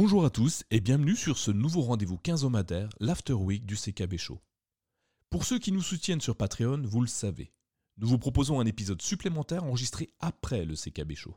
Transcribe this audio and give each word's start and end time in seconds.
Bonjour 0.00 0.24
à 0.24 0.30
tous 0.30 0.62
et 0.70 0.78
bienvenue 0.78 1.16
sur 1.16 1.38
ce 1.38 1.50
nouveau 1.50 1.80
rendez-vous 1.80 2.18
quinzomadaire, 2.18 2.88
l'After 3.00 3.32
Week 3.32 3.66
du 3.66 3.74
CKB 3.74 4.16
Show. 4.16 4.40
Pour 5.28 5.44
ceux 5.44 5.58
qui 5.58 5.72
nous 5.72 5.82
soutiennent 5.82 6.20
sur 6.20 6.36
Patreon, 6.36 6.82
vous 6.84 7.00
le 7.00 7.08
savez, 7.08 7.52
nous 7.96 8.06
vous 8.06 8.16
proposons 8.16 8.60
un 8.60 8.66
épisode 8.66 9.02
supplémentaire 9.02 9.64
enregistré 9.64 10.10
après 10.20 10.64
le 10.64 10.76
CKB 10.76 11.16
Show. 11.16 11.36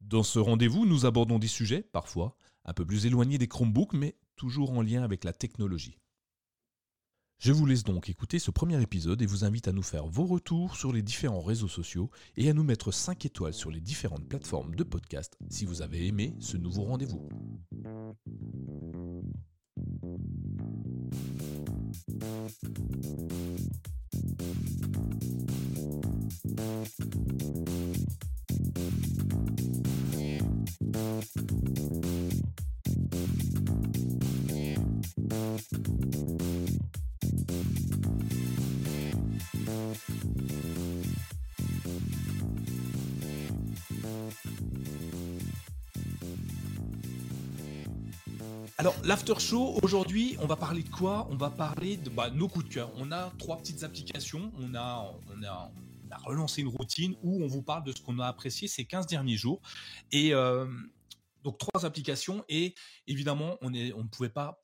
Dans 0.00 0.22
ce 0.22 0.38
rendez-vous, 0.38 0.86
nous 0.86 1.06
abordons 1.06 1.40
des 1.40 1.48
sujets, 1.48 1.82
parfois, 1.82 2.36
un 2.64 2.72
peu 2.72 2.86
plus 2.86 3.04
éloignés 3.06 3.38
des 3.38 3.48
Chromebooks, 3.48 3.94
mais 3.94 4.16
toujours 4.36 4.70
en 4.70 4.82
lien 4.82 5.02
avec 5.02 5.24
la 5.24 5.32
technologie. 5.32 5.98
Je 7.44 7.50
vous 7.50 7.66
laisse 7.66 7.82
donc 7.82 8.08
écouter 8.08 8.38
ce 8.38 8.52
premier 8.52 8.80
épisode 8.80 9.20
et 9.20 9.26
vous 9.26 9.44
invite 9.44 9.66
à 9.66 9.72
nous 9.72 9.82
faire 9.82 10.06
vos 10.06 10.26
retours 10.26 10.76
sur 10.76 10.92
les 10.92 11.02
différents 11.02 11.40
réseaux 11.40 11.66
sociaux 11.66 12.08
et 12.36 12.48
à 12.48 12.52
nous 12.52 12.62
mettre 12.62 12.92
5 12.92 13.26
étoiles 13.26 13.52
sur 13.52 13.72
les 13.72 13.80
différentes 13.80 14.28
plateformes 14.28 14.76
de 14.76 14.84
podcast 14.84 15.36
si 15.50 15.64
vous 15.64 15.82
avez 15.82 16.06
aimé 16.06 16.36
ce 16.38 16.56
nouveau 16.56 16.84
rendez-vous. 16.84 17.28
Alors, 48.78 48.96
l'after 49.04 49.38
show, 49.38 49.78
aujourd'hui, 49.82 50.36
on 50.40 50.46
va 50.46 50.56
parler 50.56 50.82
de 50.82 50.88
quoi? 50.88 51.28
On 51.30 51.36
va 51.36 51.50
parler 51.50 51.96
de 51.96 52.10
bah, 52.10 52.30
nos 52.30 52.48
coups 52.48 52.68
de 52.68 52.74
cœur. 52.74 52.90
On 52.96 53.12
a 53.12 53.32
trois 53.38 53.58
petites 53.58 53.84
applications. 53.84 54.50
On 54.58 54.74
a, 54.74 55.14
on 55.28 55.42
a, 55.44 55.70
relancé 56.24 56.62
une 56.62 56.68
routine 56.68 57.14
où 57.22 57.44
on 57.44 57.46
vous 57.46 57.62
parle 57.62 57.84
de 57.84 57.92
ce 57.92 58.02
qu'on 58.02 58.18
a 58.18 58.26
apprécié 58.26 58.66
ces 58.66 58.84
15 58.84 59.06
derniers 59.06 59.36
jours. 59.36 59.60
Et 60.10 60.34
euh, 60.34 60.66
donc, 61.44 61.58
trois 61.58 61.86
applications. 61.86 62.44
Et 62.48 62.74
évidemment, 63.06 63.56
on 63.60 63.70
ne 63.70 64.08
pouvait 64.08 64.28
pas 64.28 64.60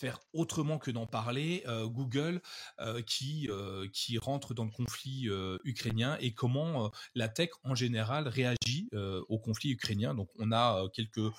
faire 0.00 0.20
autrement 0.32 0.78
que 0.78 0.90
d'en 0.90 1.06
parler, 1.06 1.62
euh, 1.66 1.86
Google 1.86 2.40
euh, 2.80 3.02
qui 3.02 3.48
euh, 3.50 3.86
qui 3.92 4.16
rentre 4.18 4.54
dans 4.54 4.64
le 4.64 4.70
conflit 4.70 5.28
ukrainien 5.64 6.16
et 6.20 6.32
comment 6.32 6.90
la 7.14 7.28
tech 7.28 7.50
en 7.62 7.74
général 7.74 8.26
réagit 8.26 8.88
au 9.28 9.38
conflit 9.38 9.70
ukrainien. 9.70 10.14
Donc 10.14 10.30
on 10.38 10.52
a 10.52 10.88
quelques 10.94 11.30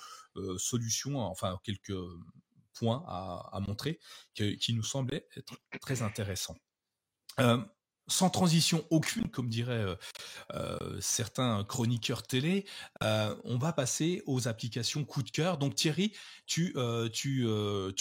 solutions, 0.58 1.18
enfin 1.18 1.58
quelques 1.64 1.98
points 2.74 3.04
à, 3.06 3.50
à 3.52 3.60
montrer 3.60 3.98
qui 4.34 4.74
nous 4.74 4.82
semblaient 4.82 5.26
être 5.36 5.56
très 5.80 6.02
intéressants 6.02 6.56
sans 8.12 8.30
transition 8.30 8.84
aucune, 8.90 9.28
comme 9.30 9.48
diraient 9.48 9.72
euh, 9.72 9.96
euh, 10.54 11.00
certains 11.00 11.64
chroniqueurs 11.64 12.22
télé, 12.22 12.66
euh, 13.02 13.34
on 13.44 13.58
va 13.58 13.72
passer 13.72 14.22
aux 14.26 14.48
applications 14.48 15.04
coup 15.04 15.22
de 15.22 15.30
cœur. 15.30 15.58
Donc 15.58 15.74
Thierry, 15.74 16.12
tu 16.46 16.72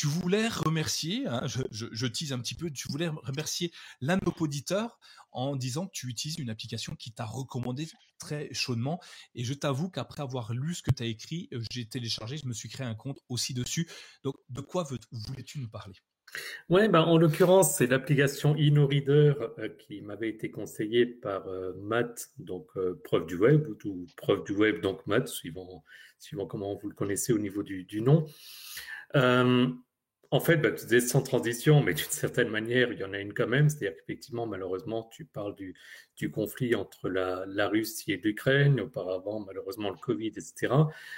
voulais 0.04 0.48
remercier, 0.50 1.28
hein, 1.28 1.48
je, 1.48 2.08
tease 2.08 2.34
un 2.34 2.40
petit 2.40 2.56
peu, 2.56 2.70
tu 2.70 2.90
voulais 2.90 3.08
remercier 3.08 3.72
l'un 4.02 4.18
de 4.18 4.26
nos 4.26 4.36
auditeurs 4.40 5.00
en 5.32 5.56
disant 5.56 5.88
que 5.88 5.94
tu 5.94 6.08
utilises 6.08 6.40
une 6.40 6.50
application 6.50 6.96
qui 6.96 7.14
t'a 7.14 7.26
recommandé 7.26 7.88
très 8.20 8.54
chaudement. 8.54 9.00
Et 9.34 9.46
je 9.46 9.54
t'avoue 9.54 9.90
qu'après 9.90 10.22
avoir 10.22 10.54
lu 10.54 10.76
ce 10.76 10.82
que 10.82 10.92
tu 10.92 11.04
as 11.04 11.06
écrit, 11.06 11.50
j'ai 11.72 11.88
téléchargé, 11.88 12.38
je 12.38 12.48
me 12.48 12.54
suis 12.54 12.68
créé 12.68 12.86
un 12.86 12.96
compte 12.96 13.20
aussi 13.30 13.54
dessus. 13.54 13.90
Donc 14.24 14.36
de 14.50 14.60
quoi 14.60 14.86
voulais-tu 15.12 15.60
nous 15.60 15.70
parler? 15.70 15.96
Ouais, 16.70 16.88
ben, 16.88 17.02
en 17.02 17.18
l'occurrence, 17.18 17.76
c'est 17.76 17.88
l'application 17.88 18.56
InnoReader 18.56 19.34
euh, 19.60 19.70
qui 19.80 20.02
m'avait 20.02 20.30
été 20.30 20.50
conseillée 20.50 21.06
par 21.06 21.48
euh, 21.48 21.74
Matt, 21.82 22.30
donc 22.38 22.68
euh, 22.78 23.00
prof 23.04 23.26
du 23.26 23.36
web, 23.36 23.68
ou, 23.86 24.06
prof 24.16 24.44
du 24.44 24.54
web, 24.54 24.82
donc 24.82 25.06
Matt, 25.08 25.28
suivant, 25.28 25.84
comment 26.48 26.76
vous 26.76 26.90
le 26.90 26.96
connaissez 26.96 27.34
au 27.34 27.40
niveau 27.40 27.64
du 27.64 28.02
nom. 28.02 28.26
En 30.34 30.40
fait, 30.40 30.58
bah, 30.58 30.72
tu 30.72 30.86
disais 30.86 31.02
sans 31.02 31.22
transition, 31.22 31.84
mais 31.84 31.94
d'une 31.94 32.06
certaine 32.10 32.48
manière, 32.48 32.94
il 32.94 33.00
y 33.00 33.04
en 33.04 33.12
a 33.12 33.20
une 33.20 33.34
quand 33.34 33.48
même. 33.48 33.68
C'est-à-dire 33.68 33.98
qu'effectivement, 33.98 34.48
malheureusement, 34.48 35.10
tu 35.12 35.26
parles 35.26 35.56
du, 35.56 35.76
conflit 36.32 36.74
entre 36.74 37.10
la, 37.10 37.68
Russie 37.68 38.14
et 38.14 38.18
l'Ukraine, 38.18 38.80
auparavant, 38.80 39.42
malheureusement, 39.42 39.90
le 39.90 39.98
Covid, 39.98 40.28
etc. 40.30 40.74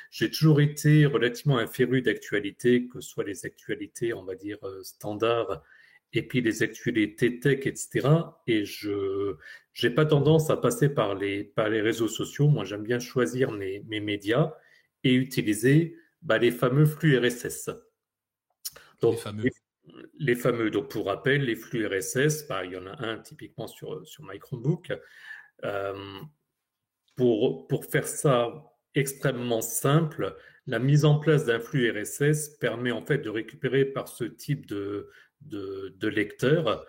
J'ai 0.10 0.32
toujours 0.32 0.62
été 0.62 1.06
relativement 1.06 1.60
un 1.60 1.68
féru 1.68 2.02
d'actualité, 2.02 2.88
que 2.88 3.02
ce 3.02 3.10
soit 3.10 3.24
les 3.24 3.46
actualités, 3.46 4.14
on 4.16 4.24
va 4.24 4.34
dire, 4.36 4.58
euh, 4.64 4.82
standards, 4.84 5.62
et 6.14 6.24
puis 6.24 6.42
les 6.42 6.64
actualités 6.64 7.40
tech, 7.40 7.68
etc. 7.68 8.10
Et 8.48 8.66
je 8.66 9.36
j'ai 9.74 9.90
pas 9.92 10.06
tendance 10.06 10.50
à 10.50 10.58
passer 10.58 10.90
par 10.90 11.16
les, 11.16 11.52
réseaux 11.58 12.08
sociaux. 12.08 12.48
Moi, 12.48 12.66
j'aime 12.66 12.84
bien 12.84 13.00
choisir 13.00 13.52
mes, 13.52 13.84
mes 13.88 14.00
médias 14.00 14.54
et 15.04 15.14
utiliser 15.14 15.98
bah, 16.24 16.38
les 16.40 16.52
fameux 16.52 16.86
flux 16.86 17.18
RSS. 17.18 17.70
Donc, 19.04 19.20
les 20.18 20.36
fameux. 20.36 20.70
Donc, 20.70 20.90
pour 20.90 21.08
rappel, 21.08 21.44
les 21.44 21.56
flux 21.56 21.86
RSS, 21.86 22.48
bah, 22.48 22.64
il 22.66 22.72
y 22.72 22.78
en 22.78 22.88
a 22.88 23.06
un 23.06 23.18
typiquement 23.20 23.68
sur, 23.68 24.06
sur 24.08 24.24
My 24.24 24.40
Chromebook. 24.40 24.94
Euh, 25.66 26.20
pour, 27.16 27.68
pour 27.68 27.86
faire 27.86 28.08
ça 28.08 28.52
extrêmement 28.96 29.62
simple, 29.62 30.36
la 30.68 30.80
mise 30.80 31.06
en 31.06 31.20
place 31.20 31.46
d'un 31.46 31.60
flux 31.60 31.92
RSS 31.92 32.58
permet 32.60 32.92
en 32.92 33.06
fait 33.06 33.20
de 33.20 33.30
récupérer 33.30 33.86
par 33.86 34.08
ce 34.08 34.24
type 34.24 34.66
de, 34.66 35.10
de, 35.42 35.94
de 35.98 36.08
lecteur 36.08 36.86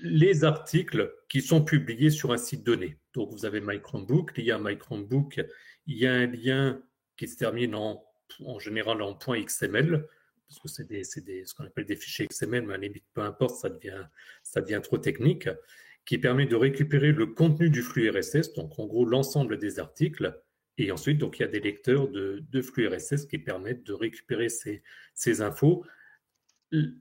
les 0.00 0.44
articles 0.44 1.12
qui 1.28 1.42
sont 1.42 1.64
publiés 1.64 2.10
sur 2.10 2.32
un 2.32 2.36
site 2.38 2.64
donné. 2.64 2.98
Donc, 3.14 3.32
vous 3.32 3.44
avez 3.44 3.60
My 3.60 3.80
Chromebook, 3.80 4.32
il 4.36 4.44
y 4.44 4.52
a 4.52 4.58
My 4.58 4.78
Chromebook, 4.78 5.40
il 5.86 5.96
y 5.96 6.06
a 6.06 6.12
un 6.12 6.26
lien 6.26 6.80
qui 7.16 7.26
se 7.26 7.36
termine 7.36 7.74
en, 7.74 8.04
en 8.44 8.58
général 8.58 9.02
en 9.02 9.18
.xml 9.18 10.06
parce 10.48 10.60
que 10.60 10.68
c'est 10.68 10.88
des, 10.88 11.02
des, 11.24 11.44
ce 11.44 11.54
qu'on 11.54 11.64
appelle 11.64 11.84
des 11.84 11.96
fichiers 11.96 12.26
XML, 12.26 12.66
mais 12.66 12.74
à 12.74 12.76
limite, 12.78 13.04
peu 13.12 13.20
importe, 13.20 13.56
ça 13.56 13.68
devient, 13.68 14.06
ça 14.42 14.60
devient 14.60 14.80
trop 14.82 14.98
technique, 14.98 15.48
qui 16.06 16.16
permet 16.16 16.46
de 16.46 16.56
récupérer 16.56 17.12
le 17.12 17.26
contenu 17.26 17.68
du 17.68 17.82
flux 17.82 18.08
RSS, 18.08 18.54
donc 18.54 18.78
en 18.78 18.86
gros 18.86 19.04
l'ensemble 19.04 19.58
des 19.58 19.78
articles, 19.78 20.40
et 20.78 20.90
ensuite, 20.90 21.18
donc 21.18 21.38
il 21.38 21.42
y 21.42 21.44
a 21.44 21.48
des 21.48 21.60
lecteurs 21.60 22.08
de, 22.08 22.42
de 22.50 22.62
flux 22.62 22.88
RSS 22.88 23.26
qui 23.26 23.38
permettent 23.38 23.84
de 23.84 23.92
récupérer 23.92 24.48
ces, 24.48 24.82
ces 25.12 25.42
infos. 25.42 25.84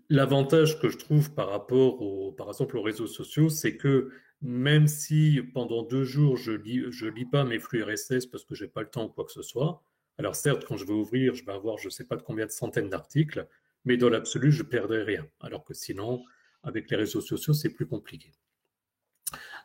L'avantage 0.09 0.79
que 0.81 0.89
je 0.89 0.97
trouve 0.97 1.33
par 1.33 1.49
rapport 1.49 2.01
au, 2.01 2.31
par 2.31 2.47
exemple 2.47 2.77
aux 2.77 2.81
réseaux 2.81 3.07
sociaux, 3.07 3.49
c'est 3.49 3.77
que 3.77 4.11
même 4.41 4.87
si 4.87 5.41
pendant 5.53 5.83
deux 5.83 6.03
jours 6.03 6.37
je 6.37 6.51
lis, 6.51 6.83
je 6.89 7.05
lis 7.05 7.25
pas 7.25 7.43
mes 7.43 7.59
flux 7.59 7.83
RSS 7.83 8.25
parce 8.25 8.45
que 8.45 8.55
j'ai 8.55 8.67
pas 8.67 8.81
le 8.81 8.89
temps 8.89 9.05
ou 9.05 9.09
quoi 9.09 9.25
que 9.25 9.31
ce 9.31 9.41
soit, 9.41 9.83
alors 10.17 10.35
certes, 10.35 10.65
quand 10.65 10.77
je 10.77 10.85
vais 10.85 10.93
ouvrir, 10.93 11.35
je 11.35 11.45
vais 11.45 11.53
avoir 11.53 11.77
je 11.77 11.87
ne 11.87 11.91
sais 11.91 12.05
pas 12.05 12.15
de 12.15 12.23
combien 12.23 12.45
de 12.45 12.51
centaines 12.51 12.89
d'articles, 12.89 13.47
mais 13.85 13.97
dans 13.97 14.09
l'absolu, 14.09 14.51
je 14.51 14.63
ne 14.63 14.67
perdrai 14.67 15.03
rien. 15.03 15.27
Alors 15.39 15.63
que 15.63 15.73
sinon, 15.73 16.23
avec 16.63 16.89
les 16.89 16.97
réseaux 16.97 17.21
sociaux, 17.21 17.53
c'est 17.53 17.73
plus 17.73 17.87
compliqué. 17.87 18.31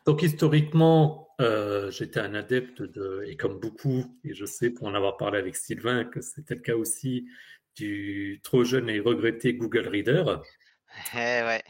Donc 0.05 0.21
historiquement, 0.21 1.29
euh, 1.39 1.89
j'étais 1.91 2.19
un 2.19 2.33
adepte 2.35 2.81
de, 2.81 3.23
et 3.25 3.37
comme 3.37 3.59
beaucoup, 3.59 4.19
et 4.23 4.33
je 4.33 4.45
sais 4.45 4.69
pour 4.69 4.87
en 4.87 4.93
avoir 4.93 5.17
parlé 5.17 5.39
avec 5.39 5.55
Sylvain 5.55 6.03
que 6.03 6.21
c'était 6.21 6.55
le 6.55 6.61
cas 6.61 6.75
aussi, 6.75 7.27
du 7.75 8.39
trop 8.43 8.63
jeune 8.63 8.89
et 8.89 8.99
regretté 8.99 9.55
Google 9.55 9.87
Reader. 9.87 10.41
Eh 11.13 11.17
ouais. 11.17 11.63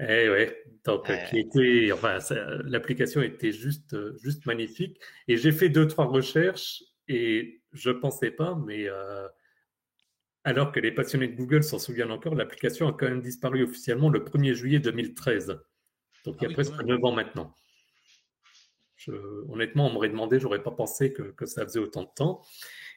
Eh 0.00 0.28
ouais, 0.28 0.62
donc 0.84 1.10
qui 1.28 1.38
était, 1.38 1.90
enfin, 1.90 2.18
l'application 2.64 3.22
était 3.22 3.50
juste, 3.50 3.96
juste 4.22 4.46
magnifique. 4.46 5.00
Et 5.26 5.36
j'ai 5.36 5.50
fait 5.50 5.70
deux 5.70 5.88
trois 5.88 6.06
recherches 6.06 6.84
et 7.08 7.57
je 7.72 7.90
pensais 7.90 8.30
pas, 8.30 8.54
mais 8.66 8.88
euh, 8.88 9.28
alors 10.44 10.72
que 10.72 10.80
les 10.80 10.92
passionnés 10.92 11.28
de 11.28 11.36
Google 11.36 11.62
s'en 11.62 11.78
souviennent 11.78 12.10
encore, 12.10 12.34
l'application 12.34 12.88
a 12.88 12.92
quand 12.92 13.08
même 13.08 13.20
disparu 13.20 13.62
officiellement 13.62 14.08
le 14.08 14.20
1er 14.20 14.54
juillet 14.54 14.78
2013. 14.78 15.58
Donc 16.24 16.36
il 16.40 16.44
y 16.44 16.46
a 16.46 16.50
ah 16.50 16.54
presque 16.54 16.82
9 16.82 17.04
ans 17.04 17.12
maintenant. 17.12 17.54
honnêtement, 19.48 19.88
on 19.88 19.92
m'aurait 19.92 20.08
demandé, 20.08 20.40
j'aurais 20.40 20.62
pas 20.62 20.70
pensé 20.70 21.12
que, 21.12 21.22
que, 21.22 21.46
ça 21.46 21.64
faisait 21.64 21.80
autant 21.80 22.02
de 22.02 22.10
temps. 22.14 22.42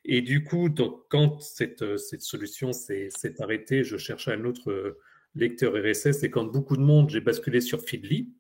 Et 0.04 0.22
du 0.22 0.44
coup, 0.44 0.70
donc, 0.70 1.04
quand 1.10 1.42
cette, 1.42 1.98
cette 1.98 2.22
solution 2.22 2.74
s'est 2.74 3.10
arrêtée, 3.40 3.84
je 3.84 3.98
cherchais 3.98 4.34
un 4.34 4.46
autre 4.46 4.98
lecteur 5.36 5.74
RSS 5.74 6.24
et 6.24 6.32
quand 6.32 6.46
beaucoup 6.46 6.76
de 6.76 6.82
monde, 6.82 7.10
j'ai 7.10 7.22
basculé 7.22 7.62
sur 7.62 7.82
Feedly. 7.82 8.34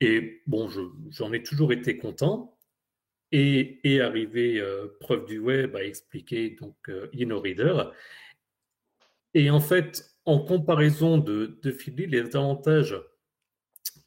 Et 0.00 0.42
bon, 0.46 0.68
j'en 1.10 1.32
ai 1.32 1.42
toujours 1.42 1.72
été 1.72 1.96
content 1.96 2.53
et 3.36 4.00
arrivé 4.00 4.60
euh, 4.60 4.86
preuve 5.00 5.26
du 5.26 5.38
web 5.40 5.74
à 5.74 5.82
expliquer 5.82 6.50
donc 6.50 6.76
euh, 6.88 7.08
InnoReader. 7.14 7.90
Et 9.34 9.50
en 9.50 9.58
fait, 9.58 10.14
en 10.24 10.38
comparaison 10.38 11.18
de, 11.18 11.58
de 11.60 11.70
Philly, 11.72 12.06
les 12.06 12.36
avantages 12.36 12.96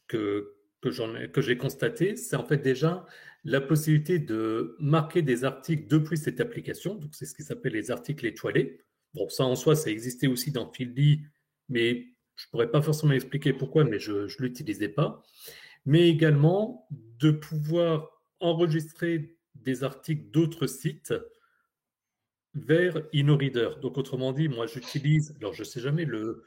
que, 0.07 0.56
que, 0.81 1.41
j'ai 1.41 1.57
constaté, 1.57 2.15
c'est 2.15 2.38
en 2.38 2.45
fait 2.45 2.59
déjà 2.59 3.06
la 3.44 3.59
possibilité 3.59 4.18
de 4.18 4.77
marquer 4.79 5.21
des 5.21 5.44
articles 5.44 5.88
depuis 5.88 6.18
cette 6.18 6.39
application. 6.39 6.95
Donc, 6.95 7.13
c'est 7.13 7.25
ce 7.25 7.35
qui 7.35 7.44
s'appelle 7.44 7.73
les 7.73 7.91
articles 7.91 8.25
étoilés. 8.25 8.80
Bon, 9.13 9.27
ça 9.27 9.44
en 9.44 9.56
soi, 9.56 9.75
ça 9.75 9.89
existait 9.89 10.27
aussi 10.27 10.51
dans 10.51 10.71
Feedly, 10.71 11.23
mais 11.68 12.07
je 12.35 12.45
ne 12.45 12.51
pourrais 12.51 12.71
pas 12.71 12.81
forcément 12.81 13.13
expliquer 13.13 13.51
pourquoi, 13.51 13.83
mais 13.83 14.00
je 14.00 14.13
ne 14.13 14.27
l'utilisais 14.39 14.89
pas. 14.89 15.21
Mais 15.85 16.07
également 16.07 16.88
de 16.91 17.31
pouvoir 17.31 18.17
enregistrer 18.39 19.38
des 19.56 19.84
articles 19.84 20.30
d'autres 20.31 20.68
sites 20.68 21.13
vers 22.54 23.01
InnoReader. 23.13 23.80
Donc, 23.81 23.98
autrement 23.98 24.34
dit, 24.34 24.48
moi, 24.48 24.66
j'utilise, 24.68 25.36
alors 25.39 25.54
je 25.54 25.62
ne 25.62 25.66
sais 25.66 25.80
jamais 25.80 26.06
le, 26.06 26.44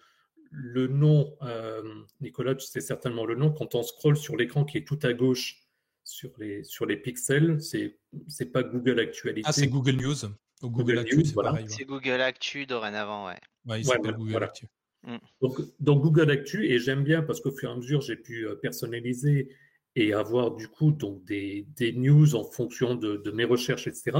le 0.50 0.86
nom, 0.86 1.36
euh, 1.42 1.82
Nicolas, 2.20 2.54
tu 2.54 2.66
sais 2.66 2.80
certainement 2.80 3.24
le 3.24 3.36
nom, 3.36 3.52
quand 3.52 3.74
on 3.74 3.82
scrolle 3.82 4.16
sur 4.16 4.36
l'écran 4.36 4.64
qui 4.64 4.78
est 4.78 4.86
tout 4.86 4.98
à 5.02 5.12
gauche 5.12 5.64
sur 6.04 6.30
les, 6.38 6.64
sur 6.64 6.86
les 6.86 6.96
pixels, 6.96 7.62
c'est 7.62 7.98
n'est 8.12 8.46
pas 8.46 8.62
Google 8.62 8.98
Actualité. 8.98 9.42
Ah, 9.48 9.52
c'est 9.52 9.68
Google 9.68 9.96
News. 9.96 10.16
Google, 10.62 10.98
Actu, 10.98 11.24
c'est 11.24 11.32
voilà. 11.32 11.58
C'est 11.68 11.84
Google 11.84 12.20
Actu 12.20 12.66
dorénavant, 12.66 13.26
ouais. 13.26 13.40
ouais 13.66 13.80
il 13.80 13.84
s'appelle 13.84 14.14
Google 14.14 14.44
Actu. 14.44 14.66
Mm. 15.04 15.16
Donc, 15.40 15.60
donc, 15.78 16.02
Google 16.02 16.30
Actu, 16.30 16.66
et 16.66 16.78
j'aime 16.78 17.02
bien 17.02 17.22
parce 17.22 17.40
qu'au 17.40 17.50
fur 17.50 17.70
et 17.70 17.72
à 17.72 17.76
mesure, 17.76 18.02
j'ai 18.02 18.16
pu 18.16 18.46
euh, 18.46 18.56
personnaliser 18.56 19.48
et 19.96 20.12
avoir 20.12 20.52
du 20.52 20.68
coup 20.68 20.92
donc 20.92 21.24
des, 21.24 21.66
des 21.76 21.92
news 21.92 22.34
en 22.34 22.44
fonction 22.44 22.94
de, 22.94 23.16
de, 23.16 23.30
mes 23.30 23.44
recherches, 23.44 23.86
etc. 23.86 24.16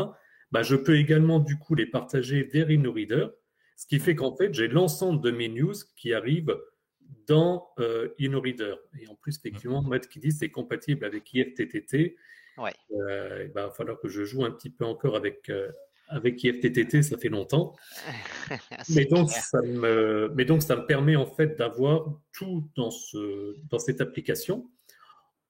Bah, 0.51 0.63
je 0.63 0.77
peux 0.77 0.97
également 0.97 1.39
du 1.39 1.59
coup 1.59 1.75
les 1.75 1.87
partager 1.87 2.43
vers 2.43 2.71
InnoReader, 2.71 3.29
ce 3.77 3.87
qui 3.87 3.99
fait 4.01 4.15
qu'en 4.15 4.37
fait 4.37 4.53
j'ai 4.53 4.69
l'ensemble 4.69 5.23
de 5.23 5.31
mes 5.31 5.49
news 5.49 5.75
qui 5.97 6.13
arrivent 6.13 6.57
dans 7.27 7.69
euh, 7.79 8.09
InnoReader. 8.19 8.75
Et 9.01 9.09
en 9.09 9.15
plus, 9.15 9.37
effectivement, 9.39 9.83
Matt 9.83 10.09
qui 10.09 10.19
dit 10.19 10.33
c'est 10.33 10.51
compatible 10.51 11.05
avec 11.05 11.33
IFTTT. 11.33 12.17
Ouais. 12.59 12.73
Euh, 12.93 13.45
il 13.47 13.53
va 13.53 13.71
falloir 13.71 13.99
que 14.01 14.09
je 14.09 14.25
joue 14.25 14.45
un 14.45 14.51
petit 14.51 14.71
peu 14.71 14.85
encore 14.85 15.17
avec, 15.17 15.49
euh, 15.49 15.71
avec 16.09 16.43
IFTTT, 16.43 17.03
ça 17.03 17.17
fait 17.17 17.29
longtemps. 17.29 17.75
mais, 18.95 19.05
donc, 19.07 19.31
ça 19.31 19.63
me, 19.63 20.31
mais 20.35 20.45
donc, 20.45 20.63
ça 20.63 20.77
me 20.77 20.85
permet 20.87 21.17
en 21.17 21.27
fait 21.27 21.57
d'avoir 21.57 22.13
tout 22.33 22.69
dans, 22.77 22.91
ce, 22.91 23.57
dans 23.69 23.79
cette 23.79 24.01
application. 24.01 24.69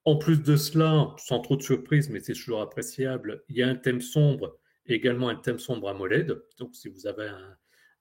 En 0.05 0.17
plus 0.17 0.43
de 0.43 0.57
cela, 0.57 1.15
sans 1.19 1.41
trop 1.41 1.57
de 1.57 1.63
surprise, 1.63 2.09
mais 2.09 2.21
c'est 2.21 2.33
toujours 2.33 2.63
appréciable, 2.63 3.45
il 3.49 3.57
y 3.57 3.63
a 3.63 3.69
un 3.69 3.77
thème 3.77 4.01
sombre 4.01 4.61
également 4.95 5.29
un 5.29 5.37
thème 5.37 5.59
sombre 5.59 5.89
AMOLED. 5.89 6.43
Donc, 6.59 6.75
si 6.75 6.89
vous 6.89 7.07
avez 7.07 7.29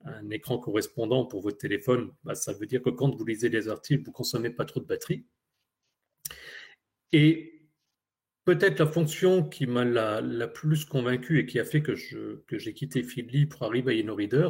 un, 0.06 0.30
écran 0.31 0.57
correspondant 0.57 1.25
pour 1.25 1.42
votre 1.42 1.57
téléphone, 1.57 2.12
bah, 2.24 2.36
ça 2.36 2.54
veut 2.54 2.66
dire 2.66 2.81
que 2.81 2.90
quand 2.90 3.13
vous 3.16 3.25
lisez 3.25 3.50
les 3.50 3.68
articles, 3.68 4.04
vous 4.04 4.12
ne 4.12 4.16
consommez 4.16 4.50
pas 4.50 4.66
trop 4.66 4.80
de 4.80 4.86
batterie. 4.86 5.25
Et 7.12 7.68
peut-être 8.46 8.80
la 8.80 8.88
fonction 8.88 9.44
qui 9.44 9.68
m'a 9.68 9.84
la, 9.84 10.48
plus 10.48 10.86
convaincu 10.86 11.40
et 11.40 11.46
qui 11.46 11.60
a 11.60 11.66
fait 11.66 11.81
que, 11.81 11.96
j'ai 11.96 12.74
quitté 12.74 13.04
Feedly 13.04 13.46
pour 13.46 13.63
arriver 13.63 13.98
à 13.98 14.00
InnoReader, 14.00 14.50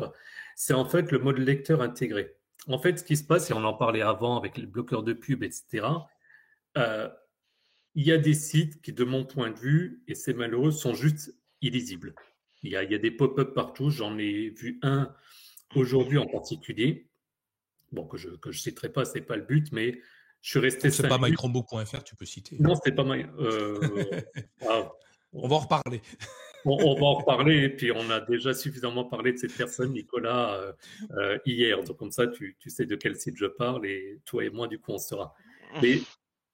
c'est 0.56 0.74
en 0.74 0.86
fait 0.86 1.12
le 1.12 1.20
mode 1.20 1.40
lecteur 1.40 1.82
intégré. 1.82 2.36
En 2.68 2.78
fait, 2.78 3.00
ce 3.00 3.04
qui 3.04 3.18
se 3.18 3.24
passe, 3.24 3.50
et 3.50 3.54
on 3.54 3.64
en 3.64 3.74
parlait 3.74 4.02
avant 4.02 4.38
avec 4.38 4.58
les 4.58 4.68
bloqueurs 4.68 5.04
de 5.04 5.14
pub, 5.14 5.44
etc., 5.44 5.88
il 8.00 8.08
y 8.08 8.14
a 8.14 8.18
des 8.18 8.34
sites 8.34 8.82
qui, 8.82 8.94
de 8.94 9.04
mon 9.04 9.26
point 9.26 9.50
de 9.50 9.60
vue, 9.60 10.02
et 10.08 10.16
c'est 10.16 10.34
malheureux, 10.34 10.72
sont 10.72 10.94
juste 10.94 11.36
illisibles. 11.62 12.16
Il 12.64 12.72
y 12.72 12.78
a, 12.78 12.86
des 12.86 13.12
pop-up 13.12 13.54
partout. 13.54 13.90
J'en 13.90 14.18
ai 14.18 14.52
vu 14.52 14.80
un 14.84 15.14
aujourd'hui 15.76 16.18
en 16.18 16.26
particulier. 16.26 17.10
Bon, 17.92 18.06
que 18.06 18.18
je 18.18 18.30
ne 18.30 18.52
citerai 18.54 18.88
pas, 18.88 19.04
ce 19.04 19.16
n'est 19.16 19.26
pas 19.26 19.36
le 19.36 19.42
but, 19.42 19.70
mais 19.74 20.00
je 20.40 20.50
suis 20.50 20.60
resté. 20.60 20.92
C'est 20.92 21.10
pas 21.10 21.18
mychromebook.fr, 21.18 22.04
tu 22.06 22.16
peux 22.16 22.24
citer. 22.24 22.56
Non, 22.62 22.74
c'était 22.76 22.96
pas 22.96 23.04
my... 23.04 23.26
Euh, 23.38 23.82
ah. 24.66 24.94
On 25.34 25.50
va 25.50 25.58
en 25.58 25.60
reparler. 25.60 26.02
on, 26.64 26.96
va 26.96 27.06
en 27.06 27.16
reparler, 27.16 27.64
et 27.66 27.70
puis 27.70 27.92
on 27.92 28.10
a 28.10 28.22
déjà 28.22 28.54
suffisamment 28.54 29.04
parlé 29.04 29.34
de 29.34 29.38
cette 29.38 29.58
personne, 29.58 29.92
Nicolas, 29.92 30.54
euh, 30.54 30.72
euh, 31.18 31.38
hier. 31.46 31.84
Donc, 31.84 31.98
comme 31.98 32.12
ça, 32.12 32.28
tu, 32.28 32.56
tu, 32.62 32.70
sais 32.70 32.86
de 32.86 32.96
quel 32.96 33.18
site 33.18 33.36
je 33.36 33.46
parle, 33.46 33.86
et 33.86 34.22
toi 34.24 34.46
et 34.46 34.50
moi, 34.50 34.70
du 34.70 34.80
coup, 34.80 34.94
on 34.94 35.00
sera. 35.00 35.36
Mais 35.82 36.00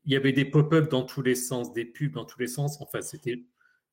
il 0.05 0.13
y 0.13 0.15
avait 0.15 0.33
des 0.33 0.45
pop-up 0.45 0.89
dans 0.89 1.03
tous 1.03 1.21
les 1.21 1.35
sens, 1.35 1.73
des 1.73 1.85
pubs 1.85 2.13
dans 2.13 2.25
tous 2.25 2.39
les 2.39 2.47
sens. 2.47 2.77
Enfin, 2.81 3.01
c'était 3.01 3.45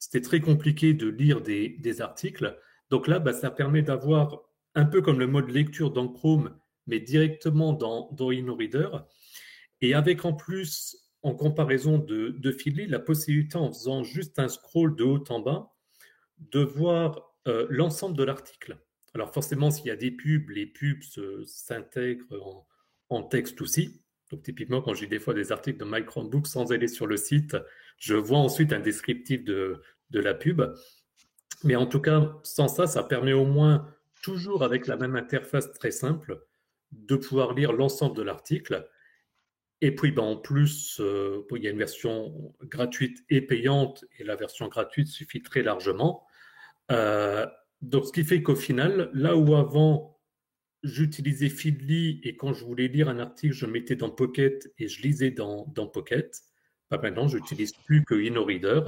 c'était 0.02 0.20
très 0.20 0.40
compliqué 0.40 0.94
de 0.94 1.06
lire 1.06 1.40
des, 1.40 2.00
articles. 2.00 2.58
Donc 2.90 3.06
là, 3.06 3.20
bah, 3.20 3.32
ça 3.32 3.52
permet 3.52 3.82
d'avoir 3.82 4.42
un 4.74 4.84
peu 4.84 5.00
comme 5.00 5.20
le 5.20 5.28
mode 5.28 5.48
lecture 5.48 5.92
dans 5.92 6.08
Chrome, 6.08 6.58
mais 6.88 6.98
directement 6.98 7.72
dans, 7.72 8.10
dans 8.10 8.30
InnoReader. 8.30 8.88
Et 9.80 9.94
avec 9.94 10.24
en 10.24 10.32
plus, 10.32 10.96
en 11.22 11.36
comparaison 11.36 11.98
de, 11.98 12.30
de 12.30 12.50
Feedly, 12.50 12.88
la 12.88 12.98
possibilité 12.98 13.56
en 13.56 13.72
faisant 13.72 14.02
juste 14.02 14.40
un 14.40 14.48
scroll 14.48 14.96
de 14.96 15.04
haut 15.04 15.22
en 15.28 15.38
bas, 15.38 15.72
de 16.50 16.64
voir 16.64 17.36
euh, 17.46 17.68
l'ensemble 17.70 18.16
de 18.16 18.24
l'article. 18.24 18.78
Alors 19.14 19.32
forcément, 19.32 19.70
s'il 19.70 19.86
y 19.86 19.90
a 19.90 19.96
des 19.96 20.10
pubs, 20.10 20.50
les 20.50 20.66
pubs 20.66 21.02
s'intègrent 21.44 22.42
en, 22.44 22.66
en, 23.08 23.22
texte 23.22 23.60
aussi. 23.60 24.01
Donc 24.32 24.42
typiquement, 24.42 24.80
quand 24.80 24.94
j'ai 24.94 25.06
des 25.06 25.18
fois 25.18 25.34
des 25.34 25.52
articles 25.52 25.78
de 25.78 25.84
My 25.84 26.04
Chromebook 26.04 26.46
sans 26.46 26.72
aller 26.72 26.88
sur 26.88 27.06
le 27.06 27.18
site, 27.18 27.56
je 27.98 28.14
vois 28.14 28.38
ensuite 28.38 28.72
un 28.72 28.80
descriptif 28.80 29.44
de, 29.44 29.82
de 30.08 30.20
la 30.20 30.32
pub. 30.32 30.62
Mais 31.64 31.76
en 31.76 31.86
tout 31.86 32.00
cas, 32.00 32.40
sans 32.42 32.66
ça, 32.66 32.86
ça 32.86 33.04
permet 33.04 33.34
au 33.34 33.44
moins, 33.44 33.86
toujours 34.22 34.64
avec 34.64 34.86
la 34.86 34.96
même 34.96 35.16
interface 35.16 35.70
très 35.72 35.90
simple, 35.90 36.42
de 36.92 37.14
pouvoir 37.16 37.52
lire 37.52 37.72
l'ensemble 37.72 38.16
de 38.16 38.22
l'article. 38.22 38.88
Et 39.82 39.94
puis, 39.94 40.12
ben, 40.12 40.22
en 40.22 40.36
plus, 40.36 40.98
euh, 41.00 41.42
il 41.54 41.62
y 41.62 41.66
a 41.66 41.70
une 41.70 41.78
version 41.78 42.54
gratuite 42.62 43.18
et 43.28 43.42
payante, 43.42 44.04
et 44.18 44.24
la 44.24 44.36
version 44.36 44.68
gratuite 44.68 45.08
suffit 45.08 45.42
très 45.42 45.62
largement. 45.62 46.26
Euh, 46.90 47.46
donc, 47.82 48.06
ce 48.06 48.12
qui 48.12 48.24
fait 48.24 48.42
qu'au 48.42 48.56
final, 48.56 49.10
là 49.12 49.36
où 49.36 49.54
avant, 49.56 50.11
j'utilisais 50.82 51.48
Feedly, 51.48 52.20
et 52.24 52.36
quand 52.36 52.52
je 52.52 52.64
voulais 52.64 52.88
lire 52.88 53.08
un 53.08 53.18
article, 53.18 53.54
je 53.54 53.66
mettais 53.66 53.96
dans 53.96 54.10
Pocket 54.10 54.72
et 54.78 54.88
je 54.88 55.02
lisais 55.02 55.30
dans, 55.30 55.66
dans 55.74 55.86
Pocket, 55.86 56.40
bah, 56.90 56.98
maintenant, 57.02 57.28
j'utilise 57.28 57.72
plus 57.72 58.04
que 58.04 58.14
InnoReader, 58.14 58.82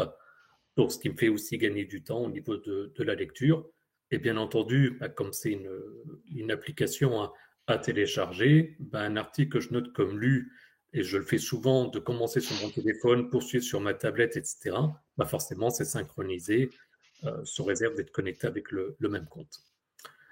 donc 0.76 0.92
ce 0.92 0.98
qui 0.98 1.08
me 1.08 1.16
fait 1.16 1.28
aussi 1.28 1.56
gagner 1.58 1.84
du 1.84 2.02
temps 2.02 2.24
au 2.24 2.30
niveau 2.30 2.56
de, 2.56 2.92
la 2.98 3.14
lecture. 3.14 3.68
Et 4.10 4.18
bien 4.18 4.36
entendu, 4.36 4.96
bah, 5.00 5.08
comme 5.08 5.32
c'est 5.32 5.52
une, 5.52 6.50
application 6.50 7.30
à, 7.66 7.78
télécharger, 7.78 8.76
bah, 8.80 9.00
un 9.00 9.16
article 9.16 9.52
que 9.52 9.60
je 9.60 9.72
note 9.72 9.92
comme 9.92 10.18
lu, 10.18 10.52
et 10.92 11.02
je 11.02 11.16
le 11.18 11.24
fais 11.24 11.38
souvent 11.38 11.88
de 11.88 11.98
commencer 11.98 12.40
sur 12.40 12.56
mon 12.64 12.70
téléphone, 12.70 13.30
poursuivre 13.30 13.64
sur 13.64 13.80
ma 13.80 13.94
tablette, 13.94 14.36
etc., 14.36 14.76
forcément, 15.26 15.70
c'est 15.70 15.84
synchronisé, 15.84 16.70
euh, 17.24 17.44
sous 17.44 17.64
réserve 17.64 17.96
d'être 17.96 18.12
connecté 18.12 18.46
avec 18.46 18.70
le 18.70 18.96
même 19.00 19.26
compte 19.26 19.60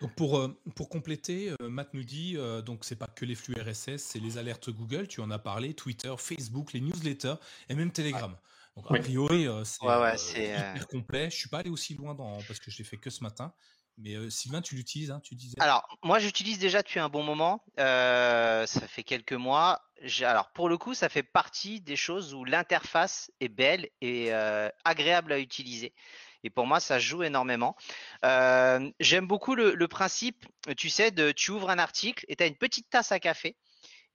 pour, 0.08 0.38
euh, 0.38 0.60
pour 0.74 0.88
compléter, 0.88 1.54
euh, 1.60 1.68
Matt 1.68 1.94
nous 1.94 2.04
dit 2.04 2.34
euh, 2.36 2.62
donc 2.62 2.84
c'est 2.84 2.96
pas 2.96 3.06
que 3.06 3.24
les 3.24 3.34
flux 3.34 3.54
RSS, 3.54 3.98
c'est 3.98 4.18
les 4.18 4.38
alertes 4.38 4.70
Google, 4.70 5.08
tu 5.08 5.20
en 5.20 5.30
as 5.30 5.38
parlé, 5.38 5.74
Twitter, 5.74 6.12
Facebook, 6.18 6.72
les 6.72 6.80
newsletters 6.80 7.34
et 7.68 7.74
même 7.74 7.92
Telegram. 7.92 8.36
Donc 8.76 8.86
a 8.90 8.98
priori 9.00 9.46
c'est 9.64 10.44
hyper 10.44 10.88
complet. 10.88 11.30
Je 11.30 11.36
suis 11.36 11.48
pas 11.48 11.58
allé 11.58 11.70
aussi 11.70 11.94
loin 11.94 12.14
dans 12.14 12.38
parce 12.42 12.58
que 12.58 12.70
je 12.70 12.78
l'ai 12.78 12.84
fait 12.84 12.96
que 12.96 13.10
ce 13.10 13.22
matin. 13.22 13.52
Mais 13.98 14.30
Sylvain, 14.30 14.62
tu 14.62 14.74
l'utilises, 14.74 15.10
hein, 15.10 15.20
tu 15.20 15.34
disais. 15.34 15.60
Alors 15.60 15.86
moi 16.02 16.18
j'utilise 16.18 16.58
déjà 16.58 16.80
depuis 16.80 16.98
un 16.98 17.10
bon 17.10 17.22
moment. 17.22 17.62
ça 17.76 18.88
fait 18.88 19.02
quelques 19.02 19.34
mois. 19.34 19.82
Alors 20.22 20.50
pour 20.52 20.68
le 20.68 20.78
coup, 20.78 20.94
ça 20.94 21.08
fait 21.08 21.22
partie 21.22 21.80
des 21.80 21.96
choses 21.96 22.34
où 22.34 22.44
l'interface 22.44 23.30
est 23.40 23.48
belle 23.48 23.88
et 24.00 24.32
agréable 24.84 25.32
à 25.32 25.38
utiliser. 25.38 25.92
Et 26.44 26.50
pour 26.50 26.66
moi, 26.66 26.80
ça 26.80 26.98
joue 26.98 27.22
énormément. 27.22 27.76
Euh, 28.24 28.90
j'aime 29.00 29.26
beaucoup 29.26 29.54
le, 29.54 29.86
principe, 29.86 30.46
tu 30.76 30.90
sais, 30.90 31.10
de 31.10 31.30
tu 31.32 31.50
ouvres 31.50 31.70
un 31.70 31.78
article 31.78 32.24
et 32.28 32.36
tu 32.36 32.42
as 32.42 32.46
une 32.46 32.56
petite 32.56 32.90
tasse 32.90 33.12
à 33.12 33.20
café. 33.20 33.56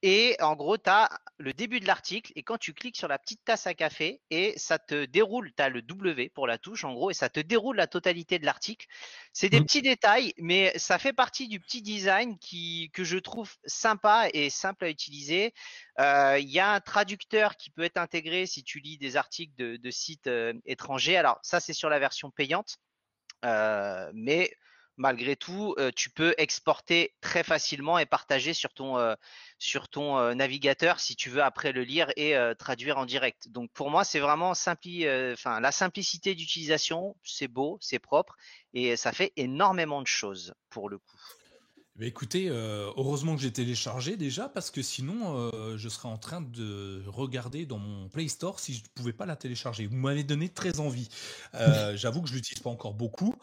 Et 0.03 0.35
en 0.41 0.55
gros, 0.55 0.77
tu 0.77 0.89
as 0.89 1.09
le 1.39 1.53
début 1.53 1.79
de 1.79 1.87
l'article 1.87 2.31
et 2.35 2.43
quand 2.43 2.57
tu 2.57 2.73
cliques 2.73 2.97
sur 2.97 3.07
la 3.07 3.17
petite 3.17 3.43
tasse 3.43 3.65
à 3.65 3.73
café 3.73 4.21
et 4.29 4.53
ça 4.57 4.77
te 4.77 5.05
déroule, 5.05 5.51
tu 5.55 5.63
as 5.63 5.69
le 5.69 5.81
W 5.81 6.29
pour 6.29 6.45
la 6.45 6.59
touche 6.59 6.83
en 6.83 6.93
gros 6.93 7.09
et 7.09 7.15
ça 7.15 7.29
te 7.29 7.39
déroule 7.39 7.77
la 7.77 7.87
totalité 7.87 8.37
de 8.37 8.45
l'article. 8.45 8.85
C'est 9.33 9.49
des 9.49 9.59
mmh. 9.59 9.63
petits 9.63 9.81
détails, 9.81 10.33
mais 10.37 10.77
ça 10.77 10.99
fait 10.99 11.13
partie 11.13 11.47
du 11.47 11.59
petit 11.59 11.81
design 11.81 12.37
qui, 12.37 12.91
que 12.93 13.03
je 13.03 13.17
trouve 13.17 13.51
sympa 13.65 14.27
et 14.33 14.51
simple 14.51 14.85
à 14.85 14.89
utiliser. 14.89 15.53
Euh, 15.99 16.37
il 16.39 16.49
y 16.49 16.59
a 16.59 16.73
un 16.73 16.79
traducteur 16.79 17.55
qui 17.55 17.71
peut 17.71 17.83
être 17.83 17.97
intégré 17.97 18.45
si 18.45 18.63
tu 18.63 18.79
lis 18.79 18.99
des 18.99 19.17
articles 19.17 19.55
de, 19.57 19.91
sites 19.91 20.27
euh, 20.27 20.53
étrangers. 20.65 21.17
Alors 21.17 21.39
ça, 21.41 21.59
c'est 21.59 21.73
sur 21.73 21.89
la 21.89 21.97
version 21.97 22.29
payante. 22.29 22.77
Euh, 23.45 24.11
mais 24.13 24.51
malgré 24.97 25.35
tout, 25.35 25.75
tu 25.95 26.09
peux 26.09 26.33
exporter 26.37 27.13
très 27.21 27.43
facilement 27.43 27.99
et 27.99 28.05
partager 28.05 28.53
sur 28.53 28.73
ton, 28.73 29.15
sur 29.59 29.89
ton 29.89 30.35
navigateur 30.35 30.99
si 30.99 31.15
tu 31.15 31.29
veux 31.29 31.43
après 31.43 31.71
le 31.71 31.83
lire 31.83 32.11
et 32.15 32.35
traduire 32.57 32.97
en 32.97 33.05
direct. 33.05 33.49
Donc 33.49 33.71
pour 33.71 33.89
moi, 33.89 34.03
c'est 34.03 34.19
vraiment 34.19 34.53
la 34.65 35.71
simplicité 35.71 36.35
d'utilisation, 36.35 37.15
c'est 37.23 37.47
beau, 37.47 37.77
c'est 37.81 37.99
propre 37.99 38.35
et 38.73 38.95
ça 38.95 39.11
fait 39.11 39.33
énormément 39.35 40.01
de 40.01 40.07
choses 40.07 40.53
pour 40.69 40.89
le 40.89 40.97
coup. 40.97 41.17
Bah, 41.97 42.05
écoutez, 42.05 42.47
euh, 42.47 42.91
heureusement 42.95 43.35
que 43.35 43.41
j'ai 43.41 43.51
téléchargé 43.51 44.17
déjà 44.17 44.47
parce 44.47 44.69
que 44.69 44.83
sinon 44.83 45.49
euh, 45.51 45.77
je 45.77 45.89
serais 45.89 46.07
en 46.07 46.19
train 46.19 46.41
de 46.41 47.01
regarder 47.07 47.65
dans 47.65 47.79
mon 47.79 48.07
Play 48.07 48.27
Store 48.27 48.59
si 48.59 48.75
je 48.75 48.83
ne 48.83 48.87
pouvais 48.93 49.13
pas 49.13 49.25
la 49.25 49.35
télécharger. 49.35 49.87
Vous 49.87 49.95
m'avez 49.95 50.23
donné 50.23 50.49
très 50.49 50.79
envie. 50.79 51.09
Euh, 51.55 51.55
j'avoue 51.97 52.21
que 52.21 52.29
je 52.29 52.35
l'utilise 52.35 52.61
pas 52.61 52.69
encore 52.69 52.93
beaucoup. 52.93 53.33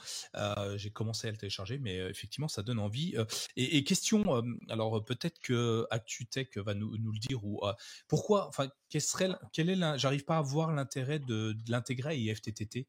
j'ai 0.76 0.90
commencé 0.90 1.26
à 1.26 1.32
le 1.32 1.36
télécharger, 1.36 1.78
mais 1.78 1.96
effectivement 1.96 2.46
ça 2.46 2.62
donne 2.62 2.78
envie. 2.78 3.16
Et, 3.56 3.82
question, 3.82 4.40
alors 4.68 5.04
peut-être 5.04 5.40
que 5.40 5.84
ActuTech 5.90 6.56
va 6.58 6.74
nous, 6.74 6.92
le 6.92 7.18
dire 7.18 7.44
ou 7.44 7.60
pourquoi, 8.06 8.46
enfin, 8.46 8.68
quel 8.88 9.00
serait, 9.00 9.30
quel 9.52 9.68
est, 9.68 9.98
j'arrive 9.98 10.24
pas 10.24 10.38
à 10.38 10.42
voir 10.42 10.72
l'intérêt 10.72 11.18
de, 11.18 11.54
de 11.54 11.70
l'intégrer 11.72 12.10
à 12.10 12.14
IFTTT. 12.14 12.86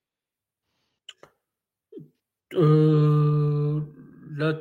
là 2.52 4.54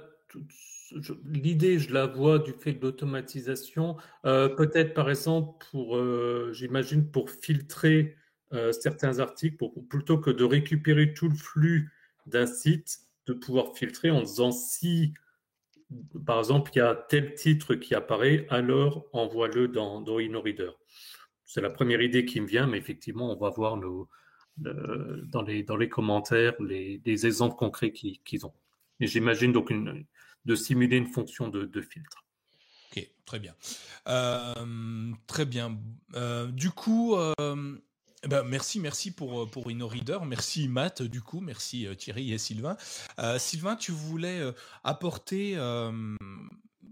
l'idée, 1.25 1.79
je 1.79 1.93
la 1.93 2.07
vois 2.07 2.39
du 2.39 2.53
fait 2.53 2.73
de 2.73 2.83
l'automatisation, 2.83 3.97
euh, 4.25 4.49
peut-être 4.49 4.95
par 4.95 5.11
exemple 5.11 5.67
pour, 5.71 5.97
euh, 5.97 6.51
j'imagine, 6.53 7.11
pour 7.11 7.31
filtrer 7.31 8.17
euh, 8.53 8.73
certains 8.73 9.19
articles, 9.19 9.57
plutôt 9.89 10.19
que 10.19 10.31
de 10.31 10.45
récupérer 10.45 11.15
tout 11.15 11.29
le 11.29 11.35
flux 11.35 11.91
d'un 12.27 12.47
site, 12.47 12.99
de 13.27 13.33
pouvoir 13.33 13.77
filtrer 13.77 14.11
en 14.11 14.23
disant 14.23 14.53
si, 14.53 15.15
par 16.27 16.39
exemple, 16.39 16.71
il 16.75 16.79
y 16.79 16.83
a 16.83 16.95
tel 16.95 17.35
titre 17.35 17.75
qui 17.75 17.95
apparaît, 17.95 18.47
alors 18.51 19.07
envoie-le 19.13 19.69
dans, 19.69 20.05
InnoReader. 20.19 20.71
C'est 21.45 21.61
la 21.61 21.71
première 21.71 22.01
idée 22.01 22.25
qui 22.25 22.41
me 22.41 22.47
vient, 22.47 22.67
mais 22.67 22.79
effectivement, 22.79 23.33
on 23.33 23.37
va 23.37 23.51
voir 23.51 23.79
dans, 24.57 25.43
les, 25.43 25.89
commentaires 25.89 26.55
les, 26.61 27.27
exemples 27.27 27.57
concrets 27.57 27.93
qu'ils 27.93 28.47
ont. 28.47 28.55
J'imagine 29.01 29.53
donc 29.53 29.71
une, 29.71 30.07
de 30.45 30.55
simuler 30.55 30.97
une 30.97 31.07
fonction 31.07 31.49
de, 31.49 31.81
filtre. 31.81 32.25
Ok, 32.91 33.09
très 33.25 33.39
bien. 33.39 33.55
Euh, 34.09 35.13
très 35.27 35.45
bien. 35.45 35.79
Euh, 36.15 36.47
du 36.49 36.71
coup, 36.71 37.17
euh, 37.17 37.79
ben 38.29 38.43
merci, 38.45 38.81
merci 38.81 39.11
pour, 39.11 39.51
pour 39.51 39.71
InnoReader. 39.71 40.19
Merci 40.27 40.69
Matt, 40.69 41.03
du 41.03 41.23
coup. 41.23 41.41
Merci 41.41 41.87
Thierry 41.99 42.33
et 42.33 42.39
Sylvain. 42.39 42.77
Sylvain, 43.39 43.77
tu 43.77 43.93
voulais 43.93 44.43
apporter 44.83 45.57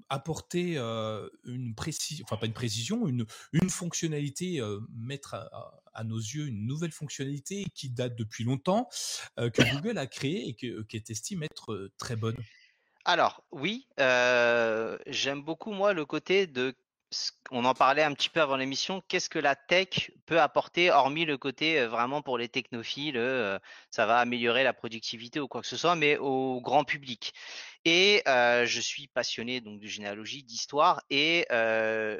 apporter 0.08 0.76
une 0.76 1.74
précision, 1.74 2.24
enfin 2.28 2.36
pas 2.36 2.44
une 2.44 2.52
précision, 2.52 3.06
une, 3.08 3.24
une 3.52 3.70
fonctionnalité, 3.70 4.60
mettre 4.94 5.34
à, 5.94 6.04
nos 6.04 6.18
yeux 6.18 6.48
une 6.48 6.66
nouvelle 6.66 6.92
fonctionnalité 6.92 7.66
qui 7.74 7.88
date 7.88 8.14
depuis 8.16 8.44
longtemps, 8.44 8.88
que 9.36 9.74
Google 9.74 9.96
a 9.96 10.06
créée 10.06 10.48
et 10.48 10.54
qui 10.54 10.96
est 10.96 11.10
estimée 11.10 11.46
être 11.46 11.90
très 11.96 12.16
bonne. 12.16 12.36
Alors 13.04 13.42
oui, 13.50 13.88
euh, 13.98 14.96
j'aime 15.06 15.42
beaucoup 15.42 15.72
moi 15.72 15.92
le 15.92 16.06
côté 16.06 16.46
de 16.46 16.74
on 17.50 17.66
en 17.66 17.74
parlait 17.74 18.02
un 18.02 18.14
petit 18.14 18.30
peu 18.30 18.40
avant 18.40 18.56
l'émission, 18.56 19.02
qu'est-ce 19.06 19.28
que 19.28 19.38
la 19.38 19.54
tech 19.54 20.12
peut 20.24 20.40
apporter, 20.40 20.90
hormis 20.90 21.26
le 21.26 21.36
côté 21.36 21.78
euh, 21.78 21.86
vraiment 21.86 22.22
pour 22.22 22.38
les 22.38 22.48
technophiles, 22.48 23.18
euh, 23.18 23.58
ça 23.90 24.06
va 24.06 24.18
améliorer 24.18 24.64
la 24.64 24.72
productivité 24.72 25.38
ou 25.38 25.46
quoi 25.46 25.60
que 25.60 25.66
ce 25.66 25.76
soit, 25.76 25.94
mais 25.94 26.16
au 26.16 26.62
grand 26.62 26.84
public. 26.84 27.34
Et 27.84 28.22
je 28.24 28.80
suis 28.80 29.08
passionné 29.08 29.60
donc 29.60 29.80
de 29.80 29.86
généalogie, 29.88 30.44
d'histoire, 30.44 31.02
et 31.10 31.46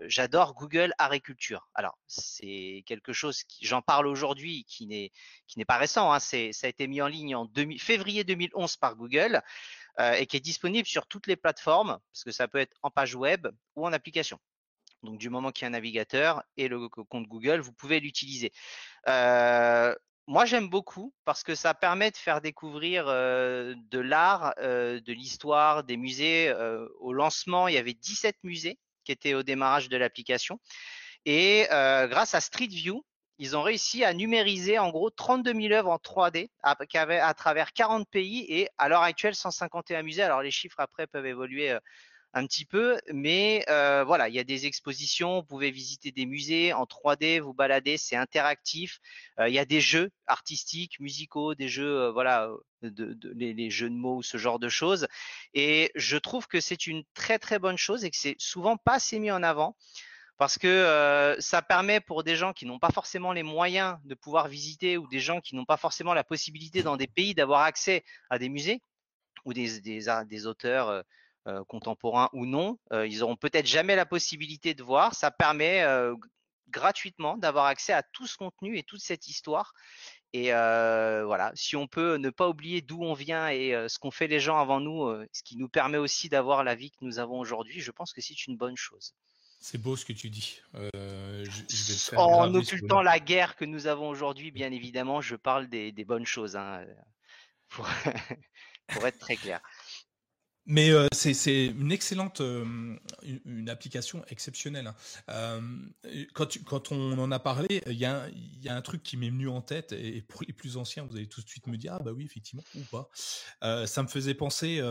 j'adore 0.09 0.55
Google 0.55 0.93
Agriculture. 0.99 1.69
Alors 1.75 1.97
c'est 2.09 2.83
quelque 2.85 3.13
chose 3.13 3.45
qui, 3.45 3.65
j'en 3.65 3.81
parle 3.81 4.09
aujourd'hui, 4.09 4.65
qui 4.65 4.87
n'est 4.87 5.65
pas 5.65 5.79
récent. 5.79 6.13
Hein, 6.13 6.19
c'est 6.19 6.53
ça 6.53 6.67
a 6.67 6.71
été 6.71 6.89
mis 6.89 7.01
en 7.01 7.07
ligne 7.07 7.37
en 7.37 7.49
février 7.79 8.25
2011 8.25 8.77
par 8.77 8.97
Google. 8.97 9.41
Euh, 10.01 10.15
et 10.15 10.25
qui 10.25 10.39
est 10.39 10.41
disponible 10.41 10.89
sur 10.89 11.07
toutes 11.07 11.27
les 11.27 11.37
plateformes, 11.37 11.99
parce 12.13 12.25
que 12.25 12.31
ça 12.31 12.49
peut 12.49 12.59
être 12.59 12.75
en 12.81 12.91
page 12.91 13.15
web 13.15 13.47
ou 13.77 13.87
en 13.87 13.93
application. 13.93 14.39
Donc 15.03 15.19
du 15.19 15.29
moment 15.29 15.53
qu'il 15.53 15.63
y 15.63 15.67
a 15.67 15.69
un 15.69 15.73
navigateur 15.73 16.43
et 16.57 16.69
le 16.69 16.89
compte 16.89 17.27
Google, 17.27 17.61
vous 17.61 17.75
pouvez 17.75 18.01
l'utiliser. 18.01 18.53
Euh, 19.09 19.95
moi, 20.27 20.47
j'aime 20.47 20.71
beaucoup 20.71 21.13
parce 21.27 21.43
que 21.43 21.55
ça 21.55 21.75
permet 21.75 22.11
de 22.11 22.17
faire 22.17 22.41
découvrir 22.41 23.05
euh, 23.09 23.75
de 23.91 23.99
l'art, 23.99 24.55
de 24.57 25.13
l'histoire, 25.13 25.85
des 25.85 25.99
musées. 25.99 26.55
au 27.01 27.13
lancement, 27.13 27.69
il 27.69 27.75
y 27.75 27.79
avait 27.79 27.93
17 27.93 28.37
musées 28.45 28.79
qui 29.05 29.13
étaient 29.13 29.35
au 29.35 29.43
démarrage 29.43 29.91
de 29.91 29.97
l'application. 29.99 30.59
Et 31.27 31.67
grâce 31.69 32.35
à 32.35 32.41
Street 32.41 32.69
View, 32.69 33.05
ils 33.39 33.57
ont 33.57 33.63
réussi 33.63 34.05
à 34.05 34.15
numériser 34.15 34.79
en 34.79 34.91
gros 34.91 35.11
32 35.11 35.53
000 35.55 35.73
œuvres 35.73 35.91
en 35.91 35.97
3D 35.97 36.51
à, 36.63 36.77
à 36.77 37.35
travers 37.35 37.73
40 37.73 38.09
pays 38.09 38.45
et 38.49 38.69
à 38.79 38.89
l'heure 38.89 39.03
actuelle 39.03 39.35
151 39.35 40.03
musées. 40.03 40.23
Alors 40.23 40.43
les 40.43 40.51
chiffres 40.51 40.81
après 40.81 41.07
peuvent 41.07 41.27
évoluer 41.27 41.71
euh, 41.71 41.81
un 42.35 42.47
petit 42.47 42.65
peu, 42.65 42.99
mais 43.13 43.65
euh, 43.69 44.05
voilà, 44.05 44.29
il 44.29 44.35
y 44.35 44.39
a 44.39 44.45
des 44.45 44.65
expositions, 44.67 45.41
vous 45.41 45.47
pouvez 45.47 45.71
visiter 45.71 46.13
des 46.13 46.25
musées 46.25 46.73
en 46.73 46.85
3D, 46.85 47.41
vous 47.41 47.53
balader, 47.53 47.99
c'est 47.99 48.17
interactif. 48.17 49.01
Euh, 49.39 49.49
il 49.49 49.55
y 49.55 49.59
a 49.59 49.67
des 49.67 49.83
jeux 49.83 50.11
artistiques, 50.27 50.99
musicaux, 50.99 51.55
des 51.55 51.69
jeux, 51.69 52.09
voilà, 52.09 52.51
les, 52.81 53.71
jeux 53.71 53.91
de 53.91 53.95
mots, 53.95 54.23
ce 54.23 54.39
genre 54.39 54.59
de 54.59 54.71
choses. 54.71 55.07
Et 55.53 55.91
je 55.95 56.17
trouve 56.17 56.47
que 56.47 56.61
c'est 56.61 56.87
une 56.87 57.03
très 57.13 57.39
très 57.39 57.59
bonne 57.59 57.77
chose 57.77 58.05
et 58.05 58.11
que 58.11 58.17
c'est 58.17 58.37
souvent 58.39 58.79
pas 58.79 58.95
assez 58.95 59.19
mis 59.19 59.31
en 59.31 59.43
avant 59.43 59.77
parce 60.43 60.59
que 60.59 60.67
euh, 60.67 61.41
ça 61.41 61.63
permet 61.63 62.01
pour 62.01 62.25
des 62.25 62.35
gens 62.35 62.53
qui 62.53 62.67
n'ont 62.67 62.81
pas 62.81 62.91
forcément 62.91 63.33
les 63.33 63.45
moyens 63.45 63.99
de 64.03 64.17
pouvoir 64.17 64.49
visiter 64.49 64.99
ou 64.99 65.07
des 65.07 65.21
gens 65.21 65.41
qui 65.41 65.55
n'ont 65.55 65.65
pas 65.65 65.77
forcément 65.77 66.15
la 66.15 66.25
possibilité 66.25 66.83
dans 66.83 66.97
des 66.97 67.07
pays 67.07 67.33
d'avoir 67.33 67.61
accès 67.61 68.03
à 68.29 68.41
des 68.41 68.49
musées 68.49 68.83
ou 69.45 69.53
des, 69.55 70.47
auteurs 70.49 70.89
euh, 70.89 71.03
euh, 71.47 71.63
contemporains 71.69 72.29
ou 72.33 72.45
non, 72.45 72.77
ils 72.91 73.23
auront 73.23 73.37
peut-être 73.37 73.67
jamais 73.67 73.95
la 73.95 74.05
possibilité 74.05 74.75
de 74.75 74.83
voir. 74.83 75.15
Ça 75.15 75.31
permet 75.31 75.87
gratuitement 76.71 77.37
d'avoir 77.37 77.67
accès 77.67 77.93
à 77.93 78.03
tout 78.03 78.27
ce 78.27 78.37
contenu 78.37 78.77
et 78.77 78.83
toute 78.83 79.01
cette 79.01 79.29
histoire. 79.29 79.75
Et 80.33 80.51
voilà, 80.51 81.53
si 81.55 81.77
on 81.77 81.87
peut 81.87 82.17
ne 82.17 82.31
pas 82.31 82.49
oublier 82.49 82.81
d'où 82.81 83.01
on 83.05 83.15
vient 83.15 83.49
et 83.49 83.71
ce 83.89 83.97
qu'ont 84.01 84.11
fait 84.11 84.27
les 84.27 84.41
gens 84.41 84.59
avant 84.59 84.81
nous, 84.81 85.09
ce 85.33 85.45
qui 85.45 85.57
nous 85.57 85.69
permet 85.69 85.99
aussi 85.99 86.29
d'avoir 86.29 86.65
la 86.65 86.75
vie 86.75 86.91
que 86.91 86.97
nous 87.03 87.21
avons 87.21 87.39
aujourd'hui, 87.39 87.81
je 87.81 87.93
pense 87.93 88.13
que 88.13 88.21
c'est 88.21 88.49
une 88.49 88.57
bonne 88.57 88.77
chose. 88.77 89.15
C'est 89.65 89.79
beau 89.79 89.95
ce 89.95 90.05
que 90.05 90.13
tu 90.13 90.29
dis. 90.29 90.61
Euh, 90.75 91.47
en 92.17 92.53
occultant 92.53 93.01
la 93.01 93.21
guerre 93.21 93.55
que 93.55 93.65
nous 93.65 93.87
avons 93.87 94.09
aujourd'hui, 94.09 94.51
bien 94.51 94.73
évidemment, 94.73 95.21
je 95.21 95.37
parle 95.37 95.69
des, 95.69 95.93
bonnes 96.05 96.27
choses, 96.27 96.57
hein, 96.57 96.85
pour, 97.69 97.87
être 99.07 99.19
très 99.21 99.37
clair. 99.37 99.61
Mais 100.67 100.91
euh, 100.91 101.07
c'est 101.13 101.67
une 101.67 101.93
excellente, 101.93 102.41
euh, 102.41 102.99
une, 103.45 103.71
application 103.71 104.25
exceptionnelle. 104.27 104.93
Hein. 105.29 105.61
quand, 106.35 106.91
on 106.91 107.17
en 107.17 107.31
a 107.31 107.39
parlé, 107.39 107.83
il 107.87 107.93
y, 107.93 108.05
a 108.05 108.27
un 108.67 108.83
truc 108.83 109.05
qui 109.05 109.17
m'est 109.17 109.31
venu 109.31 109.49
en 109.49 109.63
tête, 109.63 109.93
et 109.93 110.23
pour 110.23 110.43
les 110.43 110.53
plus 110.53 110.77
anciens, 110.77 111.05
vous 111.05 111.15
allez 111.15 111.29
tout 111.29 111.41
de 111.41 111.49
suite 111.49 111.69
me 111.69 111.77
dire, 111.77 111.95
ah 111.95 112.03
bah 112.03 112.11
oui, 112.11 112.25
effectivement, 112.25 112.65
ou 112.75 112.81
pas. 112.91 113.09
ça 113.87 114.03
me 114.03 114.09
faisait 114.09 114.35
penser 114.35 114.83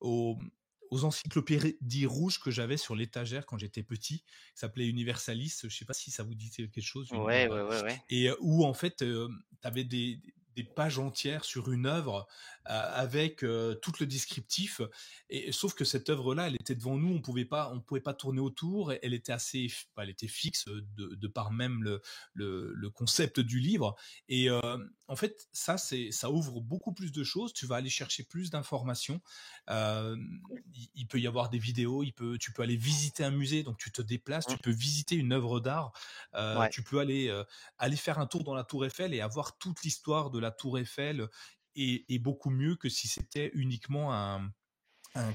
au, 0.00 0.38
aux 0.90 1.04
encyclopédies 1.04 2.06
rouges 2.06 2.40
que 2.40 2.50
j'avais 2.50 2.76
sur 2.76 2.94
l'étagère 2.94 3.46
quand 3.46 3.58
j'étais 3.58 3.82
petit, 3.82 4.20
qui 4.20 4.24
s'appelait 4.54 4.86
Universalis. 4.86 5.60
Je 5.64 5.76
sais 5.76 5.84
pas 5.84 5.94
si 5.94 6.10
ça 6.10 6.22
vous 6.22 6.34
dit 6.34 6.50
quelque 6.50 6.80
chose. 6.80 7.10
Ouais, 7.12 7.48
ouais, 7.48 7.62
ouais, 7.62 7.82
ouais, 7.82 8.02
Et 8.10 8.30
où 8.40 8.64
en 8.64 8.74
fait, 8.74 8.96
tu 8.96 9.06
avais 9.62 9.84
des, 9.84 10.20
des 10.58 10.64
pages 10.64 10.98
entières 10.98 11.44
sur 11.44 11.70
une 11.70 11.86
œuvre 11.86 12.26
euh, 12.68 12.90
avec 12.92 13.44
euh, 13.44 13.76
tout 13.76 13.92
le 14.00 14.06
descriptif. 14.06 14.80
Et 15.30 15.52
sauf 15.52 15.72
que 15.74 15.84
cette 15.84 16.10
œuvre-là, 16.10 16.48
elle 16.48 16.56
était 16.56 16.74
devant 16.74 16.96
nous, 16.96 17.14
on 17.14 17.20
pouvait 17.20 17.44
pas, 17.44 17.70
on 17.72 17.80
pouvait 17.80 18.00
pas 18.00 18.12
tourner 18.12 18.40
autour. 18.40 18.92
Elle 19.02 19.14
était 19.14 19.30
assez, 19.30 19.68
bah, 19.94 20.02
elle 20.02 20.10
était 20.10 20.26
fixe 20.26 20.64
de, 20.66 21.14
de 21.14 21.28
par 21.28 21.52
même 21.52 21.84
le, 21.84 22.02
le, 22.34 22.72
le, 22.74 22.90
concept 22.90 23.38
du 23.38 23.60
livre. 23.60 23.94
Et 24.28 24.50
euh, 24.50 24.78
en 25.08 25.16
fait, 25.16 25.48
ça, 25.52 25.78
c'est, 25.78 26.10
ça 26.12 26.30
ouvre 26.30 26.60
beaucoup 26.60 26.92
plus 26.92 27.12
de 27.12 27.24
choses. 27.24 27.52
Tu 27.52 27.66
vas 27.66 27.76
aller 27.76 27.90
chercher 27.90 28.24
plus 28.24 28.50
d'informations. 28.50 29.20
Euh, 29.70 30.16
il, 30.94 31.06
peut 31.06 31.18
y 31.18 31.26
avoir 31.26 31.48
des 31.48 31.58
vidéos. 31.58 32.02
Il 32.02 32.12
peut, 32.12 32.38
tu 32.38 32.52
peux 32.52 32.62
aller 32.62 32.76
visiter 32.76 33.24
un 33.24 33.30
musée, 33.30 33.62
donc 33.62 33.78
tu 33.78 33.90
te 33.90 34.02
déplaces. 34.02 34.46
Tu 34.46 34.54
mmh. 34.54 34.58
peux 34.58 34.70
visiter 34.70 35.16
une 35.16 35.32
œuvre 35.32 35.60
d'art. 35.60 35.92
Euh, 36.34 36.68
Tu 36.70 36.82
peux 36.82 37.00
aller 37.00 37.34
aller 37.78 37.96
faire 37.96 38.18
un 38.18 38.26
tour 38.26 38.44
dans 38.44 38.54
la 38.54 38.64
Tour 38.64 38.84
Eiffel 38.84 39.14
et 39.14 39.20
avoir 39.20 39.58
toute 39.58 39.82
l'histoire 39.82 40.30
de 40.30 40.38
la 40.38 40.50
Tour 40.50 40.78
Eiffel 40.78 41.28
est, 41.74 42.18
beaucoup 42.18 42.50
mieux 42.50 42.76
que 42.76 42.88
si 42.88 43.08
c'était 43.08 43.50
uniquement 43.54 44.14
un, 44.14 44.52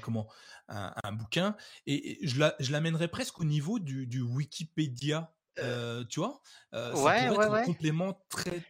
comment 0.02 0.28
un, 0.68 1.12
bouquin 1.14 1.56
et, 1.88 2.20
je 2.28 2.72
l'amènerais 2.72 3.08
presque 3.08 3.40
au 3.40 3.46
niveau 3.46 3.80
du, 3.80 4.22
Wikipédia 4.22 5.34
euh, 5.60 6.02
euh, 6.02 6.06
tu 6.06 6.20
vois? 6.20 6.42
Euh, 6.74 6.88
ça 6.88 6.94
pourrait 6.94 7.26
être 7.26 7.54
un 7.54 7.64
complément 7.64 8.26
très 8.30 8.64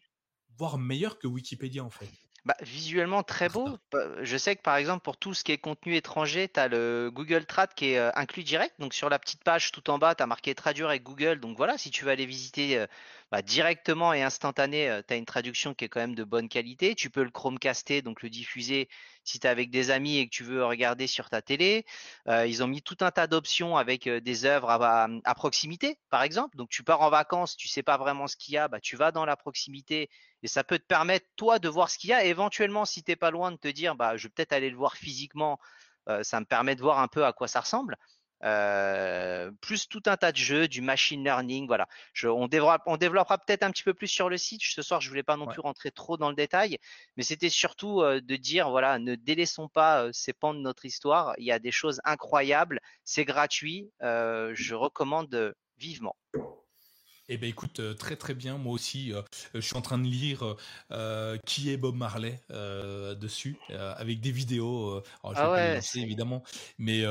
voire 0.58 0.78
meilleur 0.78 1.20
que 1.20 1.28
Wikipédia 1.28 1.84
en 1.84 1.90
fait 1.90 2.10
bah, 2.46 2.56
visuellement 2.62 3.24
très 3.24 3.48
beau. 3.48 3.78
Je 4.22 4.36
sais 4.36 4.58
que 4.58 4.62
par 4.62 4.76
exemple 4.76 5.02
pour 5.02 5.16
tout 5.16 5.34
ce 5.34 5.46
qui 5.46 5.54
est 5.54 5.58
contenu 5.58 5.96
étranger, 5.96 6.50
tu 6.50 6.60
as 6.60 6.68
le 6.68 7.10
Google 7.10 7.46
Trad 7.46 7.74
qui 7.74 7.92
est 7.92 8.00
inclus 8.18 8.44
direct. 8.44 8.74
Donc 8.80 8.94
sur 8.94 9.08
la 9.08 9.18
petite 9.18 9.46
page 9.46 9.72
tout 9.72 9.90
en 9.90 9.98
bas, 9.98 10.14
tu 10.14 10.24
as 10.24 10.28
marqué 10.28 10.54
traduire 10.54 10.90
avec 10.90 11.04
Google. 11.04 11.40
Donc 11.40 11.56
voilà, 11.56 11.78
si 11.78 11.90
tu 11.90 12.04
veux 12.04 12.12
aller 12.12 12.26
visiter 12.26 12.86
bah, 13.34 13.42
directement 13.42 14.14
et 14.14 14.22
instantané, 14.22 15.02
tu 15.08 15.12
as 15.16 15.18
une 15.18 15.26
traduction 15.26 15.74
qui 15.74 15.86
est 15.86 15.90
quand 15.90 16.00
même 16.00 16.14
de 16.14 16.24
bonne 16.24 16.48
qualité. 16.48 16.94
Tu 16.94 17.10
peux 17.10 17.24
le 17.24 17.32
Chromecaster, 17.32 18.04
donc 18.04 18.22
le 18.22 18.30
diffuser 18.30 18.90
si 19.24 19.40
tu 19.40 19.48
es 19.48 19.50
avec 19.50 19.72
des 19.72 19.90
amis 19.90 20.20
et 20.20 20.28
que 20.28 20.30
tu 20.30 20.44
veux 20.44 20.64
regarder 20.64 21.08
sur 21.08 21.32
ta 21.32 21.42
télé. 21.42 21.84
ils 22.28 22.62
ont 22.62 22.68
mis 22.68 22.84
tout 22.84 22.98
un 23.02 23.10
tas 23.10 23.26
d'options 23.26 23.76
avec 23.76 24.08
des 24.08 24.46
œuvres 24.46 24.70
à, 24.70 25.36
proximité, 25.36 25.98
par 26.12 26.22
exemple. 26.22 26.58
Donc 26.58 26.70
tu 26.70 26.84
pars 26.84 27.02
en 27.02 27.10
vacances, 27.10 27.58
tu 27.58 27.68
sais 27.68 27.82
pas 27.82 27.98
vraiment 27.98 28.28
ce 28.28 28.38
qu'il 28.38 28.54
y 28.54 28.58
a, 28.60 28.68
bah, 28.68 28.80
tu 28.80 28.98
vas 28.98 29.12
dans 29.12 29.26
la 29.26 29.36
proximité 29.36 30.12
et 30.44 30.48
ça 30.48 30.64
peut 30.64 30.78
te 30.78 30.86
permettre, 30.86 31.26
toi, 31.36 31.58
de 31.58 31.70
voir 31.70 31.90
ce 31.90 31.98
qu'il 31.98 32.12
y 32.12 32.14
a. 32.14 32.24
éventuellement, 32.26 32.86
si 32.86 33.02
tu 33.04 33.10
n'es 33.10 33.16
pas 33.16 33.32
loin 33.32 33.52
de 33.52 33.58
te 33.58 33.68
dire, 33.68 33.96
bah, 33.96 34.16
je 34.16 34.28
vais 34.28 34.32
peut-être 34.32 34.54
aller 34.54 34.70
le 34.70 34.78
voir 34.78 34.96
physiquement, 34.96 35.60
ça 36.22 36.40
me 36.40 36.46
permet 36.46 36.76
de 36.76 36.82
voir 36.82 37.00
un 37.00 37.08
peu 37.08 37.26
à 37.26 37.34
quoi 37.34 37.48
ça 37.48 37.62
ressemble. 37.62 37.98
Euh, 38.44 39.52
plus 39.62 39.88
tout 39.88 40.04
un 40.06 40.18
tas 40.18 40.32
de 40.32 40.38
jeux, 40.38 40.68
du 40.68 40.82
machine 40.82 41.24
learning, 41.24 41.68
voilà. 41.68 41.88
on, 42.24 42.48
développera, 42.48 43.38
peut-être 43.38 43.64
un 43.64 43.72
petit 43.72 43.84
peu 43.84 43.94
plus 43.94 44.08
sur 44.08 44.30
le 44.30 44.38
site. 44.38 44.62
Ce 44.64 44.82
soir, 44.82 45.00
je 45.02 45.10
voulais 45.10 45.24
pas 45.24 45.38
non 45.38 45.48
plus 45.48 45.62
rentrer 45.62 45.92
trop 45.92 46.18
dans 46.18 46.30
le 46.30 46.36
détail, 46.36 46.78
mais 47.16 47.24
c'était 47.24 47.50
surtout 47.50 48.02
euh, 48.02 48.22
de 48.22 48.36
dire, 48.36 48.70
voilà, 48.70 49.00
ne 49.00 49.16
délaissons 49.16 49.70
pas 49.70 50.04
euh, 50.04 50.10
ces 50.12 50.34
pans 50.34 50.54
de 50.54 50.60
notre 50.60 50.86
histoire. 50.86 51.34
Il 51.38 51.46
y 51.46 51.52
a 51.52 51.60
des 51.60 51.72
choses 51.72 52.02
incroyables, 52.04 52.80
c'est 53.04 53.26
gratuit. 53.26 53.90
je 54.02 54.74
recommande 54.74 55.56
vivement. 55.78 56.16
Eh 57.30 57.38
ben 57.38 57.50
écoute, 57.50 57.80
euh, 57.80 57.94
très 57.94 58.18
très 58.18 58.34
bien. 58.34 58.58
Moi 58.58 58.74
aussi, 58.74 59.14
euh, 59.14 59.22
je 59.54 59.62
suis 59.62 59.78
en 59.78 59.82
train 59.82 59.98
de 59.98 60.04
lire 60.04 60.58
euh, 60.92 61.38
qui 61.46 61.70
est 61.70 61.78
Bob 61.78 61.96
Marley 61.96 62.42
dessus, 62.50 63.58
avec 63.70 64.20
des 64.20 64.32
vidéos. 64.32 65.02
Alors, 65.24 65.36
je 65.36 65.42
ah 65.42 65.52
ouais, 65.52 65.80
évidemment, 65.96 66.44
mais 66.78 67.04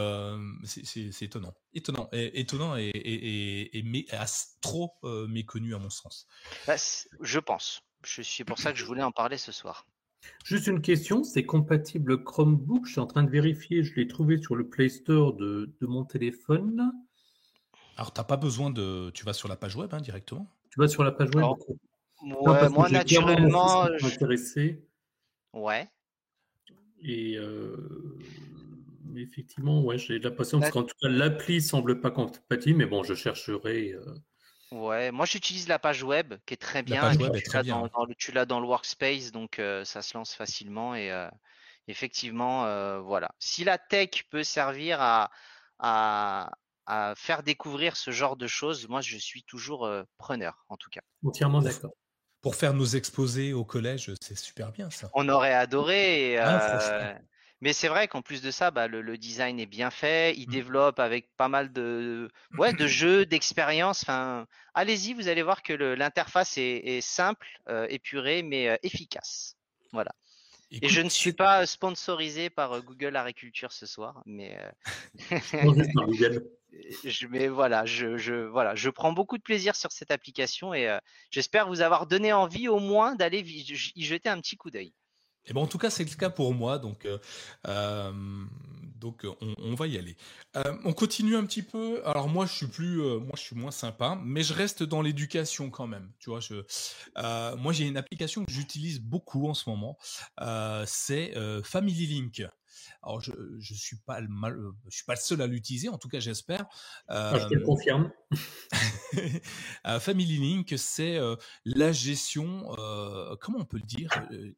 c'est 0.64 1.22
étonnant, 1.22 1.54
étonnant, 1.72 2.08
et, 2.12 2.40
étonnant 2.40 2.76
et, 2.76 2.88
et, 2.88 3.78
et 3.78 3.84
trop 4.60 4.94
méconnu 5.28 5.74
à 5.74 5.78
mon 5.78 5.90
sens. 5.90 6.26
Bah, 6.66 6.76
je 7.20 7.38
pense. 7.38 7.80
C'est 8.04 8.44
pour 8.44 8.58
ça 8.58 8.72
que 8.72 8.78
je 8.78 8.84
voulais 8.84 9.02
en 9.02 9.12
parler 9.12 9.38
ce 9.38 9.52
soir. 9.52 9.86
Juste 10.44 10.68
une 10.68 10.82
question, 10.82 11.24
c'est 11.24 11.44
compatible 11.44 12.22
Chromebook? 12.22 12.86
Je 12.86 12.92
suis 12.92 13.00
en 13.00 13.06
train 13.06 13.24
de 13.24 13.30
vérifier, 13.30 13.82
je 13.82 13.94
l'ai 13.94 14.06
trouvé 14.06 14.40
sur 14.40 14.54
le 14.54 14.68
Play 14.68 14.88
Store 14.88 15.34
de, 15.34 15.74
de 15.80 15.86
mon 15.86 16.04
téléphone. 16.04 16.92
Alors, 18.02 18.12
t'as 18.12 18.24
pas 18.24 18.36
besoin 18.36 18.70
de. 18.70 19.10
Tu 19.14 19.24
vas 19.24 19.32
sur 19.32 19.46
la 19.46 19.54
page 19.54 19.76
web 19.76 19.94
hein, 19.94 20.00
directement 20.00 20.50
Tu 20.70 20.80
vas 20.80 20.88
sur 20.88 21.04
la 21.04 21.12
page 21.12 21.28
web 21.36 21.44
Ouais, 22.24 22.68
moi, 22.68 22.88
naturellement. 22.88 23.86
Je... 23.96 24.06
intéressé. 24.06 24.84
Ouais. 25.52 25.88
Et 27.00 27.36
euh... 27.36 27.76
effectivement, 29.14 29.82
ouais, 29.82 29.98
j'ai 29.98 30.18
l'impression 30.18 30.58
parce 30.58 30.72
qu'en 30.72 30.82
tout 30.82 30.96
cas, 31.00 31.08
l'appli 31.08 31.60
semble 31.60 32.00
pas 32.00 32.10
compatible, 32.10 32.76
mais 32.76 32.86
bon, 32.86 33.04
je 33.04 33.14
chercherai. 33.14 33.92
Euh... 33.92 34.14
Ouais, 34.72 35.12
moi 35.12 35.24
j'utilise 35.24 35.68
la 35.68 35.78
page 35.78 36.02
web 36.02 36.34
qui 36.44 36.54
est 36.54 36.56
très 36.56 36.82
bien. 36.82 37.02
La 37.02 37.08
page 37.08 37.18
web 37.18 37.36
est 37.36 37.46
très 37.46 37.62
bien. 37.62 37.88
tu 38.18 38.32
l'as 38.32 38.46
dans 38.46 38.58
le 38.58 38.66
workspace, 38.66 39.30
donc 39.30 39.60
euh, 39.60 39.84
ça 39.84 40.02
se 40.02 40.18
lance 40.18 40.34
facilement. 40.34 40.96
Et 40.96 41.12
euh, 41.12 41.30
effectivement, 41.86 42.66
euh, 42.66 42.98
voilà. 42.98 43.32
Si 43.38 43.62
la 43.62 43.78
tech 43.78 44.24
peut 44.28 44.42
servir 44.42 45.00
à, 45.00 45.30
à, 45.78 46.50
à 46.86 47.14
faire 47.16 47.42
découvrir 47.42 47.96
ce 47.96 48.10
genre 48.10 48.36
de 48.36 48.46
choses, 48.46 48.88
moi 48.88 49.00
je 49.00 49.16
suis 49.16 49.42
toujours 49.42 49.90
preneur 50.18 50.64
en 50.68 50.76
tout 50.76 50.90
cas. 50.90 51.02
Entièrement 51.24 51.62
d'accord. 51.62 51.92
Pour 52.40 52.56
faire 52.56 52.74
nos 52.74 52.84
exposés 52.84 53.52
au 53.52 53.64
collège, 53.64 54.12
c'est 54.20 54.36
super 54.36 54.72
bien 54.72 54.90
ça. 54.90 55.08
On 55.14 55.28
aurait 55.28 55.54
adoré. 55.54 56.38
Ah, 56.38 57.14
mais 57.60 57.72
c'est 57.72 57.86
vrai 57.86 58.08
qu'en 58.08 58.22
plus 58.22 58.42
de 58.42 58.50
ça, 58.50 58.72
bah, 58.72 58.88
le, 58.88 59.16
design 59.16 59.60
est 59.60 59.66
bien 59.66 59.92
fait. 59.92 60.34
Il 60.36 60.48
mmh. 60.48 60.52
développe 60.52 60.98
avec 60.98 61.28
pas 61.36 61.48
mal 61.48 61.72
de, 61.72 62.28
ouais, 62.58 62.72
de 62.72 62.88
jeux, 62.88 63.24
d'expériences. 63.24 64.02
Enfin, 64.02 64.48
allez-y, 64.74 65.14
vous 65.14 65.28
allez 65.28 65.42
voir 65.42 65.62
que 65.62 65.72
l'interface 65.72 66.58
est, 66.58 67.00
simple, 67.00 67.46
épurée, 67.88 68.42
mais 68.42 68.76
efficace. 68.82 69.56
Voilà. 69.92 70.12
Et 70.72 70.88
je 70.88 71.00
ne 71.00 71.08
suis 71.08 71.32
pas 71.32 71.64
sponsorisé 71.66 72.50
par 72.50 72.82
Google 72.82 73.14
Agriculture 73.14 73.70
ce 73.70 73.86
soir, 73.86 74.22
mais. 74.26 74.58
mais 77.30 77.48
voilà, 77.48 77.84
je, 77.84 78.46
voilà, 78.46 78.74
je 78.74 78.90
prends 78.90 79.12
beaucoup 79.12 79.38
de 79.38 79.42
plaisir 79.42 79.76
sur 79.76 79.92
cette 79.92 80.10
application 80.10 80.74
et 80.74 80.88
euh, 80.88 80.98
j'espère 81.30 81.68
vous 81.68 81.80
avoir 81.80 82.06
donné 82.06 82.32
envie 82.32 82.68
au 82.68 82.78
moins 82.78 83.14
d'aller 83.14 83.40
y 83.40 84.04
jeter 84.04 84.28
un 84.28 84.40
petit 84.40 84.56
coup 84.56 84.70
d'œil. 84.70 84.94
Et 85.44 85.50
eh 85.50 85.54
ben 85.54 85.60
en 85.60 85.66
tout 85.66 85.78
cas, 85.78 85.90
c'est 85.90 86.08
le 86.08 86.14
cas 86.14 86.30
pour 86.30 86.54
moi, 86.54 86.78
donc, 86.78 87.04
euh, 87.04 87.18
euh 87.66 88.12
donc 89.02 89.26
on, 89.58 89.74
va 89.74 89.88
y 89.88 89.98
aller. 89.98 90.16
On 90.84 90.92
continue 90.92 91.34
un 91.34 91.44
petit 91.44 91.64
peu. 91.64 92.00
Alors 92.06 92.28
moi, 92.28 92.46
je 92.46 92.52
suis 92.52 92.68
plus, 92.68 92.98
moi, 92.98 93.32
je 93.34 93.40
suis 93.40 93.56
moins 93.56 93.72
sympa, 93.72 94.16
mais 94.22 94.44
je 94.44 94.54
reste 94.54 94.84
dans 94.84 95.02
l'éducation 95.02 95.70
quand 95.70 95.88
même. 95.88 96.12
Tu 96.20 96.30
vois, 96.30 96.38
moi, 97.56 97.72
j'ai 97.72 97.84
une 97.88 97.96
application 97.96 98.44
que 98.44 98.52
j'utilise 98.52 99.00
beaucoup 99.00 99.48
en 99.48 99.54
ce 99.54 99.68
moment. 99.68 99.98
c'est 100.86 101.34
Family 101.64 102.06
Link. 102.06 102.44
Alors 103.02 103.20
je 103.20 103.32
je 103.58 103.74
suis 103.74 103.96
pas 103.96 104.20
le 104.20 104.28
mal, 104.28 104.54
euh, 104.54 104.72
je 104.88 104.96
suis 104.96 105.04
pas 105.04 105.14
le 105.14 105.20
seul 105.20 105.40
à 105.42 105.46
l'utiliser, 105.46 105.88
en 105.88 105.98
tout 105.98 106.08
cas 106.08 106.20
j'espère. 106.20 106.66
Ah, 107.08 107.38
je 107.38 107.48
te 107.48 107.54
le 107.54 107.64
confirme. 107.64 108.10
Euh, 109.84 110.00
Family 110.00 110.38
Link, 110.38 110.72
c'est 110.78 111.16
euh, 111.16 111.36
la 111.66 111.92
gestion. 111.92 112.64
comment 113.40 113.58
on 113.58 113.64
peut 113.64 113.76
le 113.76 113.86
dire 113.86 114.10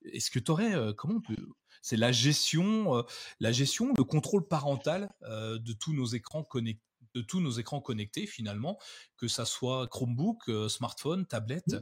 Est-ce 0.04 0.30
que 0.30 0.38
tu 0.38 0.50
aurais 0.52 0.74
comment 0.96 1.16
on 1.16 1.20
peut 1.20 1.48
C'est 1.82 1.96
la 1.96 2.12
gestion, 2.12 3.04
la 3.40 3.52
gestion, 3.52 3.92
le 3.96 4.04
contrôle 4.04 4.46
parental 4.46 5.10
de 5.22 5.72
tous 5.72 5.92
nos 5.92 6.06
écrans 6.06 6.44
connectés 6.44 6.80
de 7.14 7.20
tous 7.22 7.40
nos 7.40 7.52
écrans 7.52 7.80
connectés 7.80 8.26
finalement, 8.26 8.78
que 9.16 9.28
ça 9.28 9.44
soit 9.44 9.86
Chromebook, 9.88 10.50
smartphone, 10.68 11.26
tablette. 11.26 11.76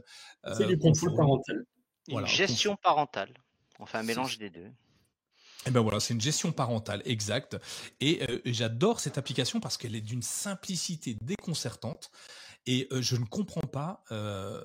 C'est 0.55 0.67
du 0.67 0.77
contrôle 0.77 1.15
parental. 1.15 1.65
Une 2.07 2.25
gestion 2.25 2.75
parentale. 2.75 3.33
Enfin 3.79 3.99
un 3.99 4.03
mélange 4.03 4.37
des 4.37 4.49
deux. 4.49 4.71
Et 5.65 5.69
eh 5.69 5.71
ben 5.71 5.79
voilà, 5.79 6.01
c'est 6.01 6.13
une 6.13 6.19
gestion 6.19 6.51
parentale 6.51 7.01
exacte. 7.05 7.57
Et 8.01 8.21
euh, 8.29 8.41
j'adore 8.43 8.99
cette 8.99 9.17
application 9.17 9.61
parce 9.61 9.77
qu'elle 9.77 9.95
est 9.95 10.01
d'une 10.01 10.21
simplicité 10.21 11.15
déconcertante. 11.21 12.11
Et 12.65 12.87
euh, 12.91 13.01
je 13.01 13.15
ne 13.15 13.23
comprends 13.23 13.61
pas. 13.61 14.03
Euh, 14.11 14.61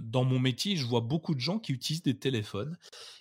dans 0.00 0.24
mon 0.24 0.40
métier, 0.40 0.74
je 0.74 0.84
vois 0.84 1.00
beaucoup 1.00 1.32
de 1.32 1.38
gens 1.38 1.60
qui 1.60 1.70
utilisent 1.70 2.02
des 2.02 2.18
téléphones, 2.18 2.76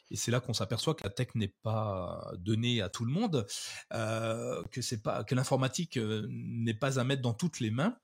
et 0.09 0.15
c'est 0.15 0.31
là 0.31 0.39
qu'on 0.39 0.55
s'aperçoit 0.55 0.95
que 0.95 1.03
la 1.03 1.11
tech 1.11 1.27
n'est 1.35 1.53
pas 1.61 2.31
donnée 2.39 2.81
à 2.81 2.89
tout 2.89 3.05
le 3.05 3.11
monde, 3.11 3.45
que 3.91 5.21
que 5.23 5.35
l'informatique 5.35 5.99
n'est 5.99 6.73
pas 6.73 6.99
à 6.99 7.03
mettre 7.03 7.21
dans 7.21 7.35
toutes 7.35 7.59
les 7.59 7.69
mains. 7.69 7.95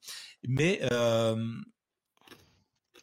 Mais 0.47 0.79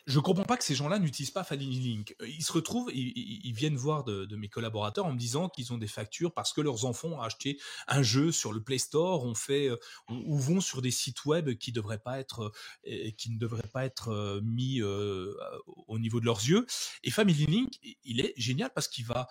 je 0.06 0.20
comprends 0.20 0.44
pas 0.44 0.56
que 0.56 0.62
ces 0.62 0.76
gens-là 0.76 1.00
n'utilisent 1.00 1.32
pas 1.32 1.42
Family 1.42 1.80
Link. 1.80 2.14
Euh, 2.22 2.28
ils 2.28 2.44
se 2.44 2.52
retrouvent, 2.52 2.90
ils, 2.94 3.52
viennent 3.52 3.76
voir 3.76 4.04
de, 4.04 4.36
mes 4.36 4.48
collaborateurs 4.48 5.04
en 5.04 5.12
me 5.12 5.18
disant 5.18 5.48
qu'ils 5.48 5.72
ont 5.72 5.78
des 5.78 5.88
factures 5.88 6.32
parce 6.32 6.52
que 6.52 6.60
leurs 6.60 6.84
enfants 6.84 7.08
ont 7.08 7.20
acheté 7.20 7.58
un 7.88 8.02
jeu 8.02 8.30
sur 8.30 8.52
le 8.52 8.62
Play 8.62 8.78
Store, 8.78 9.24
ont 9.24 9.34
fait 9.34 9.68
euh, 9.68 9.76
ou 10.08 10.38
vont 10.38 10.60
sur 10.60 10.80
des 10.80 10.92
sites 10.92 11.24
web 11.24 11.54
qui 11.58 11.72
devraient 11.72 11.98
pas 11.98 12.20
être, 12.20 12.52
euh, 12.86 13.10
qui 13.18 13.30
ne 13.30 13.38
devraient 13.38 13.68
pas 13.72 13.84
être 13.84 14.40
mis 14.42 14.80
au 14.82 15.98
niveau 15.98 16.20
de 16.20 16.24
leurs 16.24 16.44
yeux. 16.44 16.66
Et 17.02 17.10
Family 17.10 17.46
Link, 17.46 17.78
il 18.04 18.20
est 18.20 18.34
génial 18.36 18.70
parce 18.74 18.88
qu'il 18.88 19.04
va, 19.04 19.26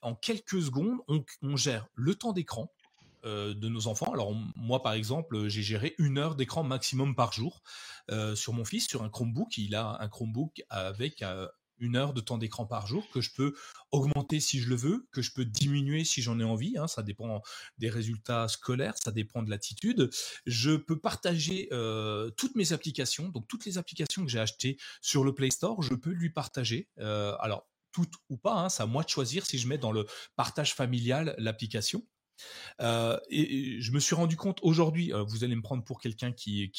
en 0.00 0.14
quelques 0.14 0.62
secondes, 0.62 0.98
on 1.42 1.56
gère 1.56 1.86
le 1.94 2.14
temps 2.14 2.32
d'écran, 2.32 2.72
euh, 3.24 3.54
de 3.54 3.68
nos 3.68 3.86
enfants. 3.86 4.12
Alors 4.12 4.34
moi 4.56 4.82
par 4.82 4.94
exemple, 4.94 5.48
j'ai 5.48 5.62
géré 5.62 5.94
une 5.98 6.18
heure 6.18 6.36
d'écran 6.36 6.62
maximum 6.62 7.14
par 7.14 7.32
jour 7.32 7.62
euh, 8.10 8.34
sur 8.34 8.52
mon 8.52 8.64
fils 8.64 8.88
sur 8.88 9.02
un 9.02 9.08
Chromebook. 9.08 9.58
Il 9.58 9.74
a 9.74 9.98
un 10.00 10.08
Chromebook 10.08 10.62
avec 10.70 11.22
euh, 11.22 11.46
une 11.78 11.96
heure 11.96 12.14
de 12.14 12.20
temps 12.20 12.38
d'écran 12.38 12.66
par 12.66 12.86
jour 12.86 13.06
que 13.10 13.20
je 13.20 13.30
peux 13.34 13.54
augmenter 13.90 14.40
si 14.40 14.60
je 14.60 14.68
le 14.68 14.76
veux, 14.76 15.08
que 15.12 15.22
je 15.22 15.32
peux 15.32 15.44
diminuer 15.44 16.04
si 16.04 16.22
j'en 16.22 16.38
ai 16.40 16.44
envie. 16.44 16.76
Hein, 16.78 16.88
ça 16.88 17.02
dépend 17.02 17.42
des 17.78 17.90
résultats 17.90 18.48
scolaires, 18.48 18.94
ça 19.02 19.12
dépend 19.12 19.42
de 19.42 19.50
l'attitude. 19.50 20.10
Je 20.46 20.72
peux 20.72 20.98
partager 20.98 21.68
toutes 22.36 22.54
mes 22.54 22.72
applications, 22.72 23.28
donc 23.28 23.48
toutes 23.48 23.64
les 23.64 23.78
applications 23.78 24.24
que 24.24 24.30
j'ai 24.30 24.40
achetées 24.40 24.78
sur 25.00 25.24
le 25.24 25.34
Play 25.34 25.50
Store, 25.50 25.82
je 25.82 25.94
peux 25.94 26.10
lui 26.10 26.30
partager. 26.30 26.90
alors 26.98 27.66
toutes 27.92 28.14
ou 28.28 28.36
pas, 28.36 28.54
hein, 28.54 28.68
c'est 28.68 28.82
à 28.82 28.86
moi 28.86 29.02
de 29.02 29.08
choisir 29.08 29.46
si 29.46 29.58
je 29.58 29.66
mets 29.68 29.78
dans 29.78 29.92
le 29.92 30.06
partage 30.36 30.74
familial 30.74 31.34
l'application. 31.38 32.04
Euh, 32.80 33.18
et, 33.28 33.80
je 33.80 33.92
me 33.92 34.00
suis 34.00 34.14
rendu 34.14 34.36
compte 34.36 34.58
aujourd'hui, 34.62 35.12
euh, 35.12 35.22
vous 35.22 35.44
allez 35.44 35.56
me 35.56 35.62
prendre 35.62 35.84
pour 35.84 36.00
quelqu'un 36.00 36.32
qui, 36.32 36.70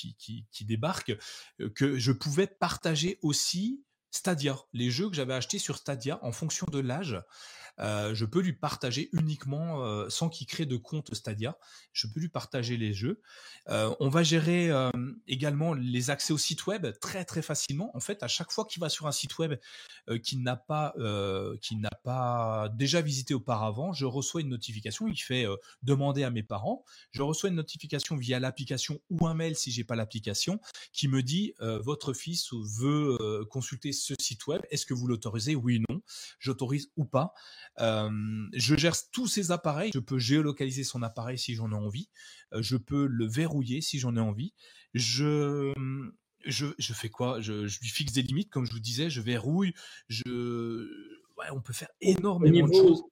débarque, 0.62 1.16
euh, 1.60 1.70
que 1.70 1.98
je 1.98 2.12
pouvais 2.12 2.48
partager 2.48 3.20
aussi 3.22 3.84
Stadia, 4.12 4.58
les 4.74 4.92
jeux 4.92 5.10
que 5.10 5.16
j'avais 5.16 5.34
achetés 5.34 5.60
sur 5.60 5.78
Stadia 5.78 6.20
en 6.22 6.32
fonction 6.32 6.68
de 6.70 6.80
l'âge. 6.80 7.18
Euh, 7.82 8.14
je 8.14 8.26
peux 8.26 8.42
lui 8.42 8.54
partager 8.54 9.10
uniquement 9.14 9.84
euh, 9.84 10.10
sans 10.10 10.30
qu'il 10.30 10.48
crée 10.48 10.66
de 10.66 10.78
compte 10.78 11.14
Stadia. 11.14 11.58
Je 11.94 12.08
peux 12.08 12.20
lui 12.20 12.30
partager 12.30 12.78
les 12.78 12.94
jeux. 12.94 13.22
Euh, 13.70 13.94
on 14.00 14.10
va 14.10 14.24
gérer 14.24 14.72
également 15.28 15.74
les 15.74 16.10
accès 16.10 16.34
au 16.34 16.38
site 16.38 16.68
web 16.68 16.88
très 17.00 17.26
très 17.26 17.42
facilement. 17.42 17.96
En 17.96 18.00
fait, 18.00 18.24
à 18.24 18.28
chaque 18.28 18.52
fois 18.52 18.66
qu'il 18.66 18.80
va 18.80 18.90
sur 18.90 19.08
un 19.08 19.12
site 19.12 19.38
web 19.38 19.56
qu'il 20.24 20.44
n'a 20.44 20.56
pas 20.56 20.94
déjà 22.74 23.02
visité 23.02 23.34
auparavant, 23.34 23.94
je 23.94 24.06
reçois 24.06 24.42
une 24.42 24.50
notification. 24.50 25.08
Il 25.08 25.18
fait 25.18 25.46
demander 25.84 26.24
à 26.24 26.30
mes 26.30 26.44
parents. 26.44 26.84
Je 27.12 27.22
reçois 27.22 27.50
une 27.50 27.56
notification 27.56 28.16
via 28.16 28.40
l'application 28.40 29.00
ou 29.10 29.28
un 29.28 29.34
mail 29.34 29.56
si 29.56 29.72
j'ai 29.72 29.84
pas 29.84 29.96
l'application 29.96 30.60
qui 30.94 31.08
me 31.08 31.22
dit 31.24 31.54
votre 31.60 32.14
fils 32.14 32.54
veut 32.54 33.46
consulter 33.50 33.92
ce 33.92 34.14
site 34.20 34.48
web. 34.48 34.62
Est-ce 34.70 34.86
que 34.86 34.94
vous 34.94 35.08
l'autorisez? 35.08 35.56
Oui 35.56 35.80
ou 35.80 35.94
non. 35.94 36.02
J'autorise 36.40 36.90
ou 36.96 37.06
pas. 37.06 37.34
Je 37.78 38.76
gère 38.78 38.96
tous 39.12 39.28
ces 39.28 39.52
appareils. 39.52 39.92
Je 39.94 40.00
peux 40.00 40.20
géolocaliser 40.20 40.84
son 40.84 41.04
appareil 41.04 41.38
si 41.38 41.56
j'en 41.56 41.72
ai 41.72 41.76
envie. 41.76 42.10
Je 42.54 42.78
peux 42.78 43.06
le 43.06 43.26
verrouiller 43.26 43.82
si 43.82 44.00
j'en 44.00 44.16
ai 44.16 44.20
envie. 44.20 44.54
Je 44.94 45.74
je, 46.46 46.66
je 46.80 46.94
fais 46.94 47.10
quoi? 47.10 47.40
Je, 47.40 47.68
je, 47.68 47.80
lui 47.82 47.90
fixe 47.90 48.14
des 48.14 48.24
limites, 48.24 48.50
comme 48.50 48.66
je 48.66 48.72
vous 48.72 48.80
disais. 48.80 49.10
Je 49.10 49.22
verrouille. 49.22 49.74
Je 50.10 50.24
ouais, 51.38 51.46
on 51.52 51.62
peut 51.62 51.74
faire 51.74 51.90
énormément 52.02 52.68
de 52.68 52.74
choses. 52.74 53.04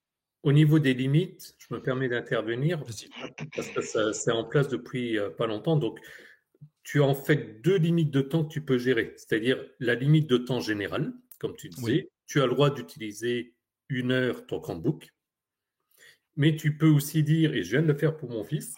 Au 0.41 0.53
niveau 0.53 0.79
des 0.79 0.93
limites, 0.93 1.53
je 1.57 1.73
me 1.73 1.81
permets 1.81 2.07
d'intervenir 2.07 2.83
parce 3.55 3.69
que 3.69 4.13
c'est 4.13 4.31
en 4.31 4.45
place 4.45 4.69
depuis 4.69 5.17
pas 5.37 5.47
longtemps. 5.47 5.75
Donc, 5.75 5.99
tu 6.83 7.01
as 7.01 7.05
en 7.05 7.13
fait 7.13 7.61
deux 7.61 7.77
limites 7.77 8.11
de 8.11 8.21
temps 8.21 8.45
que 8.45 8.51
tu 8.51 8.63
peux 8.63 8.77
gérer. 8.77 9.13
C'est-à-dire 9.17 9.63
la 9.79 9.95
limite 9.95 10.29
de 10.29 10.37
temps 10.37 10.61
générale, 10.61 11.13
comme 11.39 11.55
tu 11.55 11.69
disais. 11.69 12.09
Tu 12.25 12.41
as 12.41 12.45
le 12.45 12.53
droit 12.53 12.69
d'utiliser 12.69 13.53
une 13.89 14.11
heure 14.11 14.45
ton 14.45 14.59
Chromebook. 14.59 15.13
Mais 16.35 16.55
tu 16.55 16.77
peux 16.77 16.87
aussi 16.87 17.23
dire, 17.23 17.53
et 17.53 17.63
je 17.63 17.71
viens 17.71 17.81
de 17.81 17.87
le 17.87 17.97
faire 17.97 18.15
pour 18.15 18.29
mon 18.29 18.43
fils, 18.43 18.75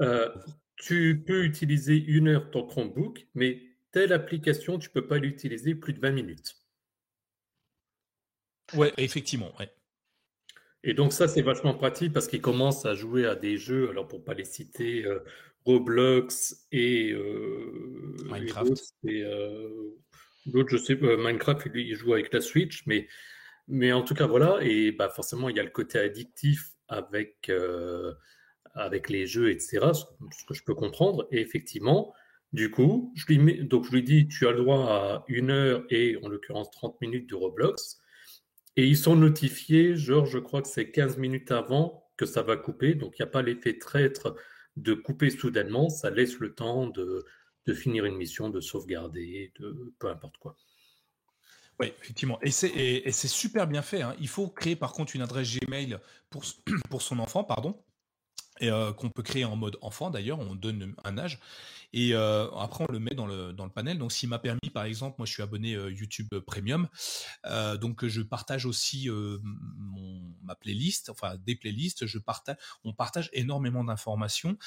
euh, 0.00 0.28
tu 0.76 1.22
peux 1.26 1.44
utiliser 1.44 1.96
une 1.96 2.28
heure 2.28 2.50
ton 2.50 2.66
Chromebook, 2.66 3.26
mais 3.34 3.62
telle 3.92 4.12
application, 4.12 4.78
tu 4.78 4.88
ne 4.88 4.92
peux 4.94 5.06
pas 5.06 5.18
l'utiliser 5.18 5.74
plus 5.74 5.92
de 5.92 6.00
20 6.00 6.10
minutes. 6.12 6.56
Ouais, 8.74 8.92
effectivement, 8.96 9.52
ouais. 9.58 9.70
Et 10.84 10.94
donc 10.94 11.12
ça, 11.12 11.26
c'est 11.26 11.42
vachement 11.42 11.74
pratique 11.74 12.12
parce 12.12 12.28
qu'il 12.28 12.40
commence 12.40 12.86
à 12.86 12.94
jouer 12.94 13.26
à 13.26 13.34
des 13.34 13.56
jeux, 13.56 13.90
alors 13.90 14.06
pour 14.06 14.20
ne 14.20 14.24
pas 14.24 14.34
les 14.34 14.44
citer, 14.44 15.04
euh, 15.04 15.20
Roblox 15.64 16.66
et 16.70 17.12
euh, 17.12 18.16
Minecraft. 18.26 18.94
Et, 19.04 19.24
l'autre, 20.46 20.70
je 20.70 20.76
sais, 20.76 20.94
Minecraft, 20.96 21.68
il 21.74 21.94
joue 21.94 22.14
avec 22.14 22.32
la 22.32 22.40
Switch, 22.40 22.86
mais 22.86 23.08
mais 23.68 23.92
en 23.92 24.02
tout 24.02 24.14
cas, 24.14 24.26
voilà. 24.26 24.58
Et 24.62 24.92
bah, 24.92 25.08
forcément, 25.08 25.48
il 25.48 25.56
y 25.56 25.60
a 25.60 25.62
le 25.62 25.70
côté 25.70 25.98
addictif 25.98 26.72
avec, 26.88 27.48
euh, 27.50 28.14
avec 28.74 29.08
les 29.08 29.26
jeux, 29.26 29.50
etc. 29.50 29.80
Ce 29.92 30.44
que 30.46 30.54
je 30.54 30.64
peux 30.64 30.74
comprendre. 30.74 31.28
Et 31.30 31.40
effectivement, 31.40 32.14
du 32.52 32.70
coup, 32.70 33.12
je 33.14 33.26
lui, 33.26 33.38
mets, 33.38 33.62
donc 33.62 33.84
je 33.84 33.92
lui 33.92 34.02
dis 34.02 34.26
tu 34.28 34.46
as 34.46 34.52
le 34.52 34.58
droit 34.58 34.86
à 34.86 35.24
une 35.28 35.50
heure 35.50 35.84
et 35.90 36.18
en 36.22 36.28
l'occurrence 36.28 36.70
30 36.70 37.00
minutes 37.00 37.28
de 37.28 37.34
Roblox. 37.34 37.98
Et 38.76 38.86
ils 38.86 38.96
sont 38.96 39.16
notifiés, 39.16 39.96
genre, 39.96 40.26
je 40.26 40.38
crois 40.38 40.62
que 40.62 40.68
c'est 40.68 40.90
15 40.90 41.18
minutes 41.18 41.50
avant 41.50 42.08
que 42.16 42.26
ça 42.26 42.42
va 42.42 42.56
couper. 42.56 42.94
Donc, 42.94 43.18
il 43.18 43.22
n'y 43.22 43.28
a 43.28 43.30
pas 43.30 43.42
l'effet 43.42 43.78
traître 43.78 44.34
de 44.76 44.94
couper 44.94 45.30
soudainement. 45.30 45.88
Ça 45.90 46.10
laisse 46.10 46.38
le 46.38 46.54
temps 46.54 46.86
de, 46.86 47.24
de 47.66 47.74
finir 47.74 48.04
une 48.06 48.16
mission, 48.16 48.48
de 48.48 48.60
sauvegarder, 48.60 49.52
de 49.60 49.92
peu 49.98 50.08
importe 50.08 50.38
quoi. 50.38 50.56
Oui, 51.80 51.92
effectivement. 52.00 52.38
Et 52.42 52.50
c'est 52.50 53.28
super 53.28 53.66
bien 53.66 53.82
fait. 53.82 54.02
Hein. 54.02 54.14
Il 54.20 54.28
faut 54.28 54.48
créer 54.48 54.76
par 54.76 54.92
contre 54.92 55.14
une 55.14 55.22
adresse 55.22 55.58
Gmail 55.58 55.98
pour, 56.30 56.44
pour 56.90 57.02
son 57.02 57.18
enfant, 57.18 57.44
pardon, 57.44 57.80
euh, 58.62 58.92
qu'on 58.92 59.10
peut 59.10 59.22
créer 59.22 59.44
en 59.44 59.56
mode 59.56 59.76
enfant 59.82 60.10
d'ailleurs, 60.10 60.38
on 60.40 60.54
donne 60.54 60.94
un 61.04 61.18
âge. 61.18 61.38
Et 61.94 62.12
euh, 62.12 62.50
après, 62.50 62.84
on 62.86 62.92
le 62.92 62.98
met 62.98 63.14
dans 63.14 63.26
le, 63.26 63.54
dans 63.54 63.64
le 63.64 63.70
panel. 63.70 63.96
Donc, 63.98 64.12
s'il 64.12 64.28
m'a 64.28 64.38
permis, 64.38 64.68
par 64.74 64.84
exemple, 64.84 65.16
moi, 65.18 65.26
je 65.26 65.32
suis 65.32 65.42
abonné 65.42 65.74
euh, 65.74 65.90
YouTube 65.90 66.28
Premium. 66.46 66.86
Donc, 67.80 68.06
je 68.06 68.20
partage 68.20 68.66
aussi 68.66 69.08
ma 70.42 70.54
playlist, 70.54 71.08
enfin, 71.08 71.36
des 71.46 71.56
playlists. 71.56 72.06
Je 72.06 72.18
partage, 72.18 72.56
on 72.84 72.92
partage 72.92 73.30
énormément 73.32 73.84
d'informations 73.84 74.58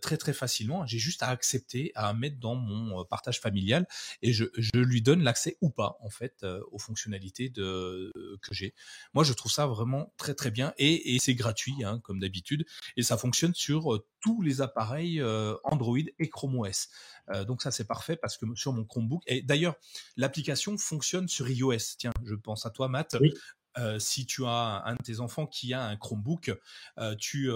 très, 0.00 0.16
très 0.16 0.32
facilement. 0.32 0.86
J'ai 0.86 0.98
juste 0.98 1.22
à 1.22 1.28
accepter, 1.28 1.92
à 1.94 2.14
mettre 2.14 2.38
dans 2.38 2.54
mon 2.54 3.04
partage 3.04 3.40
familial 3.40 3.86
et 4.22 4.32
je, 4.32 4.46
je 4.56 4.78
lui 4.78 5.02
donne 5.02 5.22
l'accès 5.22 5.58
ou 5.60 5.70
pas, 5.70 5.98
en 6.00 6.10
fait, 6.10 6.46
aux 6.70 6.78
fonctionnalités 6.78 7.50
de, 7.50 8.10
que 8.40 8.54
j'ai. 8.54 8.74
Moi, 9.12 9.24
je 9.24 9.32
trouve 9.34 9.52
ça 9.52 9.66
vraiment 9.66 10.14
très, 10.16 10.34
très 10.34 10.50
bien 10.50 10.72
et, 10.78 11.14
et 11.14 11.18
c'est 11.18 11.34
gratuit, 11.34 11.84
hein, 11.84 12.00
comme 12.02 12.20
d'habitude. 12.20 12.64
Et 12.96 13.02
ça 13.02 13.18
fonctionne 13.18 13.39
sur 13.54 14.04
tous 14.20 14.42
les 14.42 14.60
appareils 14.60 15.22
Android 15.64 15.98
et 16.18 16.28
Chrome 16.28 16.58
OS. 16.58 16.88
Donc 17.46 17.62
ça 17.62 17.70
c'est 17.70 17.86
parfait 17.86 18.16
parce 18.16 18.36
que 18.36 18.46
sur 18.54 18.72
mon 18.72 18.84
Chromebook 18.84 19.22
et 19.26 19.42
d'ailleurs 19.42 19.74
l'application 20.16 20.76
fonctionne 20.78 21.28
sur 21.28 21.48
iOS. 21.48 21.96
Tiens, 21.98 22.12
je 22.24 22.34
pense 22.34 22.66
à 22.66 22.70
toi 22.70 22.88
Matt. 22.88 23.16
Euh, 23.78 23.98
si 24.00 24.26
tu 24.26 24.44
as 24.44 24.82
un 24.84 24.94
de 24.94 25.02
tes 25.02 25.20
enfants 25.20 25.46
qui 25.46 25.72
a 25.72 25.84
un 25.84 25.96
Chromebook, 25.96 26.52
euh, 26.98 27.14
tu, 27.16 27.50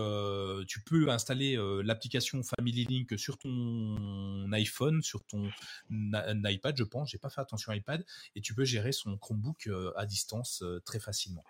tu 0.66 0.80
peux 0.82 1.10
installer 1.10 1.58
l'application 1.82 2.42
Family 2.42 2.84
Link 2.84 3.18
sur 3.18 3.38
ton 3.38 4.50
iPhone, 4.52 5.02
sur 5.02 5.24
ton 5.24 5.50
iPad, 5.90 6.76
je 6.76 6.84
pense. 6.84 7.10
J'ai 7.10 7.18
pas 7.18 7.30
fait 7.30 7.40
attention 7.40 7.72
à 7.72 7.76
iPad 7.76 8.04
et 8.34 8.40
tu 8.40 8.54
peux 8.54 8.64
gérer 8.64 8.92
son 8.92 9.16
Chromebook 9.16 9.68
à 9.96 10.06
distance 10.06 10.62
très 10.84 11.00
facilement. 11.00 11.44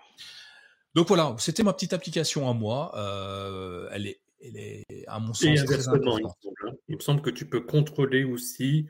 Donc 0.94 1.08
voilà, 1.08 1.34
c'était 1.38 1.64
ma 1.64 1.72
petite 1.72 1.92
application 1.92 2.48
à 2.48 2.54
moi. 2.54 2.92
elle 3.92 4.06
est 4.06 4.20
elle 4.44 4.56
est, 4.56 4.84
à 5.06 5.18
mon 5.18 5.32
sens, 5.32 5.64
très 5.64 5.88
importante. 5.88 6.36
Hein. 6.66 6.72
Il 6.88 6.96
me 6.96 7.00
semble 7.00 7.22
que 7.22 7.30
tu 7.30 7.46
peux 7.46 7.60
contrôler 7.60 8.24
aussi 8.24 8.86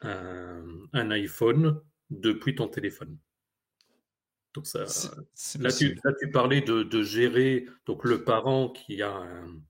un, 0.00 1.10
iPhone 1.10 1.80
depuis 2.10 2.54
ton 2.54 2.68
téléphone. 2.68 3.16
Donc 4.54 4.66
ça, 4.66 4.84
là, 5.60 5.70
tu, 5.70 6.00
tu, 6.20 6.30
parlais 6.30 6.60
de, 6.60 7.02
gérer 7.02 7.66
donc 7.86 8.04
le 8.04 8.24
parent 8.24 8.70
qui 8.70 9.02
a, 9.02 9.12
un, 9.12 9.60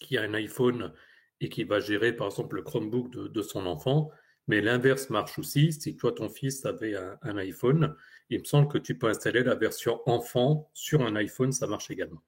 qui 0.00 0.16
a 0.16 0.22
un 0.22 0.34
iPhone 0.34 0.92
et 1.40 1.48
qui 1.48 1.64
va 1.64 1.80
gérer 1.80 2.12
par 2.14 2.28
exemple 2.28 2.56
le 2.56 2.62
Chromebook 2.62 3.10
de, 3.10 3.42
son 3.42 3.66
enfant. 3.66 4.10
Mais 4.48 4.60
l'inverse 4.60 5.10
marche 5.10 5.38
aussi. 5.38 5.72
Si 5.72 5.96
toi, 5.96 6.12
ton 6.12 6.28
fils 6.28 6.64
avait 6.64 6.96
un, 6.96 7.16
un, 7.22 7.36
iPhone, 7.36 7.94
il 8.28 8.40
me 8.40 8.44
semble 8.44 8.68
que 8.68 8.78
tu 8.78 8.98
peux 8.98 9.08
installer 9.08 9.44
la 9.44 9.54
version 9.54 10.00
enfant 10.06 10.70
sur 10.72 11.02
un 11.02 11.14
iPhone, 11.16 11.52
ça 11.52 11.66
marche 11.66 11.90
également. 11.90 12.22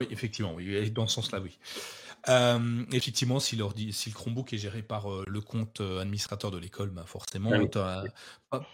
Oui, 0.00 0.08
effectivement, 0.10 0.54
oui, 0.54 0.90
dans 0.90 1.06
ce 1.06 1.14
sens-là, 1.14 1.40
oui. 1.40 1.58
Euh, 2.28 2.84
effectivement, 2.92 3.38
si, 3.38 3.58
si, 3.92 4.10
le 4.10 4.14
Chromebook 4.14 4.52
est 4.52 4.58
géré 4.58 4.82
par 4.82 5.12
euh, 5.12 5.24
le 5.28 5.40
compte 5.40 5.80
euh, 5.80 6.00
administrateur 6.00 6.50
de 6.50 6.58
l'école, 6.58 6.90
bah 6.90 7.04
forcément, 7.06 7.52
ah 7.80 8.02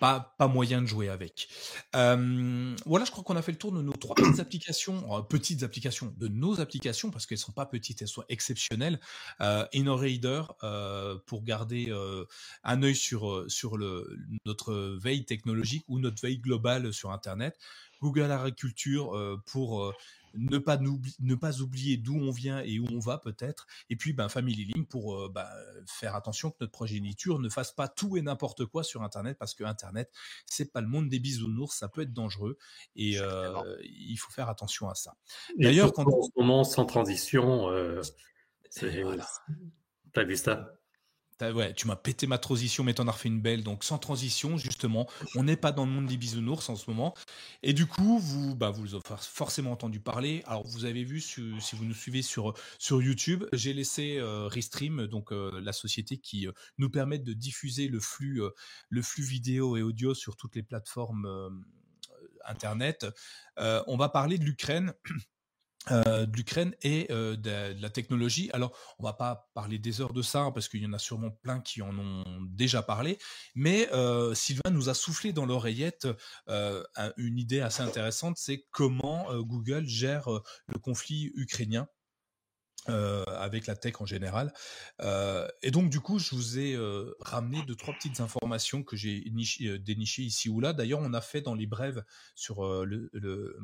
pas, 0.01 0.35
pas, 0.39 0.49
moyen 0.49 0.81
de 0.81 0.87
jouer 0.87 1.09
avec. 1.09 1.49
voilà, 1.93 3.05
je 3.05 3.11
crois 3.11 3.25
qu'on 3.25 3.37
a 3.37 3.43
fait 3.43 3.53
le 3.53 3.59
tour 3.59 3.73
de 3.73 3.83
nos 3.83 3.93
trois 3.93 4.15
petites 4.15 4.41
applications, 4.41 5.23
petites 5.25 5.63
applications, 5.63 6.15
de 6.17 6.29
nos 6.29 6.61
applications, 6.61 7.11
parce 7.11 7.27
qu'elles 7.27 7.39
sont 7.39 7.53
pas 7.53 7.67
petites, 7.67 8.01
elles 8.03 8.09
sont 8.09 8.25
exceptionnelles. 8.29 9.01
InnoRaider, 9.41 10.43
pour 11.27 11.43
garder 11.43 11.93
un 12.65 12.83
œil 12.83 12.95
sur, 12.95 13.45
sur 13.49 13.77
le, 13.77 14.17
notre 14.45 14.75
veille 14.75 15.25
technologique 15.25 15.85
ou 15.89 15.99
notre 15.99 16.23
veille 16.23 16.39
globale 16.39 16.93
sur 16.93 17.11
Internet. 17.11 17.59
Google 18.01 18.31
Agriculture 18.31 19.41
pour 19.47 19.95
ne 20.35 20.59
pas, 20.59 20.79
ne 20.79 21.35
pas 21.35 21.61
oublier 21.61 21.97
d'où 21.97 22.17
on 22.17 22.31
vient 22.31 22.61
et 22.61 22.79
où 22.79 22.87
on 22.93 22.99
va 22.99 23.19
peut-être, 23.19 23.67
et 23.91 23.97
puis 23.97 24.13
ben, 24.13 24.29
Family 24.29 24.65
Link 24.65 24.89
pour 24.89 25.17
euh, 25.17 25.29
ben, 25.29 25.49
faire 25.87 26.15
attention 26.15 26.51
que 26.51 26.57
notre 26.61 26.73
progéniture 26.73 27.39
ne 27.39 27.49
fasse 27.49 27.73
pas 27.73 27.89
tout 27.89 28.17
et 28.17 28.23
n'importe 28.23 28.67
quoi 28.67 28.85
sur 28.85 29.03
Internet, 29.03 29.37
parce 29.39 29.55
que 29.55 29.65
Internet, 29.65 30.11
c'est 30.47 30.73
pas 30.73 30.81
le 30.81 30.89
monde 30.89 31.09
des 31.09 31.19
bisounours, 31.19 31.77
ça 31.77 31.89
peut 31.89 32.03
être 32.03 32.13
dangereux, 32.13 32.59
et 32.97 33.19
euh, 33.19 33.77
il 33.83 34.17
faut 34.17 34.31
faire 34.31 34.49
attention 34.49 34.89
à 34.89 34.95
ça. 34.95 35.15
D'ailleurs, 35.59 35.93
quand... 35.93 36.07
En 36.07 36.23
ce 36.23 36.31
moment, 36.37 36.65
sans 36.65 36.85
transition, 36.85 37.71
euh, 37.71 38.01
voilà. 38.81 39.27
t'as 40.13 40.25
vu 40.25 40.37
ça? 40.37 40.79
Tu 41.75 41.87
m'as 41.87 41.97
pété 41.97 42.27
ma 42.27 42.39
transition, 42.39 42.85
mais 42.85 42.95
t'en 42.95 43.09
as 43.09 43.13
refait 43.13 43.29
une 43.29 43.41
belle. 43.41 43.63
Donc 43.63 43.85
sans 43.85 43.99
transition, 43.99 44.57
justement, 44.57 45.09
on 45.35 45.45
n'est 45.45 45.57
pas 45.57 45.73
dans 45.73 45.85
le 45.85 45.91
monde 45.91 46.07
des 46.07 46.17
bisounours 46.17 46.69
en 46.69 46.77
ce 46.77 46.89
moment. 46.91 47.15
Et 47.63 47.73
du 47.73 47.87
coup, 47.87 48.19
vous, 48.19 48.55
bah, 48.55 48.71
vous 48.71 48.95
avez 48.95 49.03
forcément 49.21 49.73
entendu 49.73 50.01
parler. 50.01 50.43
Alors 50.47 50.67
vous 50.67 50.85
avez 50.85 51.05
vu, 51.05 51.21
si, 51.21 51.41
vous 51.41 51.85
nous 51.85 51.95
suivez 51.95 52.23
sur 52.23 52.55
sur 52.79 53.03
YouTube, 53.03 53.45
j'ai 53.53 53.73
laissé 53.73 54.19
euh, 54.19 54.47
Restream, 54.47 55.07
donc 55.07 55.33
euh, 55.33 55.61
la 55.61 55.73
société 55.73 56.19
qui 56.19 56.47
euh, 56.47 56.53
nous 56.79 56.91
permet 56.91 57.19
de 57.19 57.33
diffuser 57.33 57.89
le 57.89 58.01
flux 58.01 58.43
le 58.89 59.03
flux 59.03 59.23
vidéo 59.23 59.77
et 59.77 59.83
audio 59.83 60.15
sur 60.15 60.37
toutes 60.37 60.57
les 60.57 60.63
plateformes 60.63 61.65
internet. 62.45 63.07
on 63.57 63.97
va 63.97 64.09
parler 64.09 64.39
de 64.39 64.45
l'Ukraine. 64.45 64.95
Euh, 65.91 66.27
de 66.27 66.37
l'Ukraine 66.37 66.77
et 66.83 67.09
euh, 67.11 67.37
de, 67.37 67.81
la 67.81 67.91
technologie. 67.91 68.51
Alors, 68.53 68.73
on 69.01 69.05
va 69.05 69.15
pas 69.15 69.51
parler 69.53 69.81
des 69.81 70.01
heures 70.01 70.13
de 70.13 70.23
ça 70.23 70.43
hein, 70.43 70.53
parce 70.53 70.69
qu'il 70.69 70.81
y 70.81 70.87
en 70.87 70.93
a 70.93 70.99
sûrement 70.99 71.31
plein 71.31 71.61
qui 71.61 71.83
en 71.83 71.99
ont 71.99 72.25
déjà 72.51 72.83
parlé, 72.83 73.19
mais 73.57 73.89
euh, 73.93 74.33
Sylvain 74.33 74.71
nous 74.71 74.91
a 74.91 74.95
soufflé 74.95 75.33
dans 75.33 75.45
l'oreillette 75.45 76.07
une 77.17 77.39
idée 77.39 77.61
assez 77.61 77.83
intéressante, 77.83 78.37
c'est 78.39 78.65
comment 78.71 79.27
Google 79.41 79.87
gère 79.87 80.29
le 80.69 80.79
conflit 80.79 81.33
ukrainien 81.35 81.89
euh, 82.89 83.23
avec 83.27 83.69
la 83.69 83.77
tech 83.77 84.01
en 84.01 84.07
général. 84.07 84.53
Euh, 85.03 85.47
et 85.63 85.71
donc 85.71 85.89
du 85.89 86.01
coup, 86.01 86.19
je 86.19 86.35
vous 86.35 86.59
ai 86.59 86.75
euh, 86.75 87.15
ramené 87.21 87.63
deux 87.65 87.77
trois 87.77 87.95
petites 87.95 88.19
informations 88.19 88.83
que 88.83 88.97
j'ai 88.97 89.21
dénichées 89.79 90.23
ici 90.23 90.49
ou 90.49 90.59
là. 90.59 90.73
D'ailleurs, 90.73 90.99
on 91.01 91.15
a 91.15 91.21
fait 91.21 91.43
dans 91.43 91.55
les 91.55 91.67
brèves 91.67 92.03
sur 92.35 92.65
le, 92.85 93.09
le 93.13 93.57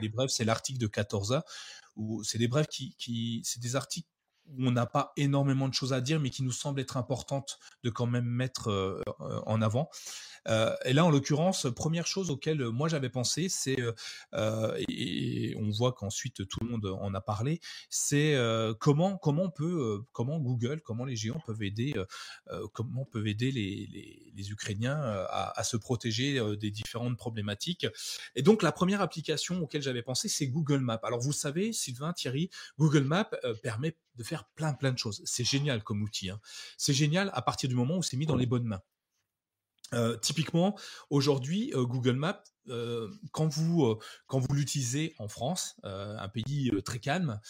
les 0.00 0.08
brèves, 0.08 0.28
c'est 0.28 0.44
l'article 0.44 0.78
de 0.78 0.86
14a 0.86 1.42
où 1.96 2.22
c'est 2.22 2.38
des 2.38 2.46
brèves 2.46 2.68
qui, 2.68 2.94
qui 2.96 3.42
c'est 3.44 3.60
des 3.60 3.74
articles 3.74 4.08
où 4.56 4.66
on 4.66 4.72
n'a 4.72 4.86
pas 4.86 5.12
énormément 5.16 5.68
de 5.68 5.74
choses 5.74 5.92
à 5.92 6.00
dire, 6.00 6.20
mais 6.20 6.30
qui 6.30 6.42
nous 6.42 6.52
semblent 6.52 6.80
être 6.80 6.96
importantes 6.96 7.58
de 7.84 7.90
quand 7.90 8.06
même 8.06 8.26
mettre 8.26 9.02
en 9.46 9.62
avant. 9.62 9.90
Euh, 10.48 10.74
et 10.84 10.92
là, 10.92 11.04
en 11.04 11.10
l'occurrence, 11.10 11.66
première 11.74 12.06
chose 12.06 12.30
auquel 12.30 12.64
moi 12.68 12.88
j'avais 12.88 13.10
pensé, 13.10 13.48
c'est 13.48 13.76
euh, 14.34 14.82
et, 14.88 15.54
on 15.58 15.70
voit 15.70 15.92
qu'ensuite 15.92 16.48
tout 16.48 16.58
le 16.62 16.68
monde 16.70 16.86
en 16.86 17.14
a 17.14 17.20
parlé, 17.20 17.60
c'est 17.88 18.34
euh, 18.34 18.74
comment 18.74 19.18
comment 19.18 19.50
peut, 19.50 20.02
comment 20.12 20.38
Google, 20.38 20.80
comment 20.80 21.04
les 21.04 21.16
géants 21.16 21.42
peuvent 21.46 21.62
aider, 21.62 21.94
comment 22.72 23.04
peuvent 23.04 23.26
aider 23.26 23.50
les, 23.50 23.88
les, 23.92 24.32
les 24.34 24.50
Ukrainiens 24.50 24.98
à, 25.00 25.58
à, 25.58 25.64
se 25.64 25.76
protéger 25.76 26.40
des 26.56 26.70
différentes 26.70 27.16
problématiques. 27.16 27.86
Et 28.34 28.42
donc 28.42 28.62
la 28.62 28.72
première 28.72 29.00
application 29.00 29.60
auquel 29.60 29.82
j'avais 29.82 30.02
pensé, 30.02 30.28
c'est 30.28 30.48
Google 30.48 30.80
Maps. 30.80 31.00
Alors 31.02 31.20
vous 31.20 31.32
savez, 31.32 31.72
Sylvain, 31.72 32.12
Thierry, 32.12 32.50
Google 32.78 33.04
Maps 33.04 33.30
permet 33.62 33.96
de 34.16 34.24
faire 34.24 34.39
plein 34.54 34.72
plein 34.74 34.92
de 34.92 34.98
choses. 34.98 35.22
C'est 35.24 35.44
génial 35.44 35.82
comme 35.82 36.02
outil. 36.02 36.30
Hein. 36.30 36.40
C'est 36.76 36.94
génial 36.94 37.30
à 37.34 37.42
partir 37.42 37.68
du 37.68 37.74
moment 37.74 37.98
où 37.98 38.02
c'est 38.02 38.16
mis 38.16 38.26
dans 38.26 38.36
les 38.36 38.46
bonnes 38.46 38.64
mains. 38.64 38.82
Euh, 39.92 40.16
typiquement, 40.16 40.78
aujourd'hui, 41.10 41.72
euh, 41.74 41.84
Google 41.84 42.14
Maps, 42.14 42.42
euh, 42.68 43.08
quand 43.32 43.48
vous 43.48 43.98
quand 44.26 44.38
vous 44.38 44.54
l'utilisez 44.54 45.14
en 45.18 45.26
France, 45.26 45.76
un 45.82 46.28
pays 46.28 46.70
très 46.84 47.00
calme, 47.00 47.40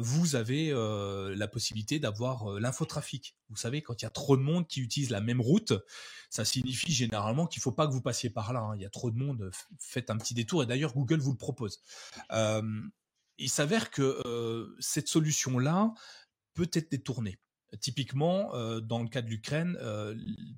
vous 0.00 0.34
avez 0.34 0.72
la 0.72 1.48
possibilité 1.48 2.00
d'avoir 2.00 2.58
l'infotrafic. 2.58 3.36
Vous 3.50 3.56
savez, 3.56 3.82
quand 3.82 4.02
il 4.02 4.04
y 4.04 4.06
a 4.06 4.10
trop 4.10 4.36
de 4.36 4.42
monde 4.42 4.66
qui 4.66 4.80
utilise 4.80 5.10
la 5.10 5.20
même 5.20 5.40
route, 5.40 5.74
ça 6.30 6.44
signifie 6.44 6.92
généralement 6.92 7.46
qu'il 7.46 7.62
faut 7.62 7.72
pas 7.72 7.86
que 7.86 7.92
vous 7.92 8.02
passiez 8.02 8.30
par 8.30 8.52
là. 8.52 8.60
Hein. 8.60 8.76
Il 8.76 8.82
y 8.82 8.86
a 8.86 8.90
trop 8.90 9.10
de 9.10 9.16
monde, 9.16 9.50
faites 9.78 10.10
un 10.10 10.16
petit 10.16 10.34
détour. 10.34 10.62
Et 10.62 10.66
d'ailleurs, 10.66 10.94
Google 10.94 11.20
vous 11.20 11.32
le 11.32 11.38
propose. 11.38 11.80
Il 13.38 13.50
s'avère 13.50 13.90
que 13.90 14.76
cette 14.80 15.08
solution-là 15.08 15.92
peut 16.54 16.70
être 16.72 16.90
détournée. 16.90 17.38
Typiquement, 17.80 18.50
dans 18.80 19.02
le 19.02 19.08
cas 19.08 19.20
de 19.22 19.28
l'Ukraine, 19.28 19.76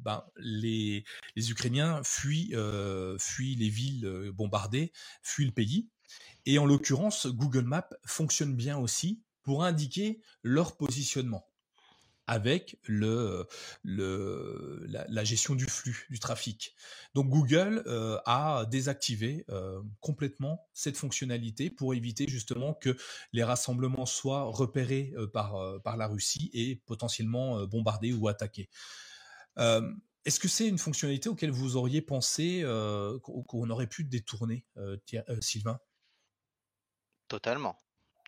ben, 0.01 0.25
les, 0.37 1.05
Ukrainiens 1.37 2.03
fuient 2.05 2.55
les 2.55 3.69
villes 3.69 4.31
bombardées, 4.33 4.93
fuient 5.23 5.47
le 5.47 5.53
pays. 5.53 5.88
Et 6.47 6.59
en 6.59 6.66
l'occurrence, 6.66 7.27
Google 7.27 7.64
Maps 7.64 7.90
fonctionne 8.07 8.55
bien 8.55 8.79
aussi 8.79 9.23
pour 9.43 9.64
indiquer 9.64 10.21
leur 10.43 10.77
positionnement 10.77 11.50
avec 12.31 12.79
le, 12.85 13.49
la, 13.83 15.25
gestion 15.25 15.57
du 15.57 15.64
flux 15.66 16.07
du 16.11 16.21
trafic. 16.21 16.77
Donc 17.12 17.29
Google 17.29 17.83
euh, 17.87 18.19
a 18.25 18.66
désactivé 18.71 19.45
euh, 19.49 19.83
complètement 19.99 20.64
cette 20.73 20.97
fonctionnalité 20.97 21.71
pour 21.71 21.93
éviter 21.93 22.29
justement 22.29 22.73
que 22.73 22.97
les 23.33 23.43
rassemblements 23.43 24.07
soient 24.07 24.45
repérés 24.45 25.12
euh, 25.16 25.27
par 25.27 25.83
par 25.83 25.97
la 25.97 26.07
Russie 26.07 26.51
et 26.55 26.77
potentiellement 26.87 27.66
bombardés 27.66 28.12
ou 28.12 28.29
attaqués. 28.29 28.71
Est-ce 30.25 30.38
que 30.38 30.47
c'est 30.47 30.69
une 30.69 30.79
fonctionnalité 30.79 31.29
auquel 31.29 31.51
vous 31.51 31.77
auriez 31.77 32.01
pensé 32.01 32.62
qu'on 33.23 33.71
aurait 33.71 33.88
pu 33.88 34.05
détourner, 34.05 34.64
Sylvain? 35.40 35.81
Totalement. 37.27 37.77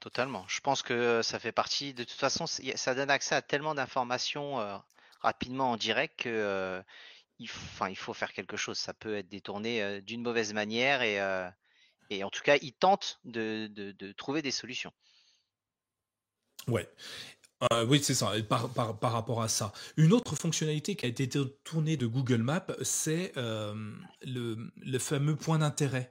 Totalement. 0.03 0.45
Je 0.49 0.59
pense 0.59 0.83
que 0.83 1.23
ça 1.23 1.39
fait 1.39 1.53
partie. 1.53 1.95
De 1.95 2.03
toute 2.03 2.19
façon, 2.19 2.47
ça 2.49 2.95
donne 2.97 3.09
accès 3.09 3.37
à 3.37 3.41
tellement 3.41 3.73
d'informations 3.73 4.59
euh, 4.59 4.77
rapidement 5.21 5.71
en 5.71 5.77
direct 5.77 6.25
que 6.25 6.29
euh, 6.29 6.83
il, 7.39 7.47
faut 7.49 8.13
faire 8.13 8.33
quelque 8.33 8.57
chose. 8.57 8.79
Ça 8.79 8.95
peut 8.95 9.15
être 9.15 9.29
détourné 9.29 9.81
euh, 9.81 10.01
d'une 10.01 10.21
mauvaise 10.21 10.55
manière 10.55 11.03
et, 11.03 11.23
en 12.25 12.31
tout 12.31 12.43
cas, 12.43 12.57
ils 12.63 12.73
tentent 12.73 13.21
de, 13.23 14.13
trouver 14.17 14.43
des 14.43 14.51
solutions. 14.51 14.93
Ouais. 16.67 16.89
oui, 17.87 18.03
c'est 18.03 18.15
ça, 18.15 18.33
par, 18.49 19.13
rapport 19.13 19.41
à 19.41 19.47
ça. 19.47 19.73
Une 19.97 20.13
autre 20.13 20.35
fonctionnalité 20.35 20.97
qui 20.97 21.07
a 21.07 21.09
été 21.09 21.29
tournée 21.63 21.97
de 21.97 22.09
Google 22.09 22.43
Maps, 22.43 22.67
c'est 22.83 23.35
le, 23.37 24.99
fameux 24.99 25.37
point 25.37 25.61
d'intérêt. 25.61 26.11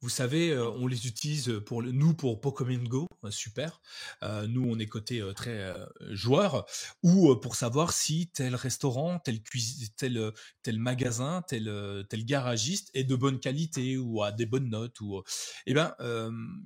Vous 0.00 0.10
savez, 0.10 0.50
euh, 0.50 0.70
on 0.70 0.86
les 0.86 1.08
utilise 1.08 1.60
pour 1.66 1.82
nous 1.82 2.14
pour 2.14 2.40
Pokémon 2.40 2.82
Go, 2.84 3.08
euh, 3.24 3.32
super. 3.32 3.80
Euh, 4.22 4.46
nous, 4.46 4.64
on 4.64 4.78
est 4.78 4.86
côté 4.86 5.20
très 5.34 5.74
joueur, 6.10 6.66
ou 7.02 7.34
pour 7.36 7.56
savoir 7.56 7.92
si 7.92 8.28
tel 8.28 8.54
restaurant, 8.54 9.18
tel 9.18 10.78
magasin, 10.78 11.42
tel 11.48 12.24
garagiste 12.24 12.90
est 12.94 13.04
de 13.04 13.16
bonne 13.16 13.40
qualité 13.40 13.98
ou 13.98 14.22
a 14.22 14.30
des 14.30 14.46
bonnes 14.46 14.68
notes. 14.68 15.00
Ou 15.00 15.22
eh 15.66 15.74
ben, 15.74 15.94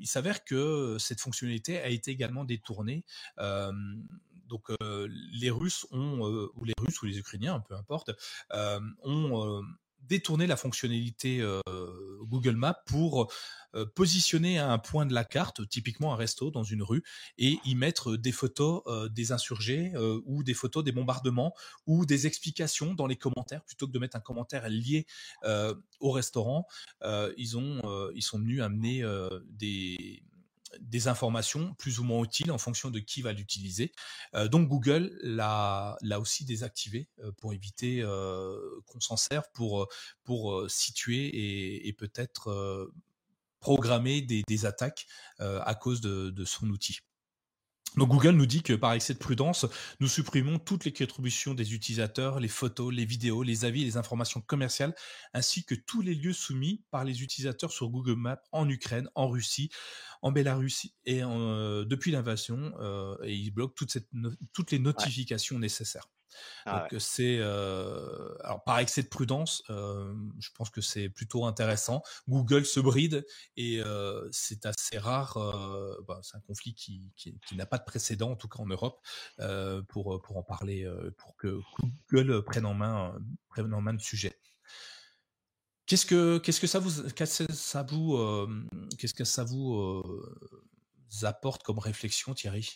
il 0.00 0.06
s'avère 0.06 0.44
que 0.44 0.96
cette 0.98 1.20
fonctionnalité 1.20 1.78
a 1.78 1.88
été 1.88 2.10
également 2.10 2.44
détournée. 2.44 3.04
donc 4.46 4.68
les 4.80 5.50
Russes 5.50 5.86
ou 5.90 6.64
les 6.64 6.74
Russes 6.78 7.00
ou 7.02 7.06
les 7.06 7.18
Ukrainiens, 7.18 7.60
peu 7.60 7.74
importe, 7.74 8.10
ont 9.02 9.62
détourner 10.02 10.46
la 10.46 10.56
fonctionnalité 10.56 11.40
euh, 11.40 11.60
Google 12.22 12.56
Maps 12.56 12.82
pour 12.86 13.32
euh, 13.74 13.86
positionner 13.94 14.58
un 14.58 14.78
point 14.78 15.06
de 15.06 15.14
la 15.14 15.24
carte, 15.24 15.68
typiquement 15.68 16.12
un 16.12 16.16
resto 16.16 16.50
dans 16.50 16.62
une 16.62 16.82
rue, 16.82 17.02
et 17.38 17.58
y 17.64 17.74
mettre 17.74 18.16
des 18.16 18.32
photos 18.32 18.82
euh, 18.86 19.08
des 19.08 19.32
insurgés 19.32 19.92
ou 20.24 20.42
des 20.42 20.54
photos 20.54 20.84
des 20.84 20.92
bombardements 20.92 21.54
ou 21.86 22.06
des 22.06 22.26
explications 22.26 22.94
dans 22.94 23.06
les 23.06 23.16
commentaires 23.16 23.62
plutôt 23.64 23.86
que 23.86 23.92
de 23.92 23.98
mettre 23.98 24.16
un 24.16 24.20
commentaire 24.20 24.68
lié 24.68 25.06
au 26.00 26.10
restaurant. 26.10 26.66
ils 27.36 27.56
ont 27.56 28.10
ils 28.14 28.22
sont 28.22 28.38
venus 28.38 28.62
amener 28.62 29.02
des 29.50 30.22
des 30.80 31.08
informations 31.08 31.74
plus 31.74 31.98
ou 31.98 32.04
moins 32.04 32.22
utiles 32.22 32.50
en 32.50 32.58
fonction 32.58 32.90
de 32.90 32.98
qui 32.98 33.22
va 33.22 33.32
l'utiliser. 33.32 33.92
Euh, 34.34 34.48
donc 34.48 34.68
Google 34.68 35.16
l'a 35.22 35.96
aussi 36.18 36.44
désactivé 36.44 37.08
euh, 37.20 37.32
pour 37.32 37.52
éviter 37.52 38.02
euh, 38.02 38.58
qu'on 38.86 39.00
s'en 39.00 39.16
serve 39.16 39.44
pour, 39.52 39.88
situer 40.68 41.86
et, 41.86 41.92
peut-être 41.92 42.90
programmer 43.60 44.22
des, 44.22 44.66
attaques 44.66 45.06
à 45.38 45.74
cause 45.74 46.00
de 46.00 46.44
son 46.44 46.68
outil. 46.70 47.00
Donc 47.96 48.08
Google 48.08 48.30
nous 48.30 48.46
dit 48.46 48.62
que 48.62 48.72
par 48.72 48.92
excès 48.94 49.12
de 49.12 49.18
prudence, 49.18 49.66
nous 50.00 50.08
supprimons 50.08 50.58
toutes 50.58 50.84
les 50.84 50.92
contributions 50.92 51.52
des 51.52 51.74
utilisateurs, 51.74 52.40
les 52.40 52.48
photos, 52.48 52.92
les 52.92 53.04
vidéos, 53.04 53.42
les 53.42 53.64
avis, 53.64 53.84
les 53.84 53.96
informations 53.96 54.40
commerciales, 54.40 54.94
ainsi 55.34 55.64
que 55.64 55.74
tous 55.74 56.00
les 56.00 56.14
lieux 56.14 56.32
soumis 56.32 56.84
par 56.90 57.04
les 57.04 57.22
utilisateurs 57.22 57.70
sur 57.70 57.90
Google 57.90 58.16
Maps 58.16 58.42
en 58.50 58.68
Ukraine, 58.68 59.08
en 59.14 59.28
Russie, 59.28 59.70
en 60.22 60.32
Bélarus 60.32 60.86
et 61.04 61.22
euh, 61.22 61.84
depuis 61.84 62.12
l'invasion, 62.12 62.72
euh, 62.80 63.16
et 63.24 63.34
il 63.34 63.50
bloque 63.50 63.74
toutes, 63.74 63.98
toutes 64.52 64.70
les 64.70 64.78
notifications 64.78 65.58
nécessaires. 65.58 66.08
Ah 66.66 66.86
Donc 66.90 67.00
c'est 67.00 67.38
euh, 67.38 68.34
alors 68.42 68.62
par 68.64 68.78
excès 68.78 69.02
de 69.02 69.08
prudence, 69.08 69.62
euh, 69.70 70.14
je 70.38 70.50
pense 70.54 70.70
que 70.70 70.80
c'est 70.80 71.08
plutôt 71.08 71.44
intéressant. 71.44 72.02
Google 72.28 72.64
se 72.64 72.80
bride 72.80 73.26
et 73.56 73.80
euh, 73.80 74.28
c'est 74.30 74.66
assez 74.66 74.98
rare. 74.98 75.34
Bah, 76.06 76.20
c'est 76.22 76.36
un 76.36 76.40
conflit 76.40 76.74
qui, 76.74 77.12
qui, 77.16 77.38
qui 77.46 77.56
n'a 77.56 77.66
pas 77.66 77.78
de 77.78 77.84
précédent 77.84 78.30
en 78.30 78.36
tout 78.36 78.48
cas 78.48 78.60
en 78.60 78.66
Europe 78.66 79.00
pour 79.88 80.20
pour 80.22 80.36
en 80.36 80.42
parler, 80.42 80.88
pour 81.18 81.36
que 81.36 81.60
Google 82.10 82.44
prenne 82.44 82.66
en 82.66 82.74
main 82.74 83.14
prenne 83.48 83.72
en 83.74 83.80
main 83.80 83.92
le 83.92 83.98
sujet. 83.98 84.38
Qu'est-ce 85.86 86.06
que 86.06 86.38
qu'est-ce 86.38 86.60
que 86.60 86.66
ça 86.66 86.78
vous 86.78 87.10
qu'est-ce 87.10 87.44
que 87.44 87.52
ça 87.52 87.82
vous 87.82 88.46
qu'est-ce 88.98 89.14
que 89.14 89.24
ça 89.24 89.44
vous 89.44 90.02
apporte 91.22 91.62
comme 91.62 91.78
réflexion, 91.78 92.34
Thierry? 92.34 92.68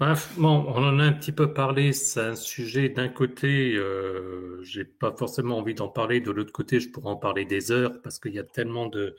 Bon, 0.00 0.64
on 0.68 0.82
en 0.82 0.98
a 0.98 1.04
un 1.04 1.12
petit 1.12 1.32
peu 1.32 1.52
parlé. 1.52 1.92
C'est 1.92 2.20
un 2.20 2.36
sujet 2.36 2.88
d'un 2.88 3.08
côté, 3.08 3.74
euh, 3.76 4.62
j'ai 4.62 4.84
pas 4.84 5.14
forcément 5.16 5.58
envie 5.58 5.74
d'en 5.74 5.88
parler. 5.88 6.20
De 6.20 6.30
l'autre 6.30 6.52
côté, 6.52 6.80
je 6.80 6.90
pourrais 6.90 7.10
en 7.10 7.16
parler 7.16 7.44
des 7.44 7.70
heures 7.70 8.00
parce 8.02 8.18
qu'il 8.18 8.34
y 8.34 8.38
a 8.38 8.44
tellement 8.44 8.86
de, 8.86 9.16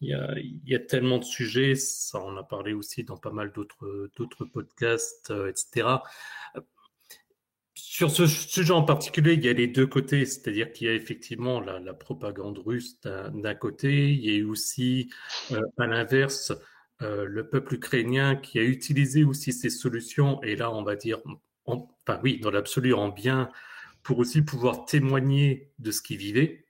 il 0.00 0.60
y 0.66 0.74
a, 0.74 0.78
tellement 0.78 1.18
de 1.18 1.24
sujets. 1.24 1.74
Ça, 1.74 2.20
on 2.22 2.36
a 2.36 2.42
parlé 2.42 2.72
aussi 2.72 3.04
dans 3.04 3.16
pas 3.16 3.30
mal 3.32 3.52
d'autres, 3.52 4.10
d'autres 4.16 4.44
podcasts, 4.44 5.30
euh, 5.30 5.50
etc. 5.50 5.98
Sur 7.74 8.10
ce 8.10 8.26
sujet 8.26 8.72
en 8.72 8.84
particulier, 8.84 9.34
il 9.34 9.44
y 9.44 9.48
a 9.48 9.52
les 9.52 9.66
deux 9.66 9.86
côtés, 9.86 10.24
c'est-à-dire 10.26 10.72
qu'il 10.72 10.86
y 10.86 10.90
a 10.90 10.94
effectivement 10.94 11.60
la, 11.60 11.94
propagande 11.94 12.58
russe 12.58 13.00
d'un 13.02 13.54
côté, 13.54 14.12
il 14.12 14.24
y 14.24 14.40
a 14.40 14.46
aussi 14.46 15.10
euh, 15.52 15.60
à 15.78 15.86
l'inverse 15.86 16.52
euh, 17.02 17.24
le 17.26 17.48
peuple 17.48 17.74
ukrainien 17.74 18.36
qui 18.36 18.58
a 18.58 18.62
utilisé 18.62 19.24
aussi 19.24 19.52
ces 19.52 19.70
solutions, 19.70 20.42
et 20.42 20.56
là 20.56 20.72
on 20.72 20.82
va 20.82 20.96
dire, 20.96 21.20
enfin 21.66 22.20
oui, 22.22 22.38
dans 22.40 22.50
l'absolu 22.50 22.94
en 22.94 23.08
bien, 23.08 23.50
pour 24.02 24.18
aussi 24.18 24.42
pouvoir 24.42 24.84
témoigner 24.84 25.72
de 25.78 25.90
ce 25.90 26.02
qu'ils 26.02 26.18
vivaient. 26.18 26.66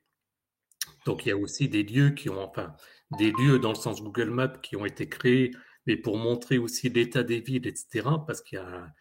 Donc 1.06 1.26
il 1.26 1.30
y 1.30 1.32
a 1.32 1.36
aussi 1.36 1.68
des 1.68 1.82
lieux 1.82 2.10
qui 2.10 2.28
ont, 2.30 2.42
enfin, 2.42 2.74
des 3.18 3.32
lieux 3.32 3.58
dans 3.58 3.70
le 3.70 3.76
sens 3.76 4.02
Google 4.02 4.30
Maps 4.30 4.58
qui 4.62 4.76
ont 4.76 4.86
été 4.86 5.08
créés, 5.08 5.52
mais 5.86 5.96
pour 5.96 6.16
montrer 6.18 6.58
aussi 6.58 6.88
l'état 6.88 7.22
des 7.22 7.40
villes, 7.40 7.66
etc. 7.66 8.08
Parce 8.26 8.42
qu'il 8.42 8.58
y 8.58 8.60
a, 8.60 8.92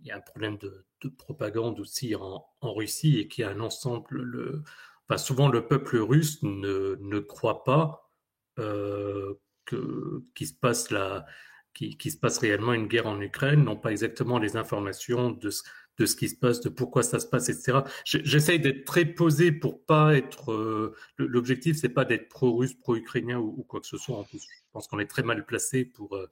il 0.00 0.06
y 0.06 0.10
a 0.10 0.16
un 0.16 0.20
problème 0.20 0.58
de, 0.58 0.84
propagande 1.18 1.78
aussi 1.78 2.14
en, 2.16 2.44
Russie 2.62 3.20
et 3.20 3.28
qu'il 3.28 3.42
y 3.42 3.44
a 3.44 3.50
un 3.50 3.60
ensemble. 3.60 4.22
Le, 4.22 4.62
enfin, 5.08 5.18
souvent, 5.18 5.48
le 5.48 5.66
peuple 5.66 5.98
russe 5.98 6.42
ne, 6.42 6.96
ne 7.00 7.18
croit 7.20 7.64
pas 7.64 8.10
euh, 8.58 9.34
que 9.66 10.22
qu'il 10.34 10.46
se 10.46 10.54
passe 10.54 10.90
la, 10.90 11.26
qui, 11.74 11.96
qui, 11.98 12.10
se 12.10 12.16
passe 12.16 12.38
réellement 12.38 12.72
une 12.72 12.86
guerre 12.86 13.06
en 13.06 13.20
Ukraine, 13.20 13.64
n'ont 13.64 13.76
pas 13.76 13.90
exactement 13.90 14.38
les 14.38 14.56
informations 14.56 15.30
de 15.30 15.50
ce, 15.50 15.62
de 15.98 16.06
ce 16.06 16.16
qui 16.16 16.28
se 16.28 16.36
passe, 16.36 16.60
de 16.60 16.68
pourquoi 16.68 17.02
ça 17.02 17.20
se 17.20 17.26
passe, 17.26 17.48
etc. 17.48 17.80
J'essaye 18.04 18.60
d'être 18.60 18.84
très 18.84 19.04
posé 19.04 19.52
pour 19.52 19.84
pas 19.84 20.16
être. 20.16 20.52
Euh, 20.52 20.94
l'objectif, 21.18 21.76
c'est 21.76 21.90
pas 21.90 22.04
d'être 22.04 22.28
pro-russe, 22.28 22.74
pro-ukrainien 22.74 23.38
ou, 23.38 23.64
quoi 23.68 23.80
que 23.80 23.86
ce 23.86 23.96
soit. 23.96 24.16
En 24.16 24.24
plus, 24.24 24.42
je 24.42 24.62
pense 24.72 24.88
qu'on 24.88 24.98
est 24.98 25.06
très 25.06 25.22
mal 25.22 25.44
placé 25.46 25.84
pour 25.84 26.16
euh, 26.16 26.26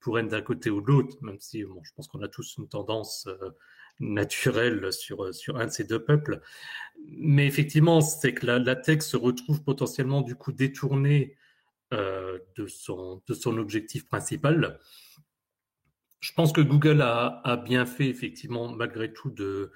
pour 0.00 0.18
être 0.18 0.28
d'un 0.28 0.42
côté 0.42 0.70
ou 0.70 0.80
de 0.80 0.86
l'autre, 0.86 1.16
même 1.22 1.40
si 1.40 1.64
bon, 1.64 1.80
je 1.82 1.92
pense 1.94 2.08
qu'on 2.08 2.22
a 2.22 2.28
tous 2.28 2.56
une 2.58 2.68
tendance 2.68 3.26
euh, 3.26 3.50
naturelle 4.00 4.92
sur 4.92 5.34
sur 5.34 5.56
un 5.56 5.66
de 5.66 5.70
ces 5.70 5.84
deux 5.84 6.02
peuples. 6.02 6.40
Mais 7.06 7.46
effectivement, 7.46 8.00
c'est 8.00 8.34
que 8.34 8.46
la, 8.46 8.58
la 8.58 8.76
texte 8.76 9.10
se 9.10 9.16
retrouve 9.16 9.62
potentiellement 9.62 10.22
du 10.22 10.36
coup 10.36 10.52
détournée 10.52 11.36
de 11.92 12.66
son 12.66 13.22
de 13.26 13.34
son 13.34 13.58
objectif 13.58 14.06
principal. 14.06 14.78
Je 16.20 16.32
pense 16.32 16.52
que 16.52 16.60
Google 16.60 17.02
a, 17.02 17.62
bien 17.64 17.86
fait, 17.86 18.08
effectivement, 18.08 18.68
malgré 18.68 19.12
tout, 19.12 19.30
de, 19.30 19.70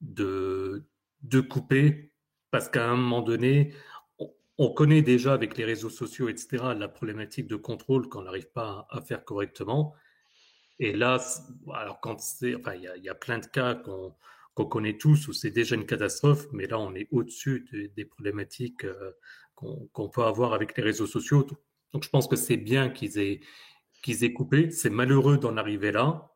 de, 0.00 0.84
de 1.22 1.40
couper, 1.40 2.12
parce 2.50 2.68
qu'à 2.68 2.86
un 2.86 2.96
moment 2.96 3.22
donné, 3.22 3.72
on, 4.58 4.70
connaît 4.70 5.02
déjà 5.02 5.32
avec 5.32 5.56
les 5.56 5.64
réseaux 5.64 5.90
sociaux, 5.90 6.28
etc., 6.28 6.74
la 6.76 6.88
problématique 6.88 7.46
de 7.46 7.56
contrôle 7.56 8.08
qu'on 8.08 8.22
n'arrive 8.22 8.50
pas 8.50 8.86
à, 8.90 9.00
faire 9.00 9.24
correctement. 9.24 9.94
Et 10.78 10.92
là, 10.92 11.18
alors 11.72 12.00
quand 12.00 12.20
c'est, 12.20 12.54
enfin, 12.54 12.74
il 12.74 13.02
y, 13.02 13.08
a 13.08 13.14
plein 13.14 13.38
de 13.38 13.46
cas 13.46 13.74
qu'on 13.74 14.66
connaît 14.66 14.98
tous 14.98 15.28
où 15.28 15.32
c'est 15.32 15.50
déjà 15.50 15.74
une 15.74 15.86
catastrophe, 15.86 16.46
mais 16.52 16.66
là, 16.66 16.78
on 16.78 16.94
est 16.94 17.08
au-dessus 17.12 17.66
des 17.96 18.04
problématiques 18.04 18.84
euh, 18.84 19.12
qu'on 19.54 20.08
peut 20.08 20.24
avoir 20.24 20.52
avec 20.52 20.76
les 20.76 20.82
réseaux 20.82 21.06
sociaux. 21.06 21.46
Donc, 21.92 22.04
je 22.04 22.10
pense 22.10 22.26
que 22.26 22.36
c'est 22.36 22.56
bien 22.56 22.90
qu'ils 22.90 23.18
aient, 23.18 23.40
qu'ils 24.02 24.24
aient 24.24 24.32
coupé. 24.32 24.70
C'est 24.70 24.90
malheureux 24.90 25.38
d'en 25.38 25.56
arriver 25.56 25.92
là, 25.92 26.32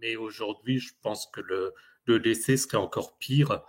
mais 0.00 0.16
aujourd'hui, 0.16 0.78
je 0.78 0.92
pense 1.02 1.26
que 1.26 1.40
le, 1.40 1.72
le 2.06 2.18
laisser 2.18 2.56
serait 2.56 2.78
encore 2.78 3.18
pire 3.18 3.62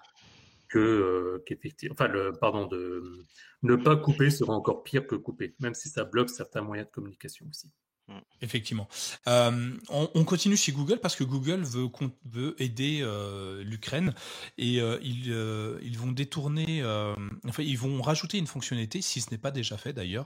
que 0.70 0.80
euh, 0.80 1.92
enfin, 1.92 2.08
le, 2.08 2.32
pardon, 2.32 2.66
de 2.66 3.26
ne 3.62 3.76
pas 3.76 3.98
couper 3.98 4.30
serait 4.30 4.54
encore 4.54 4.84
pire 4.84 5.06
que 5.06 5.16
couper, 5.16 5.54
même 5.60 5.74
si 5.74 5.90
ça 5.90 6.06
bloque 6.06 6.30
certains 6.30 6.62
moyens 6.62 6.88
de 6.88 6.94
communication 6.94 7.46
aussi. 7.50 7.70
Mm. 8.12 8.22
Effectivement. 8.44 8.88
Euh, 9.28 9.78
on, 9.90 10.24
continue 10.24 10.58
chez 10.58 10.72
Google 10.72 11.00
parce 11.00 11.16
que 11.16 11.24
Google 11.24 11.64
veut, 11.64 12.56
aider 12.60 13.00
euh, 13.02 13.64
l'Ukraine 13.64 14.16
et 14.58 14.82
euh, 14.82 14.98
ils, 15.04 15.28
ils, 15.84 15.98
vont 15.98 16.12
détourner, 16.12 16.84
enfin 17.48 17.64
ils 17.64 17.78
vont 17.78 18.02
rajouter 18.02 18.40
une 18.40 18.48
fonctionnalité, 18.48 19.02
si 19.02 19.22
ce 19.22 19.30
n'est 19.32 19.38
pas 19.38 19.52
déjà 19.52 19.78
fait 19.78 19.94
d'ailleurs, 19.94 20.26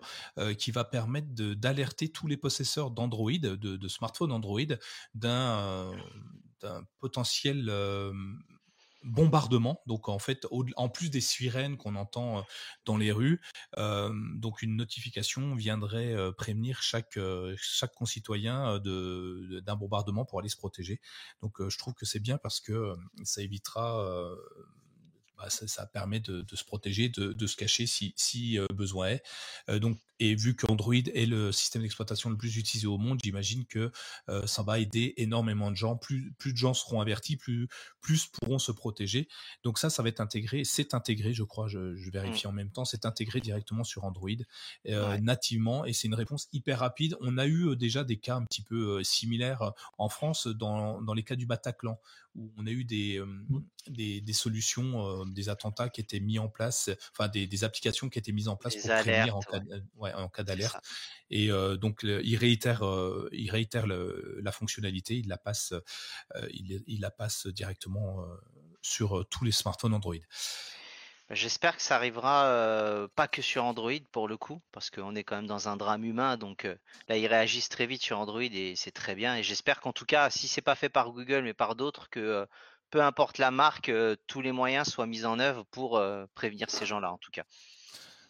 qui 0.57 0.71
va 0.71 0.83
permettre 0.83 1.27
d'alerter 1.35 2.09
tous 2.09 2.27
les 2.27 2.37
possesseurs 2.37 2.91
d'Android, 2.91 3.31
de, 3.31 3.55
de, 3.55 3.87
smartphones 3.87 4.31
Android, 4.31 4.61
d'un 5.13 5.91
potentiel 6.99 7.69
bombardement. 9.05 9.81
Donc 9.85 10.09
en 10.09 10.19
fait, 10.19 10.45
en 10.75 10.89
plus 10.89 11.09
des 11.09 11.21
sirènes 11.21 11.77
qu'on 11.77 11.95
entend 11.95 12.39
euh, 12.39 12.41
dans 12.85 12.97
les 12.97 13.11
rues, 13.11 13.41
euh, 13.77 14.11
donc 14.35 14.61
une 14.61 14.75
notification 14.75 15.55
viendrait 15.55 16.13
euh, 16.13 16.31
prévenir 16.31 16.81
chaque 16.81 17.17
chaque 17.57 17.93
concitoyen 17.93 18.79
de 18.79 19.61
d'un 19.65 19.75
bombardement 19.75 20.25
pour 20.25 20.39
aller 20.39 20.49
se 20.49 20.57
protéger. 20.57 20.99
Donc 21.41 21.55
je 21.67 21.77
trouve 21.77 21.93
que 21.93 22.05
c'est 22.05 22.19
bien 22.19 22.37
parce 22.37 22.59
que 22.59 22.95
ça 23.23 23.41
évitera 23.41 24.35
bah, 25.37 25.49
ça, 25.49 25.85
permet 25.85 26.19
de, 26.19 26.45
se 26.53 26.63
protéger, 26.63 27.09
de, 27.09 27.47
se 27.47 27.55
cacher 27.55 27.87
si, 27.87 28.13
si 28.15 28.57
besoin 28.73 29.09
est. 29.09 29.79
donc 29.79 29.99
et 30.19 30.35
vu 30.35 30.55
qu'Android 30.55 30.95
est 30.95 31.25
le 31.25 31.51
système 31.51 31.81
d'exploitation 31.81 32.29
le 32.29 32.37
plus 32.37 32.55
utilisé 32.57 32.87
au 32.87 32.97
monde, 32.97 33.19
j'imagine 33.21 33.65
que 33.65 33.91
euh, 34.29 34.47
ça 34.47 34.63
va 34.63 34.79
aider 34.79 35.13
énormément 35.17 35.71
de 35.71 35.75
gens. 35.75 35.97
Plus, 35.97 36.31
plus 36.33 36.53
de 36.53 36.57
gens 36.57 36.73
seront 36.73 37.01
avertis, 37.01 37.35
plus, 37.35 37.67
plus 37.99 38.27
pourront 38.27 38.59
se 38.59 38.71
protéger. 38.71 39.27
Donc 39.63 39.77
ça, 39.77 39.89
ça 39.89 40.03
va 40.03 40.09
être 40.09 40.21
intégré. 40.21 40.63
C'est 40.63 40.93
intégré, 40.93 41.33
je 41.33 41.43
crois, 41.43 41.67
je, 41.67 41.95
je 41.95 42.09
vérifie 42.09 42.47
mmh. 42.47 42.49
en 42.49 42.53
même 42.53 42.71
temps. 42.71 42.85
C'est 42.85 43.05
intégré 43.05 43.41
directement 43.41 43.83
sur 43.83 44.05
Android 44.05 44.29
euh, 44.87 45.17
nativement 45.17 45.85
et 45.85 45.91
c'est 45.91 46.07
une 46.07 46.15
réponse 46.15 46.47
hyper 46.53 46.79
rapide. 46.79 47.17
On 47.19 47.37
a 47.37 47.45
eu 47.45 47.69
euh, 47.69 47.75
déjà 47.75 48.05
des 48.05 48.17
cas 48.17 48.37
un 48.37 48.45
petit 48.45 48.61
peu 48.61 49.03
similaires 49.03 49.73
en 49.97 50.07
France 50.07 50.47
dans, 50.47 51.01
dans 51.01 51.13
les 51.13 51.23
cas 51.23 51.35
du 51.35 51.45
Bataclan 51.45 51.99
où 52.35 52.51
on 52.57 52.67
a 52.67 52.71
eu 52.71 52.83
des, 52.83 53.19
mmh. 53.19 53.63
des, 53.89 54.21
des, 54.21 54.33
solutions, 54.33 55.24
des 55.33 55.49
attentats 55.49 55.89
qui 55.89 56.01
étaient 56.01 56.19
mis 56.19 56.39
en 56.39 56.49
place, 56.49 56.89
enfin 57.11 57.27
des, 57.27 57.47
des 57.47 57.63
applications 57.63 58.09
qui 58.09 58.19
étaient 58.19 58.31
mises 58.31 58.47
en 58.47 58.55
place 58.55 58.75
pour 58.75 58.89
prévenir 58.89 59.35
en 59.35 59.41
cas 59.41 59.59
de, 59.59 59.83
en 59.99 60.29
cas 60.29 60.43
d'alerte. 60.43 60.77
Et 61.29 61.51
euh, 61.51 61.75
donc 61.75 62.01
il 62.03 62.37
réitère, 62.37 62.85
euh, 62.85 63.29
il 63.31 63.49
réitère 63.49 63.87
la 63.87 64.51
fonctionnalité, 64.51 65.15
il 65.17 65.27
la 65.27 65.37
passe, 65.37 65.73
euh, 66.35 66.47
il, 66.51 66.99
la 67.01 67.11
passe 67.11 67.47
directement 67.47 68.23
sur 68.81 69.25
tous 69.29 69.43
les 69.43 69.51
smartphones 69.51 69.93
Android. 69.93 70.15
Bah, 71.27 71.33
j'espère 71.33 71.75
que 71.75 71.81
ça 71.81 71.95
arrivera 71.95 73.07
pas 73.15 73.27
que 73.27 73.41
sur 73.41 73.63
Android 73.63 73.91
pour 74.11 74.27
le 74.27 74.37
coup, 74.37 74.61
parce 74.71 74.91
qu'on 74.91 75.15
est 75.15 75.23
quand 75.23 75.37
même 75.37 75.47
dans 75.47 75.67
un 75.67 75.77
drame 75.77 76.03
humain, 76.03 76.37
donc 76.37 76.67
là 77.07 77.17
ils 77.17 77.27
réagissent 77.27 77.69
très 77.69 77.87
vite 77.87 78.03
sur 78.03 78.19
Android 78.19 78.41
et 78.41 78.75
c'est 78.75 78.91
très 78.91 79.15
bien. 79.15 79.35
Et 79.35 79.43
j'espère 79.43 79.79
qu'en 79.79 79.93
tout 79.93 80.05
cas, 80.05 80.29
si 80.29 80.47
c'est 80.47 80.61
pas 80.61 80.75
fait 80.75 80.89
par 80.89 81.11
Google 81.11 81.41
mais 81.41 81.55
par 81.55 81.75
d'autres, 81.75 82.09
que 82.09 82.47
peu 82.91 83.01
importe 83.01 83.37
la 83.37 83.51
marque, 83.51 83.91
tous 84.27 84.41
les 84.41 84.51
moyens 84.51 84.89
soient 84.89 85.07
mis 85.07 85.25
en 85.25 85.39
œuvre 85.39 85.65
pour 85.71 86.01
prévenir 86.33 86.69
ces 86.69 86.85
gens-là 86.85 87.11
en 87.11 87.17
tout 87.17 87.31
cas. 87.31 87.43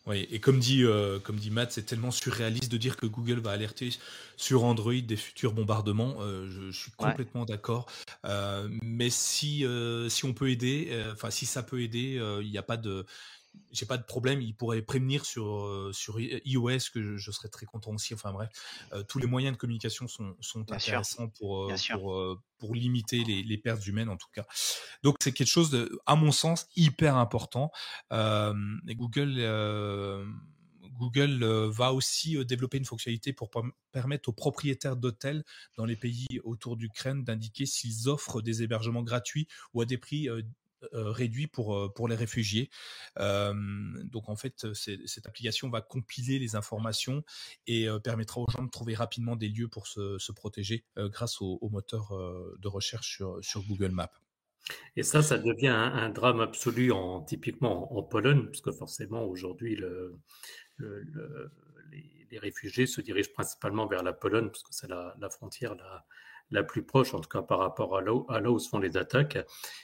Oui, 0.08 0.28
et 0.30 0.40
comme 0.40 0.60
dit, 0.60 0.84
euh, 0.84 1.20
comme 1.20 1.38
dit 1.38 1.50
Matt, 1.50 1.72
c'est 1.72 1.84
tellement 1.84 2.12
surréaliste 2.12 2.72
de 2.72 2.78
dire 2.78 2.96
que 2.96 3.08
Google 3.08 3.40
va 3.40 3.52
alerter 3.52 3.90
sur 4.38 4.64
Android 4.64 4.94
des 4.94 5.16
futurs 5.16 5.52
bombardements. 5.52 6.18
Euh, 6.20 6.48
je, 6.48 6.70
suis 6.70 6.92
complètement 6.92 7.44
d'accord. 7.44 7.88
Euh, 8.24 8.68
mais 8.84 9.10
si, 9.10 9.66
si 10.10 10.26
on 10.26 10.34
peut 10.34 10.52
aider, 10.52 10.96
enfin 11.12 11.32
si 11.32 11.48
ça 11.48 11.64
peut 11.64 11.82
aider, 11.82 12.22
il 12.42 12.52
n'y 12.52 12.58
a 12.58 12.64
pas 12.64 12.78
de, 12.78 13.06
j'ai 13.72 13.86
pas 13.86 13.98
de 13.98 14.04
problème. 14.04 14.42
Il 14.42 14.56
pourrait 14.56 14.82
prévenir 14.82 15.26
sur 15.26 15.66
euh, 15.66 15.92
sur 15.94 16.20
iOS 16.20 16.80
que 16.94 17.18
je, 17.18 17.32
serais 17.32 17.50
très 17.50 17.66
content 17.66 17.92
aussi. 17.92 18.14
Enfin 18.14 18.32
bref, 18.32 18.50
euh, 18.94 19.04
tous 19.04 19.20
les 19.20 19.28
moyens 19.28 19.56
de 19.56 19.60
communication 19.60 20.08
sont, 20.08 20.36
sont 20.40 20.72
intéressants 20.72 21.30
pour 21.30 21.66
euh, 21.66 22.42
pour 22.58 22.74
limiter 22.74 23.24
les, 23.24 23.44
les, 23.44 23.58
pertes 23.58 23.86
humaines 23.86 24.10
en 24.10 24.18
tout 24.18 24.30
cas. 24.34 24.46
Donc 25.04 25.18
c'est 25.20 25.34
quelque 25.34 25.48
chose 25.48 25.70
de, 25.70 26.00
à 26.06 26.16
mon 26.16 26.32
sens, 26.32 26.68
hyper 26.76 27.18
important. 27.18 27.72
et 28.12 28.96
Google 28.96 29.40
Google 30.98 31.44
va 31.44 31.92
aussi 31.92 32.44
développer 32.46 32.78
une 32.78 32.86
fonctionnalité 32.86 33.34
pour 33.34 33.52
permettre 33.92 34.30
aux 34.30 34.34
propriétaires 34.34 34.96
d'hôtels 34.96 35.44
dans 35.76 35.84
les 35.84 35.98
pays 35.98 36.28
autour 36.46 36.78
d'Ukraine 36.78 37.26
d'indiquer 37.26 37.66
s'ils 37.66 38.08
offrent 38.08 38.42
des 38.42 38.64
hébergements 38.64 39.04
gratuits 39.04 39.50
ou 39.74 39.82
à 39.82 39.86
des 39.86 39.98
prix 39.98 40.30
réduit 40.92 41.48
pour, 41.48 41.76
euh, 41.76 41.90
pour 41.94 42.08
les 42.08 42.16
réfugiés. 42.16 42.70
donc 43.18 44.30
en 44.30 44.36
fait, 44.36 44.74
cette 44.74 45.26
application 45.26 45.70
va 45.70 45.82
compiler 45.82 46.40
les 46.40 46.56
informations 46.56 47.24
et 47.68 47.88
euh, 47.88 48.00
permettra 48.00 48.42
aux 48.42 48.50
gens 48.50 48.64
de 48.64 48.70
trouver 48.70 48.96
rapidement 48.96 49.36
des 49.36 49.50
lieux 49.50 49.68
pour 49.68 49.88
se, 49.88 50.18
se 50.18 50.32
protéger 50.32 50.86
grâce 50.98 51.42
au, 51.42 51.60
moteur 51.70 52.14
de 52.60 52.68
recherche 52.68 53.16
sur, 53.16 53.38
sur 53.42 53.64
Google 53.64 53.92
Maps. 53.92 54.12
Et 54.96 55.04
ça, 55.04 55.22
ça 55.22 55.38
devient 55.38 55.68
un, 55.68 56.10
drame 56.10 56.40
absolu 56.40 56.92
en, 56.92 57.22
typiquement 57.22 57.96
en, 57.98 58.04
Pologne, 58.04 58.48
puisque 58.48 58.72
forcément 58.72 59.24
aujourd'hui, 59.24 59.76
le, 59.76 60.16
les, 62.32 62.40
réfugiés 62.40 62.86
se 62.86 63.02
dirigent 63.02 63.32
principalement 63.34 63.88
vers 63.88 64.04
la 64.04 64.14
Pologne, 64.14 64.48
parce 64.48 64.64
que 64.64 64.74
c'est 64.74 64.88
la, 64.88 65.30
frontière 65.30 65.76
la 66.52 66.64
plus 66.64 66.84
proche, 66.84 67.14
en 67.14 67.20
tout 67.20 67.30
cas 67.30 67.42
par 67.42 67.60
rapport 67.60 67.98
à 67.98 68.02
là, 68.02 68.52
où, 68.52 68.60
se 68.60 68.70
font 68.70 68.80
les 68.80 68.98
attaques. 68.98 69.36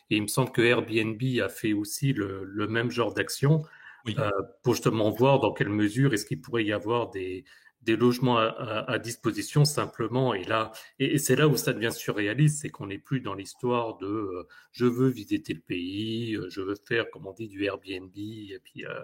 Et 0.10 0.18
il 0.18 0.24
me 0.24 0.28
semble 0.28 0.52
que 0.52 0.62
Airbnb 0.62 1.22
a 1.42 1.50
fait 1.50 1.74
aussi 1.74 2.14
le, 2.14 2.68
même 2.68 2.92
genre 2.92 3.14
d'action 3.14 3.64
euh, 4.08 4.30
pour 4.64 4.74
justement 4.74 5.12
voir 5.12 5.40
dans 5.40 5.54
quelle 5.54 5.70
mesure 5.70 6.14
est-ce 6.14 6.26
qu'il 6.26 6.42
pourrait 6.42 6.66
y 6.66 6.74
avoir 6.74 7.10
des, 7.10 7.46
des 7.84 7.96
logements 7.96 8.38
à, 8.38 9.00
disposition 9.00 9.66
simplement. 9.66 10.34
Et 10.34 10.44
là, 10.44 10.72
et, 11.00 11.18
c'est 11.18 11.36
là 11.36 11.48
où 11.48 11.58
ça 11.58 11.74
devient 11.74 11.92
surréaliste, 11.92 12.62
c'est 12.62 12.70
qu'on 12.70 12.88
n'est 12.88 13.00
plus 13.00 13.22
dans 13.22 13.34
l'histoire 13.34 13.98
de 13.98 14.06
euh, 14.06 14.48
je 14.72 14.86
veux 14.86 15.10
visiter 15.10 15.54
le 15.54 15.62
pays, 15.62 16.36
euh, 16.36 16.48
je 16.50 16.62
veux 16.62 16.76
faire, 16.76 17.10
comme 17.10 17.26
on 17.26 17.34
dit, 17.34 17.48
du 17.48 17.66
Airbnb. 17.66 18.16
Et 18.16 18.60
puis 18.64 18.86
euh, 18.86 19.00